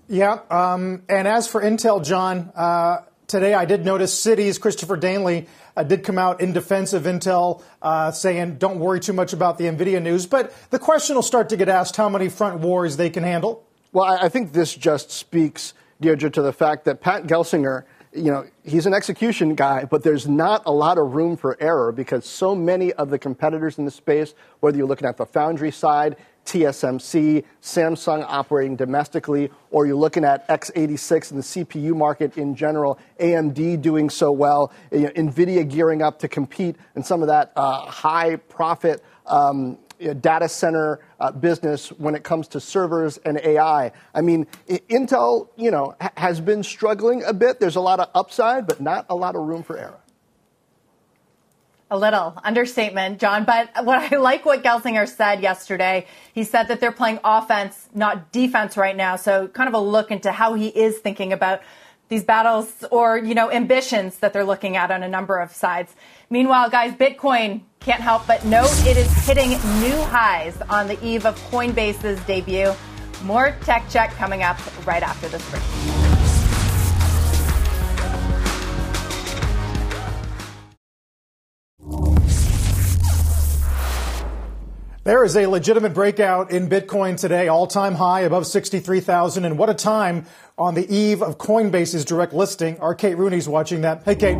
Yeah. 0.09 0.41
Um, 0.51 1.03
and 1.09 1.29
as 1.29 1.47
for 1.47 1.63
Intel, 1.63 2.05
John, 2.05 2.51
uh, 2.55 3.03
today 3.27 3.55
I 3.55 3.65
did 3.65 3.85
notice 3.85 4.15
Citi's. 4.15 4.59
Christopher 4.59 4.97
Danely 4.97 5.47
uh, 5.77 5.83
did 5.83 6.03
come 6.05 6.19
out 6.19 6.41
in 6.41 6.53
defense 6.53 6.93
of 6.93 7.03
Intel, 7.03 7.63
uh, 7.83 8.11
saying 8.11 8.57
don't 8.57 8.79
worry 8.79 9.01
too 9.01 9.13
much 9.13 9.33
about 9.33 9.59
the 9.59 9.65
NVIDIA 9.65 10.03
news. 10.03 10.27
But 10.27 10.55
the 10.71 10.79
question 10.79 11.15
will 11.15 11.23
start 11.23 11.51
to 11.51 11.57
get 11.57 11.69
asked 11.69 11.97
how 11.97 12.09
many 12.09 12.29
front 12.29 12.61
wars 12.61 12.97
they 12.97 13.11
can 13.11 13.23
handle. 13.23 13.65
Well, 13.93 14.05
I 14.05 14.29
think 14.29 14.53
this 14.53 14.75
just 14.75 15.11
speaks, 15.11 15.73
Deirdre, 16.01 16.31
to 16.31 16.43
the 16.43 16.53
fact 16.53 16.85
that 16.85 17.01
Pat 17.01 17.25
Gelsinger– 17.27 17.85
you 18.19 18.31
know, 18.31 18.47
he's 18.65 18.87
an 18.87 18.95
execution 18.95 19.55
guy, 19.55 19.85
but 19.85 20.03
there's 20.03 20.27
not 20.27 20.63
a 20.67 20.73
lot 20.73 20.99
of 20.99 21.15
room 21.15 21.37
for 21.37 21.57
error 21.61 21.93
because 21.93 22.27
so 22.27 22.55
many 22.55 22.93
of 22.95 23.11
the 23.11 23.19
competitors 23.19 23.79
in 23.79 23.85
the 23.85 23.91
space, 23.91 24.35
whether 24.61 24.77
you're 24.77 24.87
looking 24.87 25.09
at 25.09 25.17
the 25.17 25.27
foundry 25.27 25.71
side, 25.71 26.17
TSMC, 26.45 27.45
Samsung 27.63 28.25
operating 28.27 28.75
domestically, 28.75 29.51
or 29.71 29.87
you're 29.87 29.97
looking 29.97 30.25
at 30.25 30.49
x86 30.49 31.31
in 31.31 31.37
the 31.37 31.43
CPU 31.43 31.95
market 31.95 32.39
in 32.39 32.55
general, 32.55 32.99
AMD 33.21 33.83
doing 33.83 34.09
so 34.09 34.33
well, 34.33 34.73
you 34.91 35.01
know, 35.01 35.11
NVIDIA 35.11 35.69
gearing 35.69 36.01
up 36.01 36.19
to 36.21 36.29
compete 36.29 36.77
in 36.97 37.05
some 37.05 37.21
of 37.21 37.29
that 37.29 37.53
uh, 37.55 37.81
high 37.81 38.37
profit 38.37 39.05
um, 39.27 39.79
data 40.21 40.49
center 40.49 41.01
uh, 41.21 41.33
business 41.33 41.89
when 41.91 42.15
it 42.15 42.23
comes 42.23 42.49
to 42.49 42.61
servers 42.61 43.19
and 43.19 43.39
AI. 43.43 43.93
I 44.15 44.21
mean, 44.21 44.47
Intel, 44.69 45.49
you 45.57 45.71
know, 45.71 45.95
ha- 46.01 46.13
has 46.17 46.41
been 46.41 46.63
struggling 46.63 47.23
a 47.25 47.33
bit. 47.33 47.61
There's 47.61 47.77
a 47.77 47.81
lot 47.81 48.01
of 48.01 48.09
upside, 48.15 48.67
but 48.67 48.81
not 48.81 49.07
a 49.09 49.15
lot 49.15 49.35
of 49.37 49.43
room 49.43 49.63
for 49.63 49.77
error. 49.77 50.01
A 51.91 51.99
little 51.99 52.39
understatement, 52.45 53.19
John. 53.19 53.45
But 53.45 53.71
what 53.83 54.13
I 54.13 54.17
like 54.17 54.45
what 54.45 54.63
Gelsinger 54.63 55.09
said 55.09 55.41
yesterday, 55.41 56.07
he 56.35 56.45
said 56.45 56.65
that 56.65 56.81
they're 56.81 56.93
playing 56.93 57.19
offense, 57.25 57.89
not 57.95 58.31
defense 58.31 58.77
right 58.77 58.97
now. 58.97 59.17
So 59.17 59.49
kind 59.49 59.69
of 59.69 59.75
a 59.75 59.79
look 59.81 60.11
into 60.11 60.31
how 60.31 60.53
he 60.55 60.69
is 60.69 60.99
thinking 60.99 61.33
about 61.33 61.63
these 62.09 62.25
battles 62.25 62.85
or, 62.91 63.19
you 63.19 63.35
know, 63.35 63.51
ambitions 63.51 64.19
that 64.19 64.33
they're 64.33 64.45
looking 64.45 64.77
at 64.77 64.91
on 64.91 65.03
a 65.03 65.09
number 65.09 65.39
of 65.39 65.53
sides. 65.53 65.95
Meanwhile, 66.31 66.71
guys, 66.71 66.93
Bitcoin 66.93 67.63
can't 67.81 68.01
help 68.01 68.27
but 68.27 68.45
note 68.45 68.71
it 68.87 68.97
is 68.97 69.11
hitting 69.27 69.51
new 69.81 70.03
highs 70.05 70.61
on 70.63 70.89
the 70.89 71.03
eve 71.05 71.27
of 71.27 71.39
Coinbase's 71.51 72.21
debut. 72.27 72.73
More 73.25 73.55
tech 73.63 73.89
check 73.91 74.11
coming 74.13 74.43
up 74.43 74.59
right 74.87 75.03
after 75.03 75.29
this 75.29 75.49
break. 75.51 76.18
There 85.09 85.25
is 85.25 85.39
a 85.39 85.47
legitimate 85.47 85.95
breakout 85.95 86.51
in 86.51 86.69
Bitcoin 86.69 87.19
today, 87.19 87.49
all 87.49 87.67
time 87.67 87.95
high 87.95 88.21
above 88.21 88.47
63,000. 88.47 89.47
And 89.47 89.57
what 89.57 89.71
a 89.71 89.75
time 89.75 90.27
on 90.59 90.75
the 90.75 90.87
eve 90.95 91.23
of 91.23 91.39
Coinbase's 91.39 92.05
direct 92.05 92.35
listing. 92.35 92.79
Our 92.81 92.95
Kate 92.95 93.17
Rooney's 93.17 93.49
watching 93.49 93.81
that. 93.81 94.03
Hey, 94.03 94.17
Kate. 94.17 94.37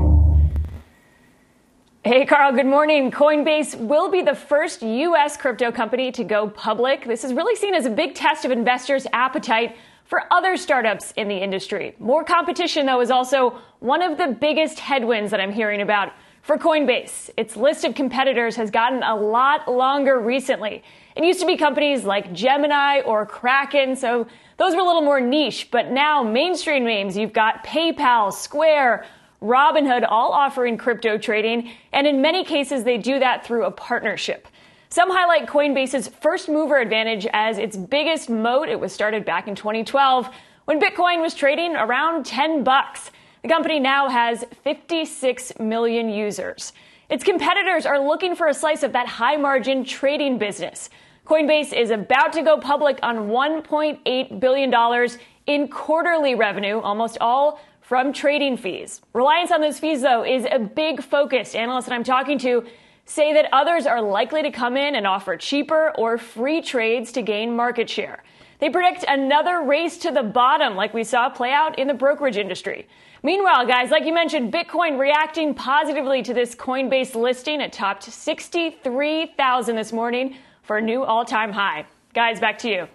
Hey, 2.05 2.27
Carl, 2.27 2.53
good 2.53 2.67
morning. 2.67 3.11
Coinbase 3.11 3.77
will 3.77 4.11
be 4.11 4.21
the 4.21 4.35
first 4.35 4.83
U.S. 4.83 5.39
crypto 5.39 5.73
company 5.73 6.13
to 6.13 6.23
go 6.23 6.51
public. 6.51 7.07
This 7.07 7.25
is 7.25 7.33
really 7.33 7.57
seen 7.57 7.75
as 7.75 7.87
a 7.87 7.91
big 7.91 8.15
test 8.15 8.45
of 8.45 8.51
investors' 8.51 9.07
appetite 9.15 9.75
for 10.05 10.31
other 10.31 10.59
startups 10.59 11.15
in 11.17 11.29
the 11.29 11.37
industry. 11.39 11.95
More 11.99 12.25
competition, 12.25 12.85
though, 12.85 13.01
is 13.01 13.11
also 13.11 13.59
one 13.81 14.03
of 14.03 14.19
the 14.19 14.37
biggest 14.39 14.81
headwinds 14.81 15.31
that 15.31 15.41
I'm 15.41 15.53
hearing 15.53 15.81
about 15.81 16.13
for 16.49 16.57
Coinbase, 16.57 17.29
its 17.37 17.59
list 17.59 17.85
of 17.85 17.95
competitors 17.95 18.57
has 18.57 18.71
gotten 18.71 19.03
a 19.03 19.15
lot 19.15 19.71
longer 19.71 20.19
recently. 20.19 20.83
It 21.15 21.23
used 21.23 21.41
to 21.41 21.47
be 21.47 21.59
companies 21.59 22.05
like 22.05 22.33
Gemini 22.33 23.03
or 23.03 23.27
Kraken, 23.27 23.95
so 23.95 24.27
those 24.57 24.75
were 24.75 24.81
a 24.81 24.85
little 24.85 25.03
more 25.03 25.21
niche, 25.21 25.69
but 25.71 25.91
now 25.91 26.23
mainstream 26.23 26.87
names, 26.87 27.19
you've 27.19 27.35
got 27.35 27.67
PayPal, 27.67 28.33
Square, 28.33 29.05
Robinhood, 29.43 30.07
all 30.09 30.33
offering 30.33 30.79
crypto 30.79 31.19
trading, 31.19 31.71
and 31.93 32.07
in 32.07 32.23
many 32.23 32.45
cases, 32.45 32.83
they 32.83 32.97
do 32.97 33.19
that 33.19 33.45
through 33.45 33.67
a 33.67 33.71
partnership. 33.71 34.49
Some 34.89 35.11
highlight 35.11 35.47
Coinbase's 35.47 36.09
first 36.09 36.49
mover 36.49 36.79
advantage 36.79 37.27
as 37.35 37.59
its 37.59 37.77
biggest 37.77 38.31
moat. 38.31 38.71
It 38.71 38.81
was 38.81 38.91
started 38.91 39.27
back 39.27 39.49
in 39.49 39.55
2012 39.55 40.31
when 40.65 40.81
Bitcoin 40.81 41.21
was 41.21 41.35
trading 41.35 41.77
around 41.77 42.25
10 42.25 42.65
bucks. 42.65 43.11
The 43.43 43.49
company 43.49 43.79
now 43.79 44.09
has 44.09 44.45
56 44.65 45.59
million 45.61 46.09
users. 46.09 46.73
Its 47.09 47.23
competitors 47.23 47.87
are 47.87 47.99
looking 47.99 48.35
for 48.35 48.49
a 48.49 48.55
slice 48.55 48.83
of 48.83 48.93
that 48.93 49.07
high 49.07 49.37
margin 49.37 49.85
trading 49.85 50.39
business. 50.39 50.91
Coinbase 51.25 51.73
is 51.73 51.91
about 51.91 52.33
to 52.33 52.43
go 52.43 52.59
public 52.59 52.99
on 53.03 53.29
$1.8 53.29 54.41
billion 54.41 55.09
in 55.47 55.69
quarterly 55.69 56.35
revenue, 56.35 56.81
almost 56.81 57.19
all 57.21 57.61
from 57.81 58.13
trading 58.13 58.57
fees. 58.57 59.01
Reliance 59.15 59.51
on 59.51 59.61
those 59.61 59.79
fees, 59.79 60.03
though, 60.03 60.25
is 60.25 60.47
a 60.51 60.59
big 60.59 61.03
focus. 61.03 61.55
Analysts 61.55 61.87
that 61.87 61.95
I'm 61.95 62.05
talking 62.05 62.39
to 62.41 62.67
say 63.05 63.33
that 63.33 63.49
others 63.53 63.87
are 63.87 64.03
likely 64.03 64.43
to 64.43 64.51
come 64.51 64.77
in 64.77 64.95
and 64.95 65.07
offer 65.07 65.37
cheaper 65.37 65.93
or 65.97 66.19
free 66.19 66.61
trades 66.61 67.13
to 67.13 67.23
gain 67.23 67.57
market 67.57 67.89
share. 67.89 68.23
They 68.59 68.69
predict 68.69 69.05
another 69.09 69.63
race 69.63 69.97
to 69.99 70.11
the 70.11 70.23
bottom, 70.23 70.77
like 70.77 70.93
we 70.93 71.05
saw 71.05 71.31
play 71.31 71.53
out 71.53 71.79
in 71.79 71.87
the 71.87 71.95
brokerage 71.95 72.37
industry. 72.37 72.87
Meanwhile, 73.23 73.67
guys, 73.67 73.91
like 73.91 74.05
you 74.05 74.15
mentioned, 74.15 74.53
Bitcoin 74.53 74.99
reacting 74.99 75.55
positively 75.55 76.23
to 76.23 76.33
this 76.33 76.55
Coinbase 76.55 77.17
listing. 77.17 77.61
It 77.61 77.73
topped 77.73 78.05
63,000 78.05 79.75
this 79.75 79.93
morning 79.93 80.37
for 80.63 80.77
a 80.79 80.83
new 80.83 81.03
all 81.03 81.25
time 81.25 81.53
high. 81.53 81.87
Guys, 82.15 82.39
back 82.39 82.59
to 82.61 82.69
you. 82.69 82.89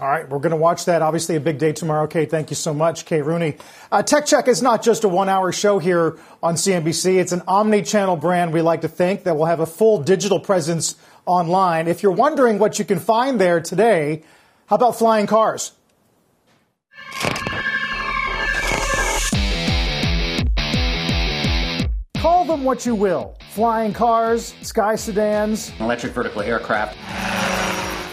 All 0.00 0.06
right, 0.06 0.28
we're 0.28 0.38
going 0.38 0.52
to 0.52 0.56
watch 0.56 0.84
that. 0.84 1.02
Obviously, 1.02 1.34
a 1.34 1.40
big 1.40 1.58
day 1.58 1.72
tomorrow. 1.72 2.06
Kate, 2.06 2.30
thank 2.30 2.50
you 2.50 2.56
so 2.56 2.72
much. 2.72 3.04
Kate 3.04 3.22
Rooney. 3.22 3.56
Uh, 3.90 4.00
Tech 4.00 4.26
Check 4.26 4.46
is 4.46 4.62
not 4.62 4.80
just 4.80 5.02
a 5.02 5.08
one 5.08 5.28
hour 5.28 5.50
show 5.50 5.80
here 5.80 6.16
on 6.40 6.54
CNBC, 6.54 7.16
it's 7.16 7.32
an 7.32 7.42
omni 7.48 7.82
channel 7.82 8.14
brand 8.14 8.52
we 8.52 8.62
like 8.62 8.82
to 8.82 8.88
think 8.88 9.24
that 9.24 9.36
will 9.36 9.46
have 9.46 9.58
a 9.58 9.66
full 9.66 10.00
digital 10.00 10.38
presence 10.38 10.94
online. 11.26 11.88
If 11.88 12.04
you're 12.04 12.12
wondering 12.12 12.60
what 12.60 12.78
you 12.78 12.84
can 12.84 13.00
find 13.00 13.40
there 13.40 13.60
today, 13.60 14.22
how 14.66 14.76
about 14.76 14.96
flying 14.96 15.26
cars? 15.26 15.72
Them 22.58 22.64
what 22.64 22.84
you 22.84 22.94
will 22.94 23.34
flying 23.50 23.92
cars, 23.92 24.54
sky 24.62 24.94
sedans, 24.94 25.72
electric 25.80 26.12
vertical 26.12 26.42
aircraft. 26.42 26.96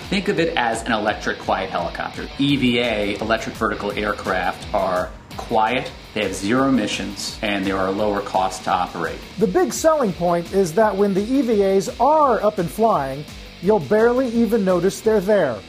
Think 0.10 0.28
of 0.28 0.40
it 0.40 0.56
as 0.56 0.84
an 0.84 0.92
electric 0.92 1.40
quiet 1.40 1.70
helicopter. 1.70 2.28
EVA, 2.40 3.22
electric 3.22 3.56
vertical 3.56 3.92
aircraft, 3.92 4.74
are 4.74 5.12
quiet, 5.38 5.92
they 6.14 6.24
have 6.24 6.34
zero 6.34 6.70
emissions, 6.70 7.38
and 7.42 7.66
they 7.66 7.72
are 7.72 7.88
a 7.88 7.92
lower 7.92 8.22
cost 8.22 8.64
to 8.64 8.72
operate. 8.72 9.20
The 9.38 9.48
big 9.48 9.74
selling 9.74 10.14
point 10.14 10.54
is 10.54 10.74
that 10.74 10.96
when 10.96 11.14
the 11.14 11.26
EVAs 11.26 12.00
are 12.00 12.42
up 12.42 12.58
and 12.58 12.70
flying, 12.70 13.26
you'll 13.62 13.80
barely 13.80 14.30
even 14.30 14.64
notice 14.64 15.02
they're 15.02 15.20
there. 15.20 15.60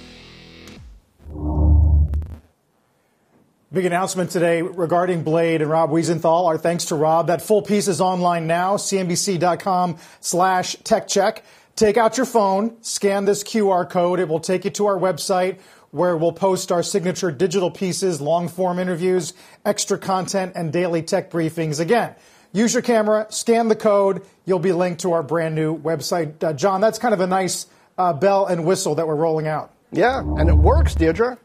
Big 3.72 3.84
announcement 3.84 4.30
today 4.30 4.62
regarding 4.62 5.24
Blade 5.24 5.60
and 5.60 5.68
Rob 5.68 5.90
Wiesenthal. 5.90 6.46
Our 6.46 6.56
thanks 6.56 6.84
to 6.86 6.94
Rob. 6.94 7.26
That 7.26 7.42
full 7.42 7.62
piece 7.62 7.88
is 7.88 8.00
online 8.00 8.46
now, 8.46 8.76
cnbc.com 8.76 9.98
slash 10.20 10.76
techcheck. 10.76 11.40
Take 11.74 11.96
out 11.96 12.16
your 12.16 12.26
phone, 12.26 12.80
scan 12.82 13.24
this 13.24 13.42
QR 13.42 13.90
code. 13.90 14.20
It 14.20 14.28
will 14.28 14.38
take 14.38 14.64
you 14.64 14.70
to 14.70 14.86
our 14.86 14.96
website 14.96 15.58
where 15.90 16.16
we'll 16.16 16.32
post 16.32 16.70
our 16.70 16.84
signature 16.84 17.32
digital 17.32 17.72
pieces, 17.72 18.20
long 18.20 18.46
form 18.46 18.78
interviews, 18.78 19.34
extra 19.64 19.98
content, 19.98 20.52
and 20.54 20.72
daily 20.72 21.02
tech 21.02 21.32
briefings. 21.32 21.80
Again, 21.80 22.14
use 22.52 22.72
your 22.72 22.82
camera, 22.82 23.26
scan 23.30 23.66
the 23.66 23.76
code. 23.76 24.22
You'll 24.44 24.60
be 24.60 24.72
linked 24.72 25.00
to 25.00 25.12
our 25.12 25.24
brand 25.24 25.56
new 25.56 25.76
website. 25.76 26.42
Uh, 26.42 26.52
John, 26.52 26.80
that's 26.80 27.00
kind 27.00 27.14
of 27.14 27.20
a 27.20 27.26
nice 27.26 27.66
uh, 27.98 28.12
bell 28.12 28.46
and 28.46 28.64
whistle 28.64 28.94
that 28.94 29.08
we're 29.08 29.16
rolling 29.16 29.48
out. 29.48 29.72
Yeah, 29.90 30.20
and 30.20 30.48
it 30.48 30.56
works, 30.56 30.94
Deirdre. 30.94 31.38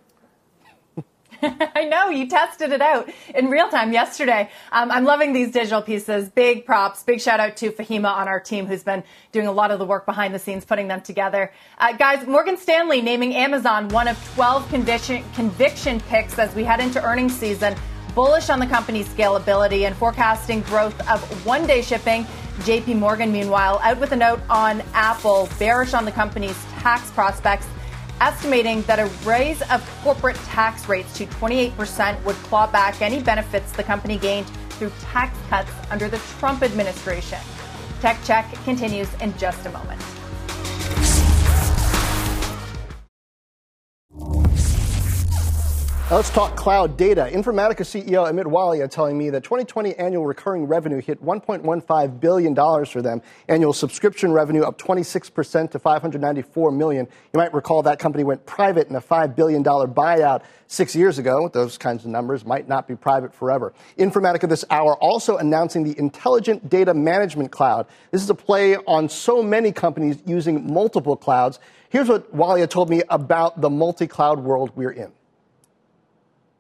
I 1.75 1.85
know 1.85 2.09
you 2.09 2.27
tested 2.27 2.71
it 2.71 2.81
out 2.81 3.09
in 3.33 3.49
real 3.49 3.69
time 3.69 3.93
yesterday. 3.93 4.49
Um, 4.71 4.91
I'm 4.91 5.05
loving 5.05 5.33
these 5.33 5.51
digital 5.51 5.81
pieces. 5.81 6.29
Big 6.29 6.65
props. 6.65 7.03
Big 7.03 7.19
shout 7.19 7.39
out 7.39 7.57
to 7.57 7.71
Fahima 7.71 8.11
on 8.11 8.27
our 8.27 8.39
team, 8.39 8.67
who's 8.67 8.83
been 8.83 9.03
doing 9.31 9.47
a 9.47 9.51
lot 9.51 9.71
of 9.71 9.79
the 9.79 9.85
work 9.85 10.05
behind 10.05 10.35
the 10.35 10.39
scenes, 10.39 10.65
putting 10.65 10.87
them 10.87 11.01
together. 11.01 11.51
Uh, 11.79 11.93
guys, 11.93 12.27
Morgan 12.27 12.57
Stanley 12.57 13.01
naming 13.01 13.35
Amazon 13.35 13.87
one 13.89 14.07
of 14.07 14.33
12 14.35 14.69
conviction, 14.69 15.23
conviction 15.33 15.99
picks 16.01 16.37
as 16.37 16.53
we 16.53 16.63
head 16.63 16.79
into 16.79 17.03
earnings 17.03 17.35
season. 17.35 17.75
Bullish 18.13 18.49
on 18.49 18.59
the 18.59 18.67
company's 18.67 19.07
scalability 19.07 19.87
and 19.87 19.95
forecasting 19.95 20.61
growth 20.61 20.99
of 21.09 21.45
one 21.45 21.65
day 21.65 21.81
shipping. 21.81 22.25
JP 22.59 22.99
Morgan, 22.99 23.31
meanwhile, 23.31 23.79
out 23.81 23.99
with 23.99 24.11
a 24.11 24.15
note 24.15 24.41
on 24.49 24.83
Apple, 24.93 25.49
bearish 25.57 25.93
on 25.93 26.05
the 26.05 26.11
company's 26.11 26.61
tax 26.79 27.09
prospects 27.11 27.65
estimating 28.21 28.83
that 28.83 28.99
a 28.99 29.05
raise 29.27 29.63
of 29.63 29.83
corporate 30.03 30.35
tax 30.45 30.87
rates 30.87 31.11
to 31.17 31.25
28% 31.25 32.23
would 32.23 32.35
claw 32.37 32.67
back 32.67 33.01
any 33.01 33.19
benefits 33.21 33.71
the 33.71 33.83
company 33.83 34.15
gained 34.15 34.47
through 34.73 34.91
tax 35.01 35.35
cuts 35.49 35.71
under 35.89 36.07
the 36.07 36.19
Trump 36.39 36.61
administration. 36.61 37.39
Tech 37.99 38.23
Check 38.23 38.51
continues 38.63 39.11
in 39.15 39.35
just 39.37 39.65
a 39.65 39.71
moment. 39.71 40.01
Now 46.11 46.17
let's 46.17 46.29
talk 46.29 46.57
cloud 46.57 46.97
data. 46.97 47.29
Informatica 47.31 47.85
CEO 47.85 48.29
Amit 48.29 48.43
Walia 48.43 48.91
telling 48.91 49.17
me 49.17 49.29
that 49.29 49.45
2020 49.45 49.95
annual 49.95 50.25
recurring 50.25 50.65
revenue 50.65 50.99
hit 50.99 51.23
$1.15 51.23 52.19
billion 52.19 52.53
for 52.85 53.01
them. 53.01 53.21
Annual 53.47 53.71
subscription 53.71 54.33
revenue 54.33 54.63
up 54.63 54.77
26% 54.77 55.71
to 55.71 55.79
594 55.79 56.71
million. 56.73 57.07
You 57.33 57.37
might 57.37 57.53
recall 57.53 57.83
that 57.83 57.97
company 57.97 58.25
went 58.25 58.45
private 58.45 58.89
in 58.89 58.95
a 58.97 59.01
$5 59.01 59.37
billion 59.37 59.63
buyout 59.63 60.43
six 60.67 60.97
years 60.97 61.17
ago. 61.17 61.47
Those 61.47 61.77
kinds 61.77 62.03
of 62.03 62.11
numbers 62.11 62.43
might 62.43 62.67
not 62.67 62.89
be 62.89 62.97
private 62.97 63.33
forever. 63.33 63.71
Informatica 63.97 64.49
this 64.49 64.65
hour 64.69 64.97
also 64.97 65.37
announcing 65.37 65.85
the 65.85 65.97
Intelligent 65.97 66.69
Data 66.69 66.93
Management 66.93 67.53
Cloud. 67.53 67.87
This 68.11 68.21
is 68.21 68.29
a 68.29 68.35
play 68.35 68.75
on 68.75 69.07
so 69.07 69.41
many 69.41 69.71
companies 69.71 70.21
using 70.25 70.73
multiple 70.73 71.15
clouds. 71.15 71.59
Here's 71.87 72.09
what 72.09 72.35
Walia 72.35 72.69
told 72.69 72.89
me 72.89 73.01
about 73.07 73.61
the 73.61 73.69
multi-cloud 73.69 74.41
world 74.41 74.73
we're 74.75 74.91
in 74.91 75.13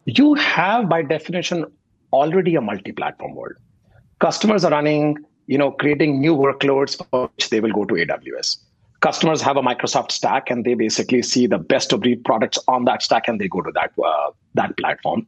you 0.05 0.33
have 0.35 0.89
by 0.89 1.01
definition 1.01 1.65
already 2.13 2.55
a 2.55 2.61
multi-platform 2.61 3.35
world. 3.35 3.55
Customers 4.19 4.63
are 4.63 4.71
running, 4.71 5.17
you 5.47 5.57
know, 5.57 5.71
creating 5.71 6.19
new 6.19 6.35
workloads 6.35 7.01
for 7.09 7.29
which 7.35 7.49
they 7.49 7.59
will 7.59 7.71
go 7.71 7.85
to 7.85 7.93
AWS. 7.93 8.57
Customers 8.99 9.41
have 9.41 9.57
a 9.57 9.61
Microsoft 9.61 10.11
stack 10.11 10.51
and 10.51 10.63
they 10.63 10.75
basically 10.75 11.23
see 11.23 11.47
the 11.47 11.57
best 11.57 11.91
of 11.91 12.01
breed 12.01 12.23
products 12.23 12.59
on 12.67 12.85
that 12.85 13.01
stack 13.01 13.27
and 13.27 13.41
they 13.41 13.47
go 13.47 13.61
to 13.61 13.71
that 13.71 13.91
uh, 14.03 14.31
that 14.53 14.77
platform. 14.77 15.25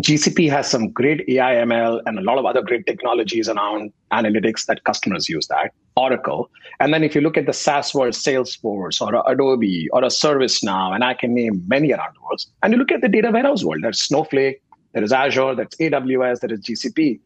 GCP 0.00 0.50
has 0.50 0.70
some 0.70 0.90
great 0.90 1.26
AI 1.26 1.54
ML 1.54 2.02
and 2.04 2.18
a 2.18 2.22
lot 2.22 2.36
of 2.36 2.44
other 2.44 2.60
great 2.60 2.86
technologies 2.86 3.48
around 3.48 3.94
analytics 4.12 4.66
that 4.66 4.84
customers 4.84 5.26
use 5.26 5.46
that. 5.46 5.72
Oracle. 5.96 6.50
And 6.80 6.92
then 6.92 7.02
if 7.02 7.14
you 7.14 7.22
look 7.22 7.38
at 7.38 7.46
the 7.46 7.54
SaaS 7.54 7.94
world, 7.94 8.12
Salesforce 8.12 9.00
or 9.00 9.22
Adobe 9.26 9.88
or 9.92 10.04
a 10.04 10.08
ServiceNow, 10.08 10.94
and 10.94 11.02
I 11.02 11.14
can 11.14 11.32
name 11.32 11.64
many 11.66 11.92
around 11.92 12.14
the 12.14 12.20
world. 12.20 12.44
And 12.62 12.74
you 12.74 12.78
look 12.78 12.92
at 12.92 13.00
the 13.00 13.08
data 13.08 13.30
warehouse 13.30 13.64
world, 13.64 13.82
there's 13.82 13.98
Snowflake, 13.98 14.60
there 14.92 15.02
is 15.02 15.14
Azure, 15.14 15.54
there's 15.54 15.68
AWS, 15.80 16.40
there 16.40 16.52
is 16.52 16.60
GCP. 16.60 17.18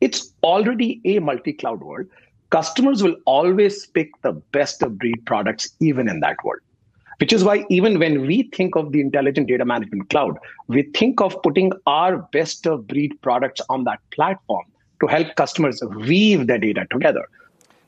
It's 0.00 0.32
already 0.42 1.00
a 1.04 1.20
multi-cloud 1.20 1.80
world. 1.80 2.06
Customers 2.50 3.04
will 3.04 3.16
always 3.26 3.86
pick 3.86 4.10
the 4.22 4.32
best 4.32 4.82
of 4.82 4.98
breed 4.98 5.24
products 5.26 5.70
even 5.78 6.08
in 6.08 6.18
that 6.20 6.42
world. 6.42 6.60
Which 7.18 7.32
is 7.32 7.42
why 7.44 7.64
even 7.70 7.98
when 7.98 8.26
we 8.26 8.50
think 8.54 8.76
of 8.76 8.92
the 8.92 9.00
intelligent 9.00 9.48
data 9.48 9.64
management 9.64 10.10
cloud, 10.10 10.38
we 10.68 10.82
think 10.94 11.20
of 11.20 11.42
putting 11.42 11.72
our 11.86 12.18
best 12.18 12.66
of 12.66 12.86
breed 12.86 13.20
products 13.22 13.60
on 13.70 13.84
that 13.84 14.00
platform 14.10 14.66
to 15.00 15.06
help 15.06 15.34
customers 15.36 15.80
weave 15.96 16.46
their 16.46 16.58
data 16.58 16.86
together. 16.90 17.26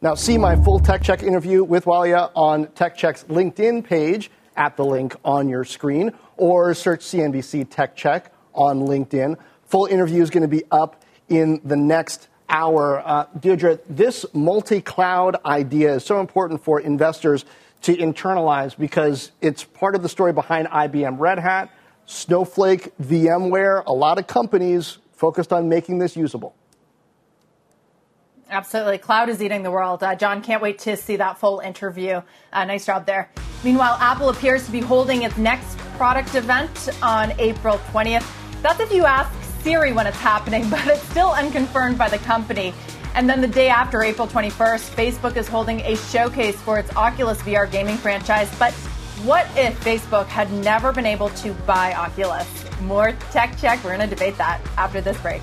Now, 0.01 0.14
see 0.14 0.39
my 0.39 0.57
full 0.57 0.79
Tech 0.79 1.03
Check 1.03 1.22
interview 1.22 1.64
with 1.64 1.85
Walia 1.85 2.31
on 2.35 2.68
Tech 2.68 2.97
Check's 2.97 3.24
LinkedIn 3.24 3.85
page 3.85 4.31
at 4.57 4.76
the 4.76 4.85
link 4.85 5.14
on 5.24 5.49
your 5.49 5.64
screen, 5.64 6.12
or 6.37 6.72
search 6.74 7.01
CNBC 7.01 7.68
Tech 7.70 7.97
Check 7.97 8.33
on 8.55 8.81
LinkedIn. 8.81 9.37
Full 9.66 9.87
interview 9.87 10.22
is 10.22 10.31
going 10.31 10.43
to 10.43 10.49
be 10.49 10.62
up 10.70 11.05
in 11.29 11.61
the 11.64 11.76
next 11.76 12.29
hour. 12.49 13.03
Uh, 13.05 13.26
Deirdre, 13.39 13.79
this 13.89 14.24
multi 14.33 14.81
cloud 14.81 15.37
idea 15.45 15.95
is 15.97 16.05
so 16.05 16.20
important 16.20 16.62
for 16.62 16.81
investors 16.81 17.45
to 17.83 17.97
internalize 17.97 18.76
because 18.76 19.33
it's 19.41 19.64
part 19.64 19.95
of 19.95 20.03
the 20.03 20.09
story 20.09 20.33
behind 20.33 20.68
IBM 20.68 21.18
Red 21.18 21.39
Hat, 21.39 21.70
Snowflake, 22.07 22.97
VMware, 22.99 23.85
a 23.87 23.93
lot 23.93 24.18
of 24.18 24.26
companies 24.26 24.99
focused 25.12 25.53
on 25.53 25.68
making 25.68 25.99
this 25.99 26.16
usable. 26.16 26.55
Absolutely. 28.51 28.97
Cloud 28.97 29.29
is 29.29 29.43
eating 29.43 29.62
the 29.62 29.70
world. 29.70 30.03
Uh, 30.03 30.14
John, 30.14 30.41
can't 30.41 30.62
wait 30.62 30.79
to 30.81 30.97
see 30.97 31.16
that 31.16 31.39
full 31.39 31.61
interview. 31.61 32.22
Uh, 32.53 32.64
nice 32.64 32.87
job 32.87 33.05
there. 33.05 33.31
Meanwhile, 33.62 33.99
Apple 34.01 34.31
appears 34.31 34.64
to 34.64 34.72
be 34.72 34.81
holding 34.81 35.22
its 35.22 35.37
next 35.37 35.76
product 35.99 36.35
event 36.35 36.89
on 37.03 37.33
April 37.39 37.79
20th. 37.93 38.26
That's 38.62 38.81
if 38.81 38.91
you 38.91 39.05
ask 39.05 39.31
Siri 39.62 39.93
when 39.93 40.07
it's 40.07 40.16
happening, 40.18 40.68
but 40.70 40.87
it's 40.87 41.03
still 41.11 41.33
unconfirmed 41.33 41.99
by 41.99 42.09
the 42.09 42.18
company. 42.18 42.72
And 43.19 43.29
then 43.29 43.41
the 43.41 43.49
day 43.49 43.69
after, 43.69 44.05
April 44.05 44.29
21st, 44.29 44.95
Facebook 44.95 45.37
is 45.37 45.49
holding 45.49 45.81
a 45.81 45.97
showcase 45.97 46.55
for 46.55 46.79
its 46.79 46.95
Oculus 46.95 47.43
VR 47.43 47.69
gaming 47.69 47.97
franchise. 47.97 48.49
But 48.61 48.73
what 49.25 49.45
if 49.57 49.77
Facebook 49.83 50.27
had 50.27 50.53
never 50.53 50.93
been 50.93 51.05
able 51.05 51.31
to 51.31 51.53
buy 51.66 51.95
Oculus? 51.95 52.47
More 52.83 53.11
tech 53.33 53.59
check. 53.59 53.83
We're 53.83 53.97
going 53.97 54.09
to 54.09 54.14
debate 54.14 54.39
that 54.39 54.61
after 54.77 55.01
this 55.01 55.21
break. 55.21 55.43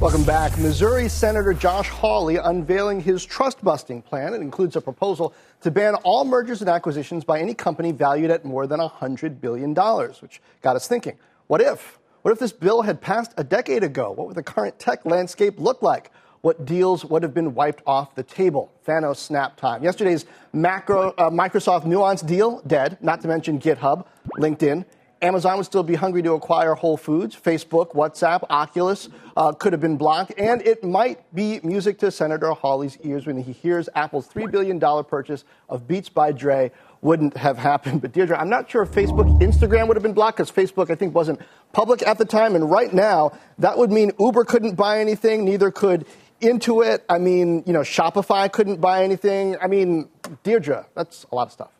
Welcome 0.00 0.24
back. 0.24 0.56
Missouri 0.56 1.10
Senator 1.10 1.52
Josh 1.52 1.90
Hawley 1.90 2.38
unveiling 2.38 3.00
his 3.00 3.26
trust 3.26 3.62
busting 3.62 4.00
plan. 4.00 4.32
It 4.32 4.40
includes 4.40 4.74
a 4.76 4.80
proposal 4.80 5.34
to 5.60 5.70
ban 5.70 5.96
all 5.96 6.24
mergers 6.24 6.62
and 6.62 6.70
acquisitions 6.70 7.24
by 7.24 7.40
any 7.40 7.52
company 7.52 7.92
valued 7.92 8.30
at 8.30 8.46
more 8.46 8.66
than 8.66 8.80
$100 8.80 9.38
billion, 9.38 9.74
which 9.74 10.40
got 10.62 10.76
us 10.76 10.88
thinking 10.88 11.18
what 11.46 11.60
if? 11.60 11.99
What 12.22 12.32
if 12.32 12.38
this 12.38 12.52
bill 12.52 12.82
had 12.82 13.00
passed 13.00 13.32
a 13.38 13.44
decade 13.44 13.82
ago? 13.82 14.10
What 14.10 14.26
would 14.26 14.36
the 14.36 14.42
current 14.42 14.78
tech 14.78 15.06
landscape 15.06 15.58
look 15.58 15.80
like? 15.80 16.10
What 16.42 16.66
deals 16.66 17.02
would 17.02 17.22
have 17.22 17.32
been 17.32 17.54
wiped 17.54 17.82
off 17.86 18.14
the 18.14 18.22
table? 18.22 18.70
Thanos 18.86 19.16
snap 19.16 19.56
time. 19.56 19.82
Yesterday's 19.82 20.26
macro, 20.52 21.14
uh, 21.16 21.30
Microsoft 21.30 21.86
Nuance 21.86 22.20
deal, 22.20 22.60
dead, 22.66 22.98
not 23.00 23.22
to 23.22 23.28
mention 23.28 23.58
GitHub, 23.58 24.04
LinkedIn, 24.38 24.84
Amazon 25.22 25.58
would 25.58 25.66
still 25.66 25.82
be 25.82 25.94
hungry 25.94 26.22
to 26.22 26.32
acquire 26.32 26.74
Whole 26.74 26.96
Foods. 26.96 27.36
Facebook, 27.36 27.92
WhatsApp, 27.92 28.44
Oculus 28.48 29.08
uh, 29.36 29.52
could 29.52 29.72
have 29.72 29.80
been 29.80 29.96
blocked. 29.96 30.32
And 30.38 30.62
it 30.62 30.82
might 30.82 31.34
be 31.34 31.60
music 31.62 31.98
to 31.98 32.10
Senator 32.10 32.50
Hawley's 32.50 32.96
ears 33.02 33.26
when 33.26 33.42
he 33.42 33.52
hears 33.52 33.88
Apple's 33.94 34.28
$3 34.28 34.50
billion 34.50 34.80
purchase 35.04 35.44
of 35.68 35.86
Beats 35.86 36.08
by 36.08 36.32
Dre 36.32 36.72
wouldn't 37.02 37.36
have 37.36 37.58
happened. 37.70 38.00
But 38.00 38.12
Deirdre, 38.12 38.38
I'm 38.38 38.48
not 38.48 38.70
sure 38.70 38.82
if 38.82 38.92
Facebook, 38.92 39.40
Instagram 39.40 39.88
would 39.88 39.96
have 39.96 40.02
been 40.02 40.14
blocked 40.14 40.38
because 40.38 40.50
Facebook, 40.50 40.90
I 40.90 40.94
think, 40.94 41.14
wasn't 41.14 41.40
public 41.72 42.06
at 42.06 42.18
the 42.18 42.24
time. 42.24 42.54
And 42.54 42.70
right 42.70 42.92
now, 42.92 43.32
that 43.58 43.76
would 43.76 43.90
mean 43.90 44.12
Uber 44.18 44.44
couldn't 44.44 44.74
buy 44.74 45.00
anything, 45.00 45.44
neither 45.44 45.70
could 45.70 46.06
Intuit. 46.40 47.00
I 47.08 47.18
mean, 47.18 47.62
you 47.66 47.72
know, 47.74 47.80
Shopify 47.80 48.50
couldn't 48.50 48.80
buy 48.80 49.04
anything. 49.04 49.56
I 49.60 49.66
mean, 49.66 50.08
Deirdre, 50.42 50.86
that's 50.94 51.26
a 51.30 51.34
lot 51.34 51.48
of 51.48 51.52
stuff. 51.52 51.70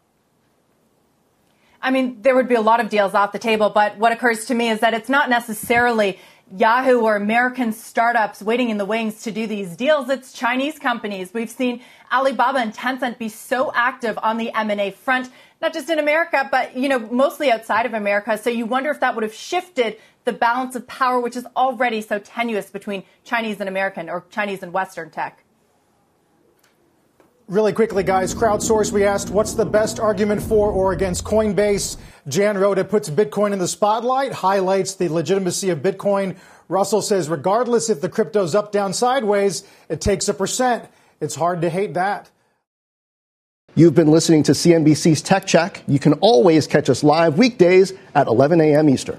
I 1.83 1.91
mean, 1.91 2.20
there 2.22 2.35
would 2.35 2.49
be 2.49 2.55
a 2.55 2.61
lot 2.61 2.81
of 2.81 2.91
deals 2.91 3.14
off 3.14 3.33
the 3.33 3.39
table, 3.39 3.70
but 3.70 3.97
what 3.97 4.12
occurs 4.12 4.47
to 4.47 4.55
me 4.55 4.68
is 4.68 4.81
that 4.81 4.93
it's 4.93 5.09
not 5.09 5.31
necessarily 5.31 6.18
Yahoo 6.57 7.01
or 7.01 7.16
American 7.16 7.72
startups 7.72 8.43
waiting 8.43 8.70
in 8.70 8.76
the 8.76 8.85
wings 8.85 9.22
to 9.22 9.31
do 9.31 9.47
these 9.47 9.76
deals. 9.76 10.11
It's 10.11 10.33
Chinese 10.33 10.78
companies. 10.78 11.33
We've 11.33 11.51
seen 11.51 11.81
Alibaba 12.12 12.59
and 12.59 12.74
Tencent 12.74 13.18
be 13.18 13.28
so 13.28 13.72
active 13.74 14.18
on 14.22 14.37
the 14.37 14.53
M&A 14.53 14.91
front, 14.91 15.31
not 15.62 15.72
just 15.72 15.89
in 15.89 15.99
America, 15.99 16.49
but, 16.51 16.76
you 16.76 16.89
know, 16.89 16.99
mostly 16.99 17.53
outside 17.53 17.87
of 17.87 17.95
America. 17.95 18.37
So 18.37 18.51
you 18.51 18.66
wonder 18.66 18.91
if 18.91 19.01
that 19.01 19.14
would 19.14 19.22
have 19.22 19.35
shifted 19.35 19.97
the 20.24 20.33
balance 20.33 20.74
of 20.74 20.87
power, 20.87 21.20
which 21.20 21.37
is 21.37 21.47
already 21.57 22.03
so 22.03 22.18
tenuous 22.18 22.68
between 22.68 23.05
Chinese 23.24 23.61
and 23.61 23.68
American 23.68 24.11
or 24.11 24.24
Chinese 24.31 24.62
and 24.62 24.72
Western 24.72 25.11
tech. 25.11 25.45
Really 27.51 27.72
quickly, 27.72 28.05
guys, 28.05 28.32
crowdsource, 28.32 28.92
we 28.92 29.03
asked 29.03 29.30
what's 29.30 29.55
the 29.55 29.66
best 29.66 29.98
argument 29.98 30.40
for 30.40 30.70
or 30.70 30.92
against 30.92 31.24
Coinbase? 31.24 31.96
Jan 32.28 32.57
wrote 32.57 32.78
it 32.78 32.88
puts 32.88 33.11
Bitcoin 33.11 33.53
in 33.53 33.59
the 33.59 33.66
spotlight, 33.66 34.30
highlights 34.30 34.94
the 34.94 35.09
legitimacy 35.09 35.70
of 35.70 35.80
Bitcoin. 35.80 36.36
Russell 36.68 37.03
says, 37.03 37.28
regardless 37.28 37.90
if 37.90 38.01
the 38.01 38.09
crypto's 38.09 38.55
up, 38.55 38.70
down, 38.70 38.92
sideways, 38.92 39.64
it 39.88 40.01
takes 40.01 40.28
a 40.28 40.34
percent. 40.34 40.88
It's 41.20 41.34
hard 41.34 41.62
to 41.62 41.70
hate 41.70 41.94
that. 41.94 42.30
You've 43.74 43.96
been 43.96 44.12
listening 44.12 44.44
to 44.44 44.53
CNBC's 44.53 45.20
Tech 45.20 45.44
Check. 45.44 45.82
You 45.88 45.98
can 45.98 46.12
always 46.20 46.68
catch 46.68 46.88
us 46.88 47.03
live 47.03 47.36
weekdays 47.36 47.92
at 48.14 48.28
11 48.28 48.61
a.m. 48.61 48.88
Eastern. 48.88 49.18